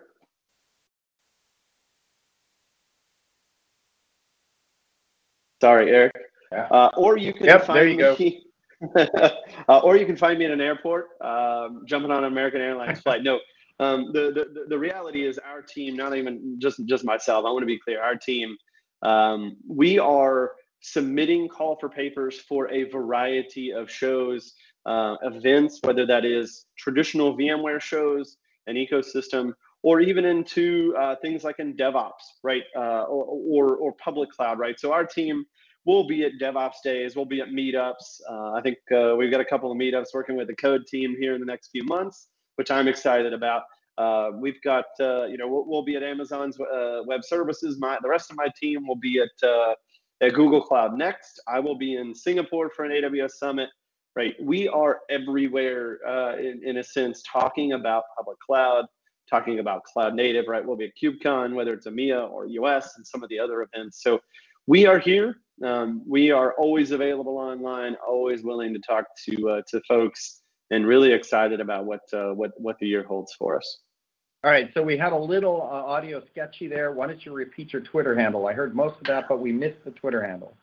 sorry 5.60 5.90
eric 5.90 6.12
Yeah. 6.52 6.70
uh, 6.70 6.90
or 6.96 7.18
you 7.18 7.32
can 7.34 7.54
Yep, 7.54 7.60
find 7.60 7.72
there 7.72 7.88
you 7.88 7.96
go. 7.96 8.18
me 8.18 8.42
uh, 8.96 9.78
or 9.84 9.96
you 9.96 10.06
can 10.06 10.16
find 10.16 10.38
me 10.38 10.46
in 10.46 10.52
an 10.52 10.60
airport 10.60 11.08
um, 11.22 11.82
jumping 11.86 12.10
on 12.12 12.24
an 12.24 12.32
american 12.32 12.60
airlines 12.60 13.00
flight 13.00 13.22
no 13.22 13.38
Um, 13.78 14.10
the, 14.12 14.32
the 14.32 14.44
the 14.68 14.78
reality 14.78 15.26
is 15.26 15.38
our 15.38 15.60
team, 15.62 15.96
not 15.96 16.16
even 16.16 16.56
just 16.58 16.84
just 16.86 17.04
myself. 17.04 17.44
I 17.46 17.50
want 17.50 17.62
to 17.62 17.66
be 17.66 17.78
clear. 17.78 18.02
Our 18.02 18.16
team, 18.16 18.56
um, 19.02 19.56
we 19.68 19.98
are 19.98 20.52
submitting 20.80 21.48
call 21.48 21.76
for 21.78 21.88
papers 21.90 22.40
for 22.48 22.70
a 22.72 22.84
variety 22.84 23.72
of 23.72 23.90
shows, 23.90 24.54
uh, 24.86 25.16
events, 25.22 25.80
whether 25.84 26.06
that 26.06 26.24
is 26.24 26.66
traditional 26.78 27.36
VMware 27.36 27.82
shows, 27.82 28.38
an 28.66 28.76
ecosystem, 28.76 29.52
or 29.82 30.00
even 30.00 30.24
into 30.24 30.94
uh, 30.98 31.16
things 31.20 31.44
like 31.44 31.58
in 31.58 31.76
DevOps, 31.76 32.24
right, 32.42 32.62
uh, 32.76 33.02
or, 33.04 33.24
or 33.26 33.76
or 33.76 33.92
public 34.02 34.30
cloud, 34.30 34.58
right. 34.58 34.80
So 34.80 34.92
our 34.92 35.04
team 35.04 35.44
we'll 35.84 36.06
be 36.06 36.24
at 36.24 36.32
DevOps 36.40 36.82
days, 36.84 37.16
we'll 37.16 37.24
be 37.24 37.40
at 37.40 37.48
meetups. 37.48 38.20
Uh, 38.28 38.52
I 38.52 38.60
think 38.62 38.78
uh, 38.92 39.14
we've 39.16 39.30
got 39.30 39.40
a 39.40 39.44
couple 39.44 39.70
of 39.70 39.78
meetups 39.78 40.08
working 40.14 40.36
with 40.36 40.48
the 40.48 40.56
code 40.56 40.86
team 40.86 41.16
here 41.18 41.34
in 41.34 41.40
the 41.40 41.46
next 41.46 41.70
few 41.70 41.84
months, 41.84 42.28
which 42.56 42.70
I'm 42.70 42.88
excited 42.88 43.32
about. 43.32 43.62
Uh, 43.98 44.30
we've 44.34 44.60
got, 44.62 44.86
uh, 45.00 45.24
you 45.26 45.36
know, 45.36 45.48
we'll, 45.48 45.64
we'll, 45.66 45.82
be 45.82 45.96
at 45.96 46.02
Amazon's 46.02 46.58
uh, 46.58 47.00
Web 47.06 47.22
Services. 47.22 47.78
My 47.78 47.98
the 48.02 48.08
rest 48.08 48.30
of 48.30 48.36
my 48.36 48.48
team 48.58 48.86
will 48.86 48.96
be 48.96 49.20
at 49.20 49.48
uh, 49.48 49.74
at 50.22 50.32
Google 50.32 50.62
Cloud 50.62 50.96
next. 50.96 51.40
I 51.46 51.60
will 51.60 51.76
be 51.76 51.96
in 51.96 52.14
Singapore 52.14 52.70
for 52.74 52.84
an 52.84 52.92
AWS 52.92 53.32
summit. 53.32 53.68
Right, 54.16 54.34
we 54.40 54.68
are 54.68 55.00
everywhere 55.08 55.98
in, 56.38 56.62
in 56.64 56.78
a 56.78 56.84
sense, 56.84 57.22
talking 57.30 57.74
about 57.74 58.04
public 58.16 58.38
cloud, 58.40 58.86
talking 59.28 59.60
about 59.60 59.84
cloud 59.84 60.14
native. 60.14 60.46
Right, 60.48 60.64
we'll 60.64 60.76
be 60.76 60.86
at 60.86 60.92
KubeCon, 61.00 61.54
whether 61.54 61.74
it's 61.74 61.86
EMEA 61.86 62.28
or 62.30 62.46
US, 62.46 62.96
and 62.96 63.06
some 63.06 63.22
of 63.22 63.28
the 63.28 63.38
other 63.38 63.62
events. 63.62 64.02
So 64.02 64.20
we 64.70 64.86
are 64.86 65.00
here. 65.00 65.40
Um, 65.64 66.00
we 66.06 66.30
are 66.30 66.52
always 66.52 66.92
available 66.92 67.38
online, 67.38 67.96
always 68.06 68.44
willing 68.44 68.72
to 68.72 68.78
talk 68.78 69.04
to 69.24 69.50
uh, 69.50 69.62
to 69.66 69.80
folks, 69.88 70.42
and 70.70 70.86
really 70.86 71.12
excited 71.12 71.60
about 71.60 71.86
what 71.86 72.02
uh, 72.12 72.30
what 72.34 72.52
what 72.56 72.78
the 72.78 72.86
year 72.86 73.02
holds 73.02 73.34
for 73.34 73.56
us. 73.56 73.78
All 74.44 74.50
right, 74.50 74.70
so 74.72 74.80
we 74.80 74.96
had 74.96 75.12
a 75.12 75.18
little 75.18 75.60
uh, 75.60 75.94
audio 75.94 76.22
sketchy 76.24 76.68
there. 76.68 76.92
Why 76.92 77.08
don't 77.08 77.26
you 77.26 77.32
repeat 77.32 77.72
your 77.72 77.82
Twitter 77.82 78.14
handle? 78.14 78.46
I 78.46 78.52
heard 78.52 78.76
most 78.76 78.96
of 79.00 79.06
that, 79.08 79.26
but 79.28 79.40
we 79.40 79.50
missed 79.50 79.84
the 79.84 79.90
Twitter 79.90 80.22
handle. 80.22 80.56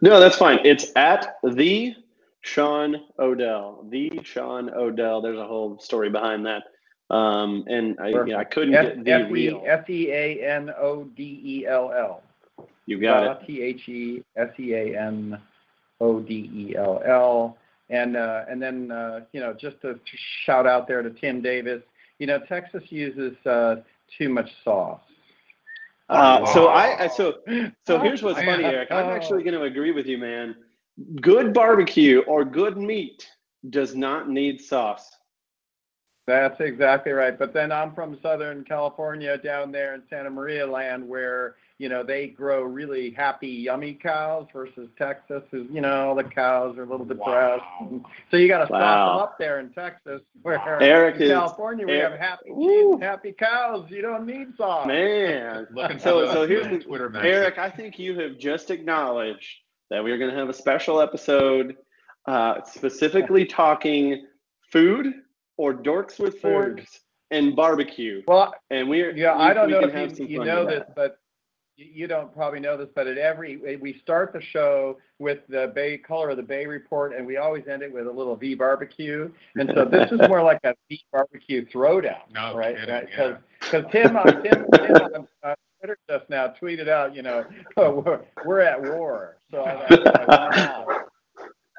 No, 0.00 0.18
that's 0.18 0.36
fine. 0.36 0.58
It's 0.64 0.86
at 0.96 1.36
the 1.44 1.94
Sean 2.40 2.96
Odell. 3.18 3.84
The 3.90 4.18
Sean 4.24 4.70
Odell. 4.70 5.20
There's 5.20 5.38
a 5.38 5.46
whole 5.46 5.78
story 5.78 6.08
behind 6.08 6.46
that. 6.46 6.62
Um, 7.14 7.64
and 7.68 8.00
I, 8.00 8.08
you 8.08 8.24
know, 8.24 8.38
I 8.38 8.44
couldn't 8.44 8.74
F- 8.74 8.86
get 8.86 9.04
the 9.04 9.12
F- 9.12 9.30
real. 9.30 9.62
F 9.66 9.90
E 9.90 10.10
A 10.10 10.40
N 10.56 10.70
O 10.80 11.04
D 11.04 11.42
E 11.44 11.66
L 11.66 11.92
L. 11.92 12.22
You 12.86 13.00
got 13.00 13.42
it. 13.42 13.46
T 13.46 13.62
H 13.62 13.88
E 13.88 14.22
S 14.36 14.48
E 14.58 14.74
A 14.74 15.00
N 15.00 15.38
O 16.00 16.20
D 16.20 16.50
E 16.54 16.76
L 16.76 17.02
L. 17.04 17.56
And 17.90 18.16
uh, 18.16 18.44
and 18.48 18.60
then 18.60 18.90
uh, 18.90 19.20
you 19.32 19.40
know 19.40 19.52
just 19.52 19.80
to 19.82 19.98
shout 20.44 20.66
out 20.66 20.88
there 20.88 21.02
to 21.02 21.10
Tim 21.10 21.42
Davis. 21.42 21.82
You 22.18 22.26
know 22.26 22.38
Texas 22.38 22.84
uses 22.90 23.34
uh, 23.46 23.76
too 24.18 24.28
much 24.28 24.50
sauce. 24.64 25.00
Uh, 26.08 26.44
so 26.52 26.66
I, 26.68 27.04
I 27.04 27.08
so 27.08 27.38
so 27.86 27.98
here's 27.98 28.22
what's 28.22 28.42
funny, 28.42 28.64
Eric. 28.64 28.90
I'm 28.90 29.10
actually 29.10 29.42
going 29.42 29.54
to 29.54 29.62
agree 29.62 29.92
with 29.92 30.06
you, 30.06 30.18
man. 30.18 30.56
Good 31.20 31.54
barbecue 31.54 32.20
or 32.26 32.44
good 32.44 32.76
meat 32.76 33.26
does 33.70 33.94
not 33.94 34.28
need 34.28 34.60
sauce. 34.60 35.10
That's 36.26 36.60
exactly 36.60 37.12
right. 37.12 37.38
But 37.38 37.52
then 37.52 37.72
I'm 37.72 37.94
from 37.94 38.18
Southern 38.22 38.64
California, 38.64 39.38
down 39.38 39.72
there 39.72 39.94
in 39.94 40.02
Santa 40.08 40.30
Maria 40.30 40.66
land, 40.66 41.08
where 41.08 41.56
you 41.82 41.88
know 41.88 42.04
they 42.04 42.28
grow 42.28 42.62
really 42.62 43.10
happy, 43.10 43.48
yummy 43.48 43.94
cows 43.94 44.46
versus 44.52 44.88
Texas, 44.96 45.42
who 45.50 45.66
you 45.70 45.80
know 45.80 46.14
the 46.14 46.22
cows 46.22 46.78
are 46.78 46.84
a 46.84 46.86
little 46.86 47.04
depressed. 47.04 47.64
Wow. 47.80 48.00
So 48.30 48.36
you 48.36 48.46
got 48.46 48.58
to 48.60 48.66
stop 48.66 48.80
Wow. 48.80 49.08
them 49.14 49.22
up 49.24 49.38
there 49.38 49.58
in 49.58 49.70
Texas, 49.70 50.22
where 50.42 50.60
Eric 50.80 51.16
in 51.16 51.22
is- 51.22 51.30
California 51.30 51.84
we 51.86 51.94
Eric- 51.94 52.12
have 52.12 52.20
happy, 52.20 52.50
Woo. 52.52 52.98
happy 52.98 53.32
cows. 53.32 53.90
You 53.90 54.00
don't 54.00 54.24
need 54.26 54.56
sauce. 54.56 54.86
Man, 54.86 55.66
Looking 55.74 55.98
So- 55.98 56.32
so 56.32 56.46
here's 56.46 56.68
the- 56.68 56.78
Twitter 56.78 57.08
message. 57.10 57.26
Eric, 57.26 57.58
I 57.58 57.68
think 57.68 57.98
you 57.98 58.16
have 58.20 58.38
just 58.38 58.70
acknowledged 58.70 59.48
that 59.90 60.04
we're 60.04 60.18
going 60.18 60.30
to 60.30 60.36
have 60.36 60.48
a 60.48 60.54
special 60.54 61.00
episode 61.00 61.76
uh, 62.26 62.62
specifically 62.64 63.44
talking 63.44 64.24
food 64.70 65.12
or 65.56 65.74
dorks 65.74 66.18
with 66.20 66.34
Food. 66.40 66.76
forks 66.78 67.00
and 67.32 67.56
barbecue. 67.56 68.22
Well, 68.28 68.54
And 68.70 68.88
we're 68.88 69.10
Yeah, 69.16 69.36
we, 69.36 69.42
I 69.42 69.52
don't 69.52 69.66
we 69.66 69.72
know 69.72 69.80
if 69.80 70.18
you, 70.18 70.26
you 70.26 70.44
know 70.44 70.64
this, 70.64 70.80
that. 70.86 70.94
but 70.94 71.16
you 71.76 71.86
you 71.92 72.06
don't 72.06 72.34
probably 72.34 72.60
know 72.60 72.76
this, 72.76 72.88
but 72.94 73.06
at 73.06 73.18
every 73.18 73.56
we 73.76 73.98
start 73.98 74.32
the 74.32 74.40
show 74.40 74.98
with 75.18 75.38
the 75.48 75.72
Bay 75.74 75.98
Color 75.98 76.30
of 76.30 76.36
the 76.36 76.42
Bay 76.42 76.66
report, 76.66 77.14
and 77.14 77.26
we 77.26 77.36
always 77.36 77.66
end 77.68 77.82
it 77.82 77.92
with 77.92 78.06
a 78.06 78.10
little 78.10 78.36
V 78.36 78.54
barbecue. 78.54 79.30
And 79.56 79.70
so 79.74 79.84
this 79.84 80.10
is 80.12 80.20
more 80.28 80.42
like 80.42 80.60
a 80.64 80.74
V 80.88 81.04
barbecue 81.12 81.66
throwdown, 81.66 82.22
No 82.32 82.56
right? 82.56 82.76
kidding, 82.76 83.06
Because 83.60 83.84
yeah. 83.94 84.02
Tim, 84.02 84.16
uh, 84.16 84.32
Tim, 84.32 84.66
Tim 84.74 84.96
on 85.14 85.28
uh, 85.42 85.54
Twitter 85.80 85.98
just 86.08 86.28
now 86.30 86.48
tweeted 86.48 86.88
out, 86.88 87.14
you 87.14 87.22
know, 87.22 87.44
oh, 87.76 88.02
we're, 88.04 88.20
we're 88.44 88.60
at 88.60 88.80
war. 88.80 89.36
So 89.50 89.62
I, 89.62 89.86
I, 89.88 90.24
I, 90.28 90.98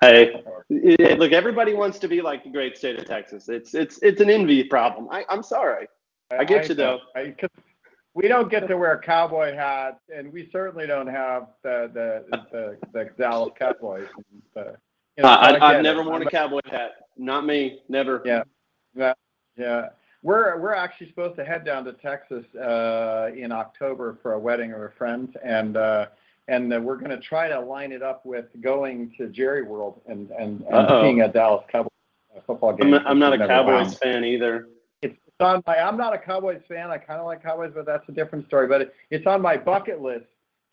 Hey, 0.02 0.44
look, 0.70 1.32
everybody 1.32 1.74
wants 1.74 1.98
to 2.00 2.10
be 2.10 2.22
like 2.22 2.44
the 2.44 2.50
great 2.50 2.78
state 2.78 3.00
of 3.00 3.06
Texas. 3.06 3.48
It's 3.48 3.74
it's 3.74 4.00
it's 4.02 4.20
an 4.20 4.30
envy 4.30 4.64
problem. 4.66 5.08
I, 5.10 5.24
I'm 5.30 5.44
sorry. 5.44 5.88
I 6.32 6.44
get 6.44 6.68
you, 6.68 6.76
though. 6.76 7.00
I, 8.16 8.20
we 8.20 8.28
don't 8.28 8.49
get 8.49 8.68
to 8.68 8.78
wear 8.78 8.99
cowboy 9.03 9.53
hats, 9.55 9.99
and 10.16 10.32
we 10.32 10.49
certainly 10.51 10.88
don't 10.88 11.07
have 11.07 11.47
the 11.64 11.89
the 11.93 12.38
the, 12.51 12.78
the 12.93 13.09
Dallas 13.18 13.51
Cowboys. 13.57 14.07
And 14.16 14.41
the, 14.53 14.76
you 15.18 15.24
know, 15.24 15.30
Uh, 15.30 15.38
I, 15.41 15.51
get 15.53 15.61
I've 15.64 15.80
it. 15.80 15.84
never 15.84 16.03
worn 16.03 16.22
a 16.22 16.26
I'm- 16.26 16.30
cowboy 16.32 16.59
hat. 16.66 16.91
Not 17.18 17.45
me. 17.45 17.82
Never. 17.89 18.22
Yeah. 18.26 18.43
Yeah, 19.55 19.89
we're 20.24 20.57
we're 20.59 20.74
actually 20.74 21.09
supposed 21.09 21.36
to 21.36 21.45
head 21.45 21.64
down 21.64 21.86
to 21.86 21.93
Texas 21.93 22.43
uh, 22.55 23.30
in 23.36 23.51
October 23.51 24.18
for 24.24 24.34
a 24.34 24.39
wedding 24.39 24.72
of 24.74 24.82
a 24.82 24.89
friend, 24.97 25.36
and 25.43 25.78
uh, 25.78 26.07
and 26.47 26.74
uh, 26.74 26.80
we're 26.82 26.97
going 26.97 27.11
to 27.11 27.20
try 27.20 27.47
to 27.47 27.59
line 27.59 27.91
it 27.91 28.01
up 28.01 28.26
with 28.26 28.45
going 28.61 29.11
to 29.18 29.30
Jerry 29.30 29.61
World 29.64 30.01
and 30.07 30.32
and, 30.32 30.64
and 30.72 30.88
seeing 31.03 31.22
a 31.22 31.28
Dallas 31.28 31.64
Cowboys 31.72 31.89
football 32.47 32.72
I'm 32.72 32.78
game. 32.78 32.89
not, 32.91 33.05
I'm 33.07 33.20
not 33.20 33.34
a 33.34 33.38
never 33.38 33.47
Cowboys 33.53 33.88
done. 33.91 33.95
fan 34.01 34.26
either. 34.26 34.70
It's 35.39 35.41
it's 35.41 35.45
on 35.45 35.63
my. 35.65 35.77
I'm 35.79 35.97
not 35.97 36.13
a 36.13 36.17
Cowboys 36.17 36.61
fan. 36.67 36.91
I 36.91 36.97
kind 36.97 37.19
of 37.19 37.25
like 37.25 37.41
Cowboys, 37.43 37.71
but 37.73 37.86
that's 37.86 38.07
a 38.07 38.11
different 38.11 38.47
story. 38.47 38.67
But 38.67 38.81
it, 38.81 38.93
it's 39.09 39.25
on 39.27 39.41
my 39.41 39.57
bucket 39.57 40.01
list 40.01 40.25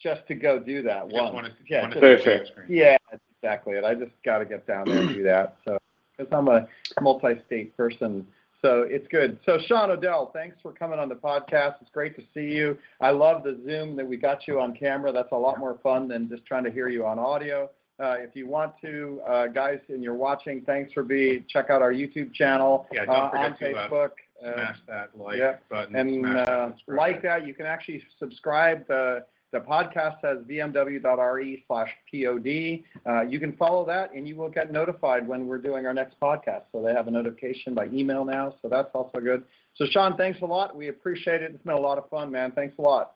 just 0.02 0.26
to 0.28 0.34
go 0.34 0.58
do 0.58 0.82
that 0.82 1.04
Just 1.10 1.14
once. 1.22 1.34
wanna- 1.34 1.56
yeah, 1.68 1.82
wanna 1.82 1.94
just- 1.94 2.00
Very 2.00 2.18
see 2.18 2.24
fair. 2.24 2.46
screen. 2.46 2.66
yeah, 2.70 2.96
that's 3.10 3.22
exactly 3.42 3.74
it. 3.74 3.84
I 3.84 3.94
just 3.94 4.12
got 4.24 4.38
to 4.38 4.44
get 4.46 4.66
down 4.66 4.88
there 4.88 4.98
and 5.00 5.14
do 5.14 5.22
that. 5.24 5.56
So, 5.66 5.78
because 6.16 6.32
I'm 6.32 6.48
a 6.48 6.66
multi-state 7.02 7.76
person, 7.76 8.26
so 8.62 8.82
it's 8.88 9.06
good. 9.08 9.38
So, 9.44 9.58
Sean 9.66 9.90
Odell, 9.90 10.30
thanks 10.32 10.56
for 10.62 10.72
coming 10.72 10.98
on 10.98 11.08
the 11.10 11.14
podcast. 11.16 11.76
It's 11.82 11.90
great 11.92 12.16
to 12.16 12.22
see 12.32 12.54
you. 12.54 12.78
I 13.02 13.10
love 13.10 13.42
the 13.42 13.60
Zoom 13.66 13.94
that 13.96 14.06
we 14.06 14.16
got 14.16 14.46
you 14.48 14.58
on 14.60 14.74
camera. 14.74 15.12
That's 15.12 15.32
a 15.32 15.36
lot 15.36 15.58
more 15.58 15.78
fun 15.82 16.08
than 16.08 16.28
just 16.30 16.46
trying 16.46 16.64
to 16.64 16.70
hear 16.70 16.88
you 16.88 17.04
on 17.04 17.18
audio. 17.18 17.68
Uh, 17.98 18.16
if 18.18 18.34
you 18.34 18.46
want 18.46 18.72
to, 18.80 19.20
uh, 19.28 19.46
guys, 19.48 19.80
and 19.90 20.02
you're 20.02 20.14
watching, 20.14 20.62
thanks 20.62 20.90
for 20.94 21.02
being. 21.02 21.44
Check 21.46 21.68
out 21.68 21.82
our 21.82 21.92
YouTube 21.92 22.32
channel 22.32 22.86
Yeah, 22.90 23.04
don't 23.04 23.14
uh, 23.14 23.30
forget 23.30 23.44
on 23.52 23.58
to, 23.58 23.76
uh, 23.76 23.88
Facebook. 23.90 24.10
Uh, 24.44 24.54
Smash 24.54 24.78
that 24.88 25.10
like 25.18 25.38
yeah. 25.38 25.56
button. 25.68 25.94
and 25.96 26.26
uh, 26.26 26.70
like 26.86 27.22
that, 27.22 27.46
you 27.46 27.54
can 27.54 27.66
actually 27.66 28.02
subscribe. 28.18 28.86
The 28.88 29.24
the 29.52 29.58
podcast 29.58 30.20
says 30.20 30.38
vmw.re 30.48 31.64
slash 31.66 31.90
pod. 32.12 32.84
Uh, 33.06 33.22
you 33.22 33.40
can 33.40 33.52
follow 33.56 33.84
that, 33.84 34.14
and 34.14 34.28
you 34.28 34.36
will 34.36 34.48
get 34.48 34.70
notified 34.70 35.26
when 35.26 35.46
we're 35.46 35.58
doing 35.58 35.86
our 35.86 35.94
next 35.94 36.18
podcast. 36.20 36.62
So 36.72 36.82
they 36.82 36.92
have 36.92 37.08
a 37.08 37.10
notification 37.10 37.74
by 37.74 37.86
email 37.86 38.24
now. 38.24 38.54
So 38.62 38.68
that's 38.68 38.90
also 38.94 39.18
good. 39.18 39.42
So 39.74 39.86
Sean, 39.86 40.16
thanks 40.16 40.40
a 40.42 40.46
lot. 40.46 40.76
We 40.76 40.88
appreciate 40.88 41.42
it. 41.42 41.52
It's 41.52 41.64
been 41.64 41.74
a 41.74 41.80
lot 41.80 41.98
of 41.98 42.08
fun, 42.08 42.30
man. 42.30 42.52
Thanks 42.52 42.78
a 42.78 42.82
lot. 42.82 43.12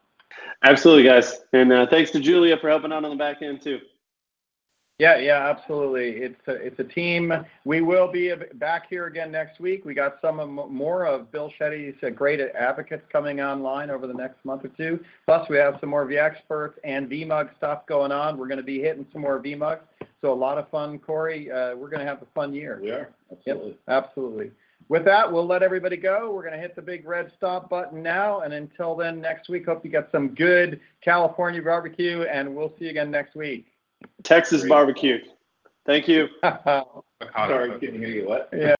Absolutely, 0.65 1.05
guys. 1.05 1.41
And 1.53 1.73
uh, 1.73 1.87
thanks 1.89 2.11
to 2.13 2.21
Julia 2.21 2.57
for 2.57 2.69
helping 2.69 2.93
out 2.93 3.05
on 3.05 3.11
the 3.11 3.17
back 3.17 3.43
end 3.43 3.63
too. 3.63 3.81
Yeah, 4.99 5.19
yeah, 5.19 5.49
absolutely. 5.49 6.23
It's 6.23 6.41
a, 6.47 6.53
it's 6.53 6.79
a 6.79 6.85
team. 6.85 7.33
We 7.65 7.81
will 7.81 8.11
be 8.11 8.33
back 8.55 8.89
here 8.89 9.07
again 9.07 9.33
next 9.33 9.59
week. 9.59 9.85
We 9.85 9.93
got 9.93 10.19
some 10.23 10.39
of, 10.39 10.71
more 10.71 11.05
of 11.05 11.33
Bill 11.33 11.53
Shetti's 11.61 11.97
uh, 12.05 12.11
great 12.11 12.41
advocates 12.41 13.03
coming 13.11 13.41
online 13.41 13.91
over 13.91 14.07
the 14.07 14.15
next 14.15 14.45
month 14.45 14.65
or 14.65 14.69
two. 14.69 15.01
Plus, 15.27 15.49
we 15.49 15.57
have 15.57 15.79
some 15.81 15.89
more 15.89 16.07
vExperts 16.07 16.75
and 16.85 17.11
VMUG 17.11 17.57
stuff 17.57 17.87
going 17.89 18.13
on. 18.13 18.39
We're 18.39 18.47
going 18.47 18.59
to 18.59 18.63
be 18.63 18.81
hitting 18.81 19.05
some 19.13 19.23
more 19.23 19.43
VMUGs. 19.43 19.81
So 20.21 20.33
a 20.33 20.35
lot 20.35 20.59
of 20.59 20.71
fun, 20.71 21.01
Corey. 21.01 21.51
Uh, 21.51 21.75
we're 21.75 21.91
going 21.91 22.01
to 22.01 22.07
have 22.07 22.23
a 22.23 22.27
fun 22.33 22.55
year. 22.55 22.79
We 22.81 22.93
are, 22.93 23.11
absolutely. 23.33 23.71
Yep, 23.71 23.79
absolutely. 23.89 24.51
With 24.89 25.05
that, 25.07 25.31
we'll 25.31 25.47
let 25.47 25.65
everybody 25.65 25.97
go. 25.97 26.31
We're 26.33 26.43
going 26.43 26.55
to 26.55 26.61
hit 26.61 26.77
the 26.77 26.83
big 26.83 27.05
red 27.05 27.33
stop 27.37 27.69
button 27.69 28.01
now. 28.01 28.43
And 28.43 28.55
until 28.55 28.95
then, 28.95 29.21
next 29.21 29.49
week, 29.49 29.67
hope 29.67 29.85
you 29.85 29.91
get 29.91 30.09
some 30.13 30.35
good 30.37 30.79
California 31.03 31.63
barbecue, 31.63 32.23
and 32.23 32.55
we'll 32.55 32.73
see 32.79 32.85
you 32.85 32.91
again 32.91 33.11
next 33.11 33.35
week. 33.35 33.67
Texas 34.23 34.67
barbecue. 34.67 35.19
Thank 35.87 36.09
you. 36.09 36.29
Sorry, 36.43 37.71
cookie. 37.71 37.87
couldn't 37.87 38.01
hear 38.01 38.09
you. 38.09 38.29
What? 38.29 38.49
yeah. 38.53 38.67